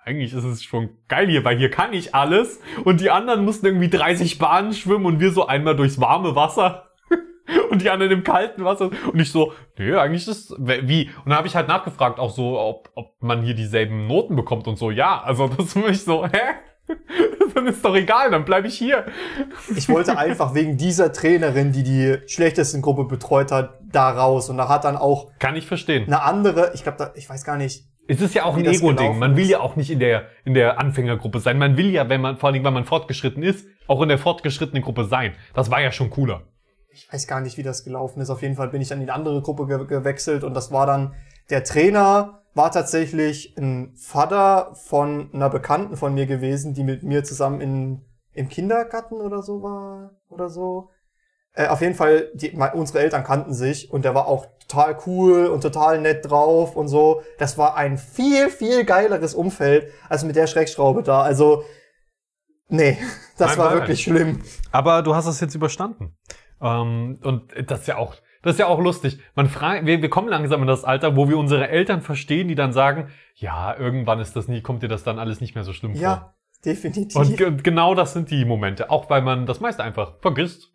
eigentlich 0.03 0.34
ist 0.34 0.43
es 0.43 0.63
schon 0.63 0.89
geil 1.07 1.28
hier, 1.28 1.45
weil 1.45 1.57
hier 1.57 1.69
kann 1.69 1.93
ich 1.93 2.15
alles 2.15 2.59
und 2.84 2.99
die 2.99 3.11
anderen 3.11 3.45
mussten 3.45 3.67
irgendwie 3.67 3.89
30 3.89 4.39
Bahnen 4.39 4.74
schwimmen 4.74 5.05
und 5.05 5.19
wir 5.19 5.32
so 5.32 5.45
einmal 5.45 5.76
durchs 5.76 6.01
warme 6.01 6.36
Wasser 6.36 6.89
und 7.69 7.84
die 7.84 7.89
anderen 7.91 8.11
im 8.11 8.24
kalten 8.24 8.65
Wasser 8.65 8.89
und 9.13 9.19
ich 9.19 9.32
so, 9.32 9.53
nee, 9.78 9.93
eigentlich 9.93 10.28
ist 10.28 10.55
wie 10.57 11.09
und 11.24 11.30
dann 11.30 11.38
habe 11.38 11.47
ich 11.47 11.55
halt 11.55 11.67
nachgefragt 11.67 12.19
auch 12.19 12.32
so, 12.32 12.59
ob, 12.59 12.89
ob 12.95 13.22
man 13.22 13.43
hier 13.43 13.53
dieselben 13.53 14.07
Noten 14.07 14.36
bekommt 14.36 14.67
und 14.67 14.78
so, 14.78 14.89
ja, 14.89 15.22
also 15.22 15.47
das 15.57 15.76
war 15.76 15.89
ich 15.89 16.03
so, 16.03 16.26
hä? 16.26 16.55
dann 17.55 17.67
ist 17.67 17.83
doch 17.83 17.95
egal, 17.95 18.31
dann 18.31 18.45
bleibe 18.45 18.67
ich 18.67 18.77
hier. 18.77 19.05
Ich 19.75 19.89
wollte 19.89 20.17
einfach 20.17 20.53
wegen 20.53 20.77
dieser 20.77 21.11
Trainerin, 21.11 21.71
die 21.71 21.83
die 21.83 22.17
schlechtesten 22.27 22.81
Gruppe 22.81 23.05
betreut 23.05 23.51
hat, 23.51 23.79
da 23.91 24.09
raus. 24.09 24.49
Und 24.49 24.57
da 24.57 24.69
hat 24.69 24.83
dann 24.83 24.97
auch 24.97 25.31
Kann 25.39 25.55
ich 25.55 25.67
verstehen. 25.67 26.05
eine 26.05 26.21
andere, 26.23 26.71
ich 26.73 26.83
glaube, 26.83 26.97
da, 26.97 27.11
ich 27.15 27.29
weiß 27.29 27.43
gar 27.43 27.57
nicht. 27.57 27.85
Es 28.07 28.19
ist 28.19 28.33
ja 28.35 28.45
auch 28.45 28.57
ein 28.57 28.65
Ego-Ding. 28.65 29.19
Man 29.19 29.37
will 29.37 29.47
ja 29.47 29.59
auch 29.59 29.75
nicht 29.75 29.89
in 29.89 29.99
der, 29.99 30.25
in 30.43 30.53
der 30.53 30.79
Anfängergruppe 30.79 31.39
sein. 31.39 31.57
Man 31.57 31.77
will 31.77 31.91
ja, 31.91 32.09
wenn 32.09 32.19
man, 32.19 32.37
vor 32.37 32.49
allem, 32.49 32.63
wenn 32.63 32.73
man 32.73 32.85
fortgeschritten 32.85 33.43
ist, 33.43 33.67
auch 33.87 34.01
in 34.01 34.09
der 34.09 34.17
fortgeschrittenen 34.17 34.83
Gruppe 34.83 35.05
sein. 35.05 35.33
Das 35.53 35.71
war 35.71 35.81
ja 35.81 35.91
schon 35.91 36.09
cooler. 36.09 36.43
Ich 36.93 37.11
weiß 37.11 37.25
gar 37.27 37.39
nicht, 37.39 37.57
wie 37.57 37.63
das 37.63 37.85
gelaufen 37.85 38.19
ist. 38.19 38.29
Auf 38.29 38.41
jeden 38.41 38.55
Fall 38.55 38.67
bin 38.69 38.81
ich 38.81 38.89
dann 38.89 38.99
in 38.99 39.05
die 39.05 39.11
andere 39.11 39.41
Gruppe 39.41 39.65
ge 39.65 39.85
gewechselt 39.85 40.43
und 40.43 40.53
das 40.53 40.71
war 40.71 40.85
dann, 40.85 41.13
der 41.49 41.63
Trainer 41.63 42.40
war 42.54 42.72
tatsächlich 42.72 43.58
ein 43.58 43.93
Vater 43.95 44.76
von 44.76 45.30
einer 45.34 45.49
Bekannten 45.49 45.95
von 45.95 46.14
mir 46.14 46.26
gewesen, 46.26 46.74
die 46.74 46.84
mit 46.84 47.04
mir 47.04 47.24
zusammen 47.24 47.62
in, 47.62 48.06
im 48.34 48.49
Kindergarten 48.49 49.16
oder 49.16 49.41
so 49.41 49.62
war, 49.62 50.12
oder 50.30 50.49
so. 50.49 50.89
Äh, 51.54 51.68
auf 51.68 51.82
jeden 51.82 51.95
Fall, 51.95 52.30
die, 52.34 52.52
mein, 52.52 52.74
unsere 52.74 52.99
Eltern 52.99 53.24
kannten 53.24 53.54
sich 53.54 53.91
und 53.91 54.06
der 54.06 54.16
war 54.16 54.28
auch 54.28 54.47
total 54.68 54.97
cool 55.06 55.47
und 55.47 55.62
total 55.62 55.99
nett 55.99 56.30
drauf 56.30 56.76
und 56.76 56.88
so. 56.88 57.24
Das 57.38 57.58
war 57.58 57.76
ein 57.76 57.97
viel, 57.97 58.49
viel 58.49 58.86
geileres 58.86 59.34
Umfeld 59.34 59.91
als 60.08 60.24
mit 60.24 60.36
der 60.36 60.47
Schreckschraube 60.47 61.04
da. 61.04 61.22
Also, 61.22 61.64
nee, 62.70 62.97
das 63.38 63.52
Mein 63.52 63.58
war 63.58 63.66
Beileid. 63.68 63.84
wirklich 63.84 64.04
schlimm. 64.04 64.41
Aber 64.72 65.02
du 65.02 65.16
hast 65.16 65.26
es 65.26 65.39
jetzt 65.41 65.56
überstanden. 65.56 66.18
Ähm, 66.62 67.20
und 67.24 67.54
das 67.70 67.82
ist 67.82 67.88
ja 67.88 67.97
auch, 67.97 68.16
das 68.41 68.53
ist 68.53 68.59
ja 68.59 68.67
auch 68.67 68.79
lustig. 68.79 69.19
Man 69.35 69.47
fragt, 69.47 69.85
wir, 69.85 70.01
wir 70.01 70.09
kommen 70.09 70.27
langsam 70.27 70.61
in 70.61 70.67
das 70.67 70.83
Alter, 70.83 71.15
wo 71.15 71.29
wir 71.29 71.37
unsere 71.37 71.69
Eltern 71.69 72.01
verstehen, 72.01 72.47
die 72.47 72.55
dann 72.55 72.73
sagen, 72.73 73.09
ja, 73.35 73.77
irgendwann 73.77 74.19
ist 74.19 74.35
das 74.35 74.47
nie, 74.47 74.61
kommt 74.61 74.83
dir 74.83 74.87
das 74.87 75.03
dann 75.03 75.19
alles 75.19 75.41
nicht 75.41 75.55
mehr 75.55 75.63
so 75.63 75.73
schlimm 75.73 75.93
vor. 75.93 76.01
Ja, 76.01 76.33
definitiv. 76.65 77.15
Und 77.15 77.37
ge 77.37 77.51
genau 77.61 77.95
das 77.95 78.13
sind 78.13 78.31
die 78.31 78.45
Momente. 78.45 78.89
Auch 78.89 79.09
weil 79.09 79.21
man 79.21 79.45
das 79.45 79.59
meiste 79.59 79.83
einfach 79.83 80.15
vergisst. 80.21 80.71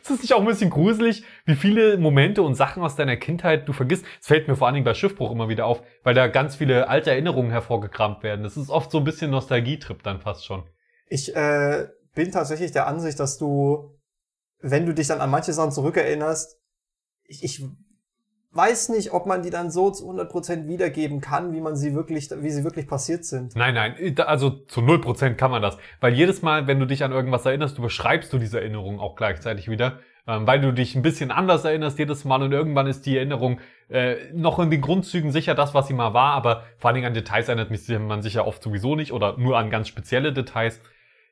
Ist 0.00 0.10
es 0.10 0.22
nicht 0.22 0.32
auch 0.34 0.40
ein 0.40 0.46
bisschen 0.46 0.70
gruselig, 0.70 1.24
wie 1.44 1.56
viele 1.56 1.98
Momente 1.98 2.42
und 2.42 2.54
Sachen 2.54 2.82
aus 2.82 2.94
deiner 2.94 3.16
Kindheit 3.16 3.68
du 3.68 3.72
vergisst? 3.72 4.04
Es 4.20 4.28
fällt 4.28 4.46
mir 4.46 4.56
vor 4.56 4.66
allen 4.66 4.74
Dingen 4.74 4.84
bei 4.84 4.94
Schiffbruch 4.94 5.32
immer 5.32 5.48
wieder 5.48 5.66
auf, 5.66 5.82
weil 6.04 6.14
da 6.14 6.28
ganz 6.28 6.56
viele 6.56 6.88
alte 6.88 7.10
Erinnerungen 7.10 7.50
hervorgekramt 7.50 8.22
werden. 8.22 8.42
Das 8.44 8.56
ist 8.56 8.70
oft 8.70 8.90
so 8.90 8.98
ein 8.98 9.04
bisschen 9.04 9.30
Nostalgietrip 9.30 10.02
dann 10.02 10.20
fast 10.20 10.44
schon. 10.44 10.62
Ich 11.08 11.34
äh, 11.34 11.88
bin 12.14 12.30
tatsächlich 12.30 12.72
der 12.72 12.86
Ansicht, 12.86 13.18
dass 13.18 13.38
du, 13.38 13.98
wenn 14.60 14.86
du 14.86 14.94
dich 14.94 15.08
dann 15.08 15.20
an 15.20 15.30
manche 15.30 15.52
Sachen 15.52 15.72
zurückerinnerst, 15.72 16.61
ich, 17.26 17.42
ich 17.44 17.64
weiß 18.52 18.90
nicht, 18.90 19.12
ob 19.12 19.26
man 19.26 19.42
die 19.42 19.50
dann 19.50 19.70
so 19.70 19.90
zu 19.90 20.10
100% 20.10 20.68
wiedergeben 20.68 21.20
kann, 21.20 21.54
wie 21.54 21.60
man 21.60 21.74
sie 21.76 21.94
wirklich, 21.94 22.30
wie 22.30 22.50
sie 22.50 22.64
wirklich 22.64 22.86
passiert 22.86 23.24
sind. 23.24 23.56
Nein, 23.56 23.74
nein, 23.74 24.14
da- 24.14 24.24
also 24.24 24.50
zu 24.50 24.80
0% 24.80 25.36
kann 25.36 25.50
man 25.50 25.62
das. 25.62 25.78
Weil 26.00 26.12
jedes 26.14 26.42
Mal, 26.42 26.66
wenn 26.66 26.78
du 26.78 26.86
dich 26.86 27.02
an 27.04 27.12
irgendwas 27.12 27.46
erinnerst, 27.46 27.78
du 27.78 27.82
beschreibst 27.82 28.32
du 28.32 28.38
diese 28.38 28.60
Erinnerung 28.60 29.00
auch 29.00 29.16
gleichzeitig 29.16 29.68
wieder. 29.70 30.00
Ähm, 30.24 30.46
weil 30.46 30.60
du 30.60 30.72
dich 30.72 30.94
ein 30.94 31.02
bisschen 31.02 31.32
anders 31.32 31.64
erinnerst 31.64 31.98
jedes 31.98 32.24
Mal 32.24 32.42
und 32.44 32.52
irgendwann 32.52 32.86
ist 32.86 33.06
die 33.06 33.16
Erinnerung 33.16 33.58
äh, 33.88 34.32
noch 34.32 34.60
in 34.60 34.70
den 34.70 34.80
Grundzügen 34.80 35.32
sicher 35.32 35.56
das, 35.56 35.74
was 35.74 35.88
sie 35.88 35.94
mal 35.94 36.14
war, 36.14 36.34
aber 36.34 36.62
vor 36.78 36.88
allen 36.88 36.94
Dingen 36.94 37.08
an 37.08 37.14
Details 37.14 37.48
erinnert 37.48 37.70
man 38.06 38.22
sich 38.22 38.34
ja 38.34 38.46
oft 38.46 38.62
sowieso 38.62 38.94
nicht 38.94 39.12
oder 39.12 39.36
nur 39.36 39.58
an 39.58 39.68
ganz 39.68 39.88
spezielle 39.88 40.32
Details. 40.32 40.80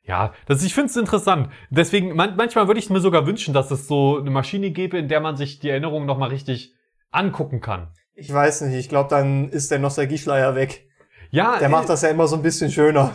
Ja, 0.02 0.32
das, 0.46 0.62
ich 0.62 0.74
finde 0.74 0.90
es 0.90 0.96
interessant. 0.96 1.50
Deswegen, 1.68 2.16
man, 2.16 2.36
manchmal 2.36 2.66
würde 2.66 2.80
ich 2.80 2.90
mir 2.90 3.00
sogar 3.00 3.26
wünschen, 3.26 3.54
dass 3.54 3.70
es 3.70 3.86
so 3.86 4.18
eine 4.18 4.30
Maschine 4.30 4.70
gäbe, 4.70 4.98
in 4.98 5.08
der 5.08 5.20
man 5.20 5.36
sich 5.36 5.60
die 5.60 5.68
Erinnerung 5.68 6.06
nochmal 6.06 6.30
richtig 6.30 6.74
angucken 7.10 7.60
kann. 7.60 7.88
Ich 8.14 8.32
weiß 8.32 8.62
nicht, 8.62 8.76
ich 8.76 8.88
glaube, 8.88 9.08
dann 9.08 9.48
ist 9.50 9.70
der 9.70 9.78
Nostalgieschleier 9.78 10.54
weg. 10.54 10.88
Ja, 11.30 11.58
Der 11.58 11.68
äh, 11.68 11.70
macht 11.70 11.88
das 11.88 12.02
ja 12.02 12.08
immer 12.08 12.26
so 12.26 12.36
ein 12.36 12.42
bisschen 12.42 12.70
schöner. 12.70 13.14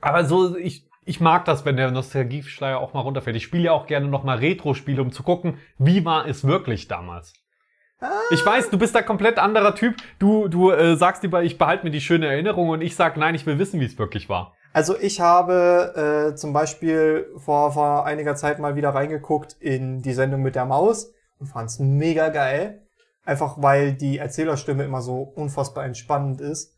Aber 0.00 0.24
so, 0.24 0.56
ich, 0.56 0.88
ich 1.04 1.20
mag 1.20 1.44
das, 1.46 1.64
wenn 1.64 1.76
der 1.76 1.90
Nostalgieschleier 1.90 2.78
auch 2.78 2.94
mal 2.94 3.00
runterfällt. 3.00 3.36
Ich 3.36 3.44
spiele 3.44 3.64
ja 3.64 3.72
auch 3.72 3.86
gerne 3.86 4.08
nochmal 4.08 4.38
Retro-Spiele, 4.38 5.02
um 5.02 5.12
zu 5.12 5.22
gucken, 5.22 5.58
wie 5.78 6.04
war 6.04 6.26
es 6.26 6.44
wirklich 6.44 6.88
damals. 6.88 7.32
Ich 8.30 8.44
weiß, 8.44 8.70
du 8.70 8.78
bist 8.78 8.94
da 8.94 9.00
komplett 9.02 9.38
anderer 9.38 9.74
Typ. 9.74 9.96
Du, 10.18 10.48
du 10.48 10.70
äh, 10.70 10.96
sagst 10.96 11.22
lieber, 11.22 11.42
ich 11.42 11.56
behalte 11.56 11.84
mir 11.84 11.90
die 11.90 12.02
schöne 12.02 12.26
Erinnerung 12.26 12.68
und 12.68 12.82
ich 12.82 12.94
sag, 12.94 13.16
nein, 13.16 13.34
ich 13.34 13.46
will 13.46 13.58
wissen, 13.58 13.80
wie 13.80 13.86
es 13.86 13.98
wirklich 13.98 14.28
war. 14.28 14.54
Also 14.76 14.94
ich 15.00 15.22
habe 15.22 16.32
äh, 16.34 16.36
zum 16.36 16.52
Beispiel 16.52 17.32
vor, 17.38 17.72
vor 17.72 18.04
einiger 18.04 18.36
Zeit 18.36 18.58
mal 18.58 18.76
wieder 18.76 18.90
reingeguckt 18.90 19.56
in 19.58 20.02
die 20.02 20.12
Sendung 20.12 20.42
mit 20.42 20.54
der 20.54 20.66
Maus 20.66 21.14
und 21.38 21.46
fand 21.46 21.70
es 21.70 21.78
mega 21.78 22.28
geil. 22.28 22.86
Einfach 23.24 23.54
weil 23.56 23.94
die 23.94 24.18
Erzählerstimme 24.18 24.84
immer 24.84 25.00
so 25.00 25.22
unfassbar 25.22 25.86
entspannend 25.86 26.42
ist. 26.42 26.76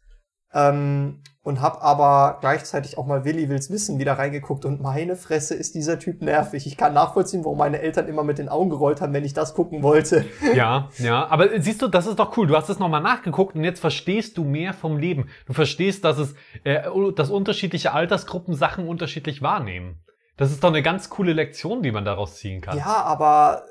Ähm, 0.54 1.24
und 1.48 1.62
hab 1.62 1.82
aber 1.82 2.36
gleichzeitig 2.42 2.98
auch 2.98 3.06
mal 3.06 3.24
Willi 3.24 3.48
Wills 3.48 3.70
Wissen 3.70 3.98
wieder 3.98 4.18
reingeguckt 4.18 4.66
und 4.66 4.82
meine 4.82 5.16
Fresse 5.16 5.54
ist 5.54 5.74
dieser 5.74 5.98
Typ 5.98 6.20
nervig. 6.20 6.66
Ich 6.66 6.76
kann 6.76 6.92
nachvollziehen, 6.92 7.42
warum 7.42 7.56
meine 7.56 7.80
Eltern 7.80 8.06
immer 8.06 8.22
mit 8.22 8.36
den 8.36 8.50
Augen 8.50 8.68
gerollt 8.68 9.00
haben, 9.00 9.14
wenn 9.14 9.24
ich 9.24 9.32
das 9.32 9.54
gucken 9.54 9.82
wollte. 9.82 10.26
Ja, 10.54 10.90
ja, 10.98 11.26
aber 11.28 11.58
siehst 11.58 11.80
du, 11.80 11.88
das 11.88 12.06
ist 12.06 12.18
doch 12.18 12.36
cool. 12.36 12.46
Du 12.46 12.54
hast 12.54 12.68
es 12.68 12.78
nochmal 12.78 13.00
nachgeguckt 13.00 13.56
und 13.56 13.64
jetzt 13.64 13.80
verstehst 13.80 14.36
du 14.36 14.44
mehr 14.44 14.74
vom 14.74 14.98
Leben. 14.98 15.30
Du 15.46 15.54
verstehst, 15.54 16.04
dass 16.04 16.18
es, 16.18 16.34
äh, 16.64 16.82
dass 17.14 17.30
unterschiedliche 17.30 17.92
Altersgruppen 17.92 18.54
Sachen 18.54 18.86
unterschiedlich 18.86 19.40
wahrnehmen. 19.40 20.00
Das 20.36 20.50
ist 20.50 20.62
doch 20.62 20.68
eine 20.68 20.82
ganz 20.82 21.08
coole 21.08 21.32
Lektion, 21.32 21.82
die 21.82 21.92
man 21.92 22.04
daraus 22.04 22.36
ziehen 22.36 22.60
kann. 22.60 22.76
Ja, 22.76 23.04
aber 23.04 23.64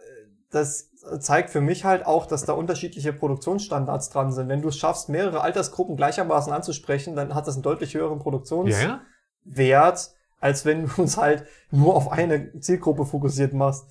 das 0.50 0.90
zeigt 1.20 1.50
für 1.50 1.62
mich 1.62 1.86
halt 1.86 2.06
auch, 2.06 2.26
dass 2.26 2.46
da 2.46 2.54
unterschiedliche 2.54 3.14
Produktionsstandards 3.14 4.10
dran 4.10 4.32
sind. 4.32 4.50
Wenn 4.50 4.62
du 4.62 4.70
es 4.70 4.78
schaffst, 4.78 5.10
mehrere 5.10 5.42
Altersgruppen 5.42 5.96
gleichermaßen 5.96 6.52
anzusprechen, 6.54 7.16
dann 7.16 7.34
hat 7.34 7.48
das 7.48 7.56
einen 7.56 7.64
deutlich 7.64 7.94
höheren 7.96 8.20
Produktionswert, 8.20 9.00
ja, 9.56 9.94
als 10.40 10.66
wenn 10.66 10.88
du 10.88 11.02
uns 11.02 11.18
halt 11.18 11.46
nur 11.72 11.96
auf 11.96 12.12
eine 12.12 12.60
Zielgruppe 12.60 13.06
fokussiert 13.06 13.54
machst. 13.54 13.88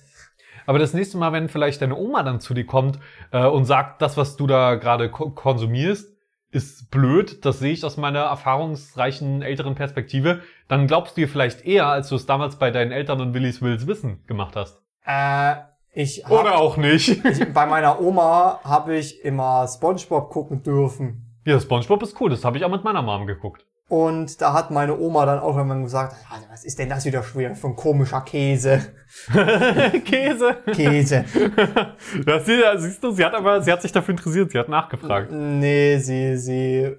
Aber 0.65 0.79
das 0.79 0.93
nächste 0.93 1.17
Mal, 1.17 1.31
wenn 1.31 1.47
vielleicht 1.49 1.81
deine 1.81 1.95
Oma 1.95 2.23
dann 2.23 2.41
zu 2.41 2.53
dir 2.53 2.65
kommt 2.65 2.99
äh, 3.31 3.45
und 3.45 3.65
sagt, 3.65 4.01
das, 4.01 4.17
was 4.17 4.35
du 4.35 4.47
da 4.47 4.75
gerade 4.75 5.09
ko 5.09 5.29
konsumierst, 5.29 6.13
ist 6.51 6.91
blöd, 6.91 7.45
das 7.45 7.59
sehe 7.59 7.73
ich 7.73 7.83
aus 7.83 7.97
meiner 7.97 8.21
erfahrungsreichen 8.21 9.41
älteren 9.41 9.75
Perspektive, 9.75 10.41
dann 10.67 10.87
glaubst 10.87 11.17
du 11.17 11.21
ihr 11.21 11.29
vielleicht 11.29 11.65
eher, 11.65 11.87
als 11.87 12.09
du 12.09 12.15
es 12.15 12.25
damals 12.25 12.57
bei 12.57 12.71
deinen 12.71 12.91
Eltern 12.91 13.21
und 13.21 13.33
Willis 13.33 13.61
Wills 13.61 13.87
Wissen 13.87 14.25
gemacht 14.27 14.55
hast. 14.55 14.81
Äh, 15.05 15.55
ich 15.99 16.23
hab, 16.23 16.31
Oder 16.31 16.57
auch 16.57 16.77
nicht. 16.77 17.25
ich, 17.25 17.53
bei 17.53 17.65
meiner 17.65 17.99
Oma 17.99 18.59
habe 18.63 18.95
ich 18.95 19.23
immer 19.25 19.67
SpongeBob 19.67 20.29
gucken 20.29 20.61
dürfen. 20.61 21.39
ja, 21.45 21.59
SpongeBob 21.59 22.03
ist 22.03 22.19
cool, 22.21 22.29
das 22.29 22.45
habe 22.45 22.57
ich 22.57 22.63
auch 22.65 22.69
mit 22.71 22.83
meiner 22.83 23.01
Mom 23.01 23.25
geguckt. 23.25 23.65
Und 23.89 24.41
da 24.41 24.51
hat 24.53 24.69
meine 24.69 24.99
Oma 24.99 25.25
dann 25.25 25.39
auch 25.39 25.55
irgendwann 25.55 25.83
gesagt, 25.83 26.13
"Ah, 26.29 26.35
was 26.51 26.65
ist 26.65 26.77
denn 26.77 26.89
das 26.89 27.05
wieder 27.05 27.23
schwer 27.23 27.55
für 27.55 27.67
ein 27.67 27.75
komischer 27.77 28.19
Käse? 28.21 28.81
Käse. 30.05 30.57
Käse. 30.73 31.25
Das, 32.25 32.45
sie- 32.45 32.61
siehst 32.77 33.03
du, 33.03 33.11
sie 33.11 33.23
hat 33.25 33.33
aber, 33.33 33.61
sie 33.61 33.71
hat 33.71 33.81
sich 33.81 33.91
dafür 33.91 34.11
interessiert, 34.13 34.51
sie 34.51 34.59
hat 34.59 34.69
nachgefragt. 34.69 35.31
Nee, 35.31 35.97
sie, 35.99 36.37
sie 36.37 36.95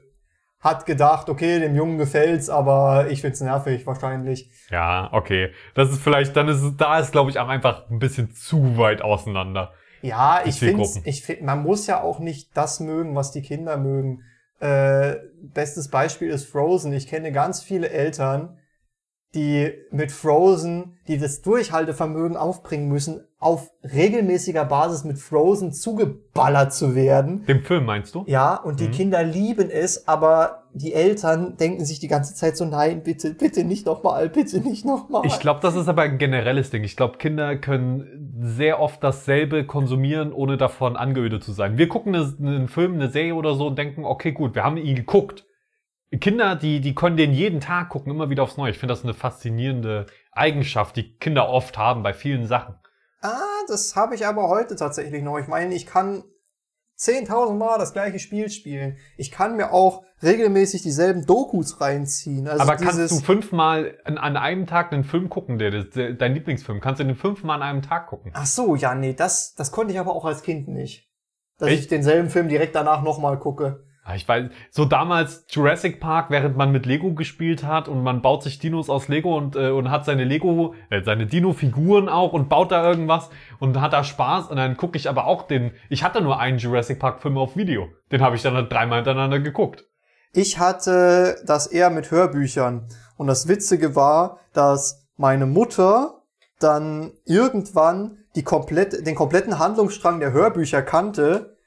hat 0.61 0.87
gedacht, 0.87 1.29
okay, 1.29 1.61
dem 1.61 1.77
Jungen 1.77 1.99
gefällt's, 1.99 2.51
aber 2.51 3.09
ich 3.11 3.21
find's 3.21 3.41
nervig 3.41 3.87
wahrscheinlich. 3.87 4.51
Ja, 4.71 5.09
okay. 5.13 5.53
Das 5.75 5.91
ist 5.91 6.03
vielleicht, 6.03 6.37
dann 6.37 6.49
ist 6.49 6.63
es, 6.63 6.77
da 6.77 6.99
ist, 6.99 7.13
glaube 7.13 7.31
ich, 7.31 7.39
auch 7.39 7.49
einfach 7.49 7.89
ein 7.91 8.01
bisschen 8.01 8.35
zu 8.35 8.77
weit 8.77 9.03
auseinander. 9.03 9.73
Ja, 10.03 10.43
ich 10.45 10.59
finde, 10.59 10.87
ich 11.05 11.23
find, 11.23 11.43
man 11.43 11.63
muss 11.63 11.87
ja 11.87 12.03
auch 12.03 12.19
nicht 12.19 12.57
das 12.57 12.81
mögen, 12.81 13.15
was 13.15 13.33
die 13.33 13.43
Kinder 13.43 13.77
mögen. 13.77 14.23
Äh, 14.61 15.17
bestes 15.43 15.89
Beispiel 15.89 16.31
ist 16.31 16.49
Frozen. 16.49 16.93
Ich 16.93 17.07
kenne 17.07 17.31
ganz 17.33 17.63
viele 17.63 17.91
Eltern, 17.91 18.58
die 19.35 19.72
mit 19.91 20.11
Frozen, 20.11 20.99
die 21.07 21.18
das 21.18 21.43
Durchhaltevermögen 21.43 22.37
aufbringen 22.37 22.89
müssen, 22.89 23.20
auf 23.39 23.70
regelmäßiger 23.85 24.64
Basis 24.64 25.05
mit 25.05 25.18
Frozen 25.18 25.72
zugeballert 25.72 26.72
zu 26.72 26.95
werden. 26.95 27.45
Dem 27.47 27.62
Film 27.62 27.85
meinst 27.85 28.14
du? 28.14 28.24
Ja, 28.26 28.57
und 28.57 28.81
die 28.81 28.89
Mhm. 28.89 28.93
Kinder 28.93 29.22
lieben 29.22 29.70
es, 29.70 30.09
aber 30.09 30.64
die 30.72 30.93
Eltern 30.93 31.57
denken 31.57 31.85
sich 31.85 32.01
die 32.01 32.09
ganze 32.09 32.35
Zeit 32.35 32.57
so, 32.57 32.64
nein, 32.64 33.03
bitte, 33.03 33.35
bitte 33.35 33.64
nicht 33.64 33.87
nochmal, 33.87 34.29
bitte 34.29 34.61
nicht 34.61 34.85
nochmal. 34.85 35.24
Ich 35.26 35.39
glaube, 35.39 35.61
das 35.62 35.76
ist 35.76 35.89
aber 35.89 36.03
ein 36.03 36.18
generelles 36.18 36.70
Ding. 36.70 36.83
Ich 36.83 36.97
glaube, 36.97 37.18
Kinder 37.18 37.57
können 37.57 38.39
sehr 38.41 38.81
oft 38.81 39.05
dasselbe 39.05 39.64
konsumieren, 39.66 40.33
ohne 40.33 40.57
davon 40.57 40.97
angeödet 40.97 41.45
zu 41.45 41.53
sein. 41.53 41.79
Wir 41.79 41.89
gucken 41.89 42.14
eine, 42.14 42.35
einen 42.41 42.68
Film, 42.68 42.95
eine 42.95 43.09
Serie 43.11 43.35
oder 43.35 43.55
so 43.55 43.66
und 43.68 43.79
denken, 43.79 44.05
okay, 44.05 44.33
gut, 44.33 44.55
wir 44.55 44.64
haben 44.64 44.79
ihn 44.79 44.97
geguckt. 44.97 45.45
Kinder, 46.17 46.57
die, 46.57 46.81
die 46.81 46.95
können 46.95 47.17
den 47.17 47.33
jeden 47.33 47.61
Tag 47.61 47.91
gucken, 47.91 48.11
immer 48.11 48.31
wieder 48.31 48.43
aufs 48.43 48.57
Neue. 48.57 48.71
Ich 48.71 48.79
finde 48.79 48.95
das 48.95 49.05
eine 49.05 49.15
faszinierende 49.15 50.07
Eigenschaft, 50.33 50.97
die 50.97 51.17
Kinder 51.19 51.49
oft 51.49 51.77
haben 51.77 52.03
bei 52.03 52.15
vielen 52.15 52.47
Sachen. 52.47 52.77
Ah, 53.21 53.41
das 53.67 53.95
habe 53.97 54.15
ich 54.15 54.27
aber 54.27 54.49
heute 54.49 54.77
tatsächlich 54.77 55.23
noch. 55.23 55.39
Ich 55.39 55.49
meine, 55.49 55.75
ich 55.75 55.87
kann 55.87 56.25
10.000 56.99 57.55
Mal 57.55 57.79
das 57.79 57.93
gleiche 57.93 58.19
Spiel 58.19 58.49
spielen. 58.49 58.97
Ich 59.17 59.31
kann 59.31 59.57
mir 59.57 59.73
auch 59.73 60.03
regelmäßig 60.23 60.83
dieselben 60.83 61.27
Dokus 61.27 61.81
reinziehen. 61.81 62.49
Also 62.49 62.63
aber 62.63 62.77
kannst 62.77 63.11
du 63.11 63.21
fünfmal 63.21 63.99
an, 64.05 64.19
an 64.19 64.37
einem 64.37 64.67
Tag 64.67 64.93
einen 64.93 65.05
Film 65.05 65.29
gucken, 65.29 65.59
der, 65.59 65.85
der 65.85 66.15
dein 66.15 66.35
Lieblingsfilm? 66.35 66.81
Kannst 66.81 67.01
du 67.01 67.05
den 67.05 67.15
fünfmal 67.15 67.57
an 67.57 67.69
einem 67.69 67.83
Tag 67.83 68.09
gucken? 68.09 68.33
Ach 68.35 68.47
so, 68.47 68.75
ja, 68.75 68.95
nee, 68.95 69.13
das, 69.13 69.55
das 69.55 69.71
konnte 69.71 69.93
ich 69.93 70.01
aber 70.01 70.15
auch 70.15 70.25
als 70.25 70.43
Kind 70.43 70.69
nicht. 70.69 71.09
Dass 71.59 71.69
Echt? 71.69 71.83
ich 71.83 71.89
denselben 71.89 72.31
Film 72.31 72.49
direkt 72.49 72.75
danach 72.75 73.03
nochmal 73.03 73.39
gucke. 73.39 73.85
Ah, 74.09 74.15
Ich 74.15 74.27
weiß, 74.27 74.47
so 74.71 74.87
damals 74.87 75.45
Jurassic 75.51 76.01
Park, 76.01 76.31
während 76.31 76.57
man 76.57 76.73
mit 76.73 76.87
Lego 76.87 77.13
gespielt 77.13 77.63
hat 77.63 77.89
und 77.89 78.03
man 78.03 78.23
baut 78.23 78.43
sich 78.43 78.59
Dinos 78.59 78.89
aus 78.89 79.09
Lego 79.09 79.37
und, 79.37 79.55
äh, 79.55 79.69
und 79.69 79.91
hat 79.91 80.07
seine 80.07 80.25
Lego, 80.25 80.75
äh, 80.89 81.03
seine 81.03 81.27
Dino-Figuren 81.27 82.09
auch 82.09 82.33
und 82.33 82.49
baut 82.49 82.73
da 82.73 82.89
irgendwas 82.89 83.29
und 83.59 83.79
hat 83.79 83.93
da 83.93 84.03
Spaß 84.03 84.49
und 84.49 84.57
dann 84.57 84.79
gucke 84.79 84.97
ich 84.97 85.11
aber 85.11 85.27
auch 85.27 85.43
den, 85.43 85.73
ich 85.91 86.05
hatte 86.05 86.23
nur 86.23 86.41
einen 86.41 86.57
Jurassic 86.57 86.99
Park 86.99 87.21
Film 87.21 87.37
auf 87.37 87.55
Video. 87.55 87.89
Den 88.11 88.23
habe 88.23 88.35
ich 88.35 88.41
dann 88.41 88.55
halt 88.55 88.73
dreimal 88.73 89.01
hintereinander 89.01 89.41
geguckt. 89.41 89.85
Ich 90.33 90.59
hatte 90.59 91.37
das 91.45 91.67
eher 91.67 91.91
mit 91.91 92.11
Hörbüchern. 92.11 92.89
Und 93.19 93.27
das 93.27 93.47
Witzige 93.47 93.95
war, 93.95 94.39
dass 94.55 95.07
meine 95.19 95.45
Mutter 95.45 96.23
dann 96.61 97.13
irgendwann 97.27 98.17
die 98.37 98.43
komplett, 98.43 99.07
den 99.07 99.15
kompletten 99.15 99.59
Handlungsstrang 99.59 100.19
der 100.19 100.33
Hörbücher 100.33 100.81
kannte, 100.81 101.58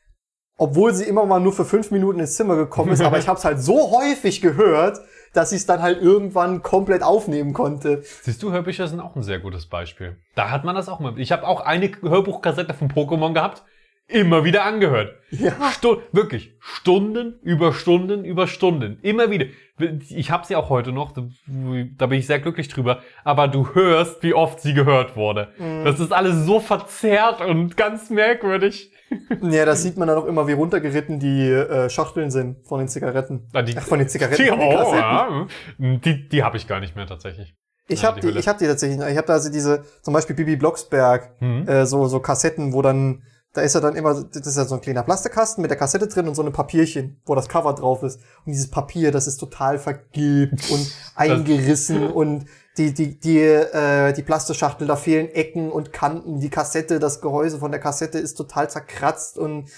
obwohl 0.62 0.93
sie 0.93 1.05
immer 1.05 1.26
mal 1.26 1.39
nur 1.39 1.53
für 1.53 1.66
fünf 1.66 1.89
Minuten 1.89 2.20
ins 2.20 2.36
Zimmer 2.36 2.55
gekommen 2.55 2.91
ist. 2.91 3.01
aber 3.05 3.18
ich 3.18 3.28
habe 3.28 3.39
es 3.39 3.43
halt 3.43 3.59
so 3.59 3.91
häufig 3.97 4.41
gehört, 4.41 5.01
dass 5.34 5.51
ich 5.53 5.62
es 5.62 5.66
dann 5.66 5.82
halt 5.82 5.99
irgendwann 5.99 6.62
komplett 6.62 7.01
aufnehmen 7.01 7.53
konnte. 7.53 8.03
Siehst 8.22 8.43
du, 8.43 8.51
Hörbücher 8.51 8.88
sind 8.88 8.99
auch 8.99 9.16
ein 9.16 9.24
sehr 9.24 9.39
gutes 9.39 9.66
Beispiel. 9.66 10.18
Da 10.36 10.51
hat 10.51 10.64
man 10.64 10.76
das 10.76 10.88
auch 10.88 10.99
mal. 10.99 11.20
Ich 11.20 11.32
habe 11.32 11.47
auch 11.47 11.62
eine 11.62 11.89
Hörbuchkassette 12.03 12.76
von 12.76 12.89
Pokémon 12.89 13.34
gehabt, 13.34 13.64
immer 14.12 14.43
wieder 14.43 14.64
angehört. 14.66 15.16
Ja. 15.32 15.53
Stu 15.72 15.97
wirklich 16.12 16.53
Stunden 16.59 17.39
über 17.41 17.74
Stunden 17.74 18.26
über 18.26 18.47
Stunden, 18.47 18.99
immer 19.01 19.32
wieder. 19.32 19.45
Ich 20.09 20.30
habe 20.30 20.45
sie 20.45 20.55
auch 20.55 20.70
heute 20.70 20.91
noch, 20.91 21.12
da 21.14 22.05
bin 22.05 22.20
ich 22.20 22.28
sehr 22.28 22.39
glücklich 22.39 22.68
drüber. 22.68 23.01
Aber 23.24 23.47
du 23.47 23.74
hörst, 23.74 24.22
wie 24.22 24.34
oft 24.34 24.59
sie 24.59 24.74
gehört 24.74 25.16
wurde. 25.16 25.49
Das 25.84 25.99
ist 25.99 26.12
alles 26.12 26.45
so 26.45 26.59
verzerrt 26.59 27.41
und 27.41 27.78
ganz 27.78 28.09
merkwürdig. 28.09 28.91
Ja, 29.41 29.66
das 29.66 29.84
sieht 29.84 29.97
man 29.97 30.07
dann 30.07 30.18
auch 30.18 30.26
immer, 30.26 30.47
wie 30.47 30.53
runtergeritten 30.53 31.20
die 31.20 31.49
äh, 31.49 31.89
Schachteln 31.89 32.30
sind 32.32 32.66
von 32.68 32.80
den 32.80 32.88
Zigaretten. 32.88 33.47
Ah, 33.53 33.62
die, 33.62 33.76
Ach, 33.78 33.82
von 33.82 33.99
den 33.99 34.07
Zigaretten, 34.07 34.41
Die, 34.43 34.49
von 34.49 34.59
den 34.59 34.68
oh, 34.70 34.93
ja. 34.95 35.47
die, 35.80 36.30
die 36.30 36.43
habe 36.43 36.55
ich 36.57 36.68
gar 36.68 36.80
nicht 36.80 36.95
mehr 36.95 37.07
tatsächlich. 37.07 37.53
Ich 37.88 38.05
habe 38.05 38.22
die 38.22 38.30
ich 38.30 38.47
hab 38.47 38.57
die 38.57 38.68
tatsächlich. 38.68 38.99
Ich 39.05 39.18
habe 39.18 39.28
da 39.28 39.34
also 39.34 39.51
diese, 39.51 39.84
zum 40.01 40.14
Beispiel 40.14 40.36
Bibi 40.36 40.55
Blocksberg, 40.55 41.41
Mhm. 41.41 41.68
äh, 41.68 41.86
so 41.86 42.05
so 42.07 42.20
Kassetten, 42.22 42.72
wo 42.74 42.82
dann 42.82 43.24
da 43.54 43.62
ist 43.62 43.76
ja 43.76 43.82
dann 43.82 43.95
immer, 43.95 44.14
das 44.14 44.47
ist 44.47 44.58
ja 44.58 44.66
so 44.66 44.76
ein 44.76 44.82
kleiner 44.82 45.04
Plastikkasten 45.04 45.62
mit 45.62 45.70
der 45.70 45.78
Kassette 45.78 46.08
drin 46.08 46.28
und 46.28 46.36
so 46.36 46.43
ein 46.43 46.54
Papierchen, 46.54 47.20
wo 47.26 47.36
das 47.36 47.49
Cover 47.49 47.74
drauf 47.74 48.02
ist. 48.04 48.22
Und 48.45 48.54
dieses 48.54 48.72
Papier, 48.72 49.12
das 49.12 49.28
ist 49.28 49.38
total 49.38 49.78
vergilbt 49.78 50.70
und 50.72 50.91
eingerissen 51.16 52.08
und 52.12 52.45
die, 52.78 52.93
die, 52.93 53.20
die, 53.20 53.39
äh, 53.39 54.14
die 54.14 54.24
Plastischachtel, 54.24 54.88
da 54.88 54.95
fehlen 54.95 55.30
Ecken 55.30 55.70
und 55.70 55.91
Kanten. 55.91 56.39
Die 56.39 56.49
Kassette, 56.49 56.99
das 56.99 57.20
Gehäuse 57.20 57.60
von 57.60 57.72
der 57.72 57.82
Kassette 57.82 58.18
ist 58.18 58.36
total 58.36 58.70
zerkratzt 58.70 59.38
und 59.38 59.70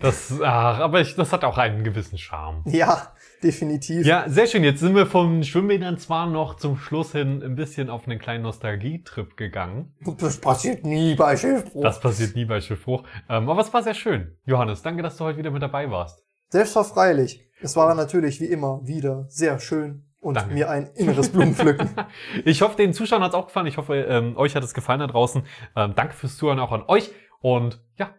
Das, 0.00 0.32
ach, 0.40 0.78
aber 0.78 1.00
ich, 1.00 1.16
das 1.16 1.32
hat 1.32 1.42
auch 1.42 1.58
einen 1.58 1.82
gewissen 1.82 2.18
Charme. 2.18 2.62
Ja, 2.66 3.14
definitiv. 3.42 4.06
Ja, 4.06 4.24
sehr 4.28 4.46
schön. 4.46 4.64
Jetzt 4.64 4.80
sind 4.80 4.94
wir 4.94 5.06
vom 5.06 5.42
Schwimmbädern 5.42 5.98
zwar 5.98 6.26
noch 6.26 6.56
zum 6.56 6.76
Schluss 6.76 7.12
hin 7.12 7.42
ein 7.42 7.56
bisschen 7.56 7.90
auf 7.90 8.06
einen 8.06 8.18
kleinen 8.18 8.42
Nostalgietrip 8.42 9.36
gegangen. 9.36 9.94
Das 10.18 10.38
passiert 10.38 10.84
nie 10.84 11.14
bei 11.14 11.36
Schiffbruch. 11.36 11.82
Das 11.82 12.00
passiert 12.00 12.34
nie 12.34 12.44
bei 12.44 12.60
Schiffbruch. 12.60 13.04
Ähm, 13.28 13.48
aber 13.48 13.60
es 13.60 13.72
war 13.72 13.82
sehr 13.82 13.94
schön. 13.94 14.36
Johannes, 14.44 14.82
danke, 14.82 15.02
dass 15.02 15.16
du 15.16 15.24
heute 15.24 15.38
wieder 15.38 15.50
mit 15.50 15.62
dabei 15.62 15.90
warst. 15.90 16.24
Selbstverfreilich. 16.48 17.42
Es 17.60 17.76
war 17.76 17.94
natürlich 17.94 18.40
wie 18.40 18.46
immer 18.46 18.80
wieder 18.84 19.24
sehr 19.28 19.58
schön 19.58 20.04
und 20.20 20.34
Danke. 20.34 20.54
mir 20.54 20.68
ein 20.68 20.90
inneres 20.94 21.30
Blumenpflücken. 21.30 21.90
Ich 22.44 22.62
hoffe, 22.62 22.76
den 22.76 22.92
Zuschauern 22.92 23.22
hat 23.22 23.30
es 23.30 23.34
auch 23.34 23.46
gefallen. 23.46 23.66
Ich 23.66 23.76
hoffe, 23.76 23.94
ähm, 23.96 24.36
euch 24.36 24.56
hat 24.56 24.64
es 24.64 24.74
gefallen 24.74 25.00
da 25.00 25.06
draußen. 25.06 25.42
Ähm, 25.76 25.92
danke 25.94 26.14
fürs 26.14 26.36
Zuhören 26.36 26.58
auch 26.58 26.72
an 26.72 26.82
euch. 26.88 27.10
Und 27.40 27.80
ja, 27.96 28.10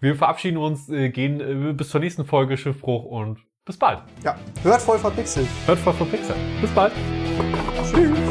wir 0.00 0.16
verabschieden 0.16 0.56
uns, 0.56 0.88
äh, 0.88 1.10
gehen 1.10 1.40
äh, 1.40 1.72
bis 1.72 1.90
zur 1.90 2.00
nächsten 2.00 2.24
Folge 2.24 2.56
Schiffbruch 2.56 3.04
und 3.04 3.38
bis 3.64 3.76
bald. 3.76 4.00
ja, 4.24 4.36
hört 4.62 4.82
voll 4.82 4.98
verpixelt. 4.98 5.48
Hört 5.66 5.78
voll 5.78 5.94
von 5.94 6.10
Pixar. 6.10 6.36
Bis 6.60 6.70
bald. 6.70 6.92
Tschüss. 7.90 8.29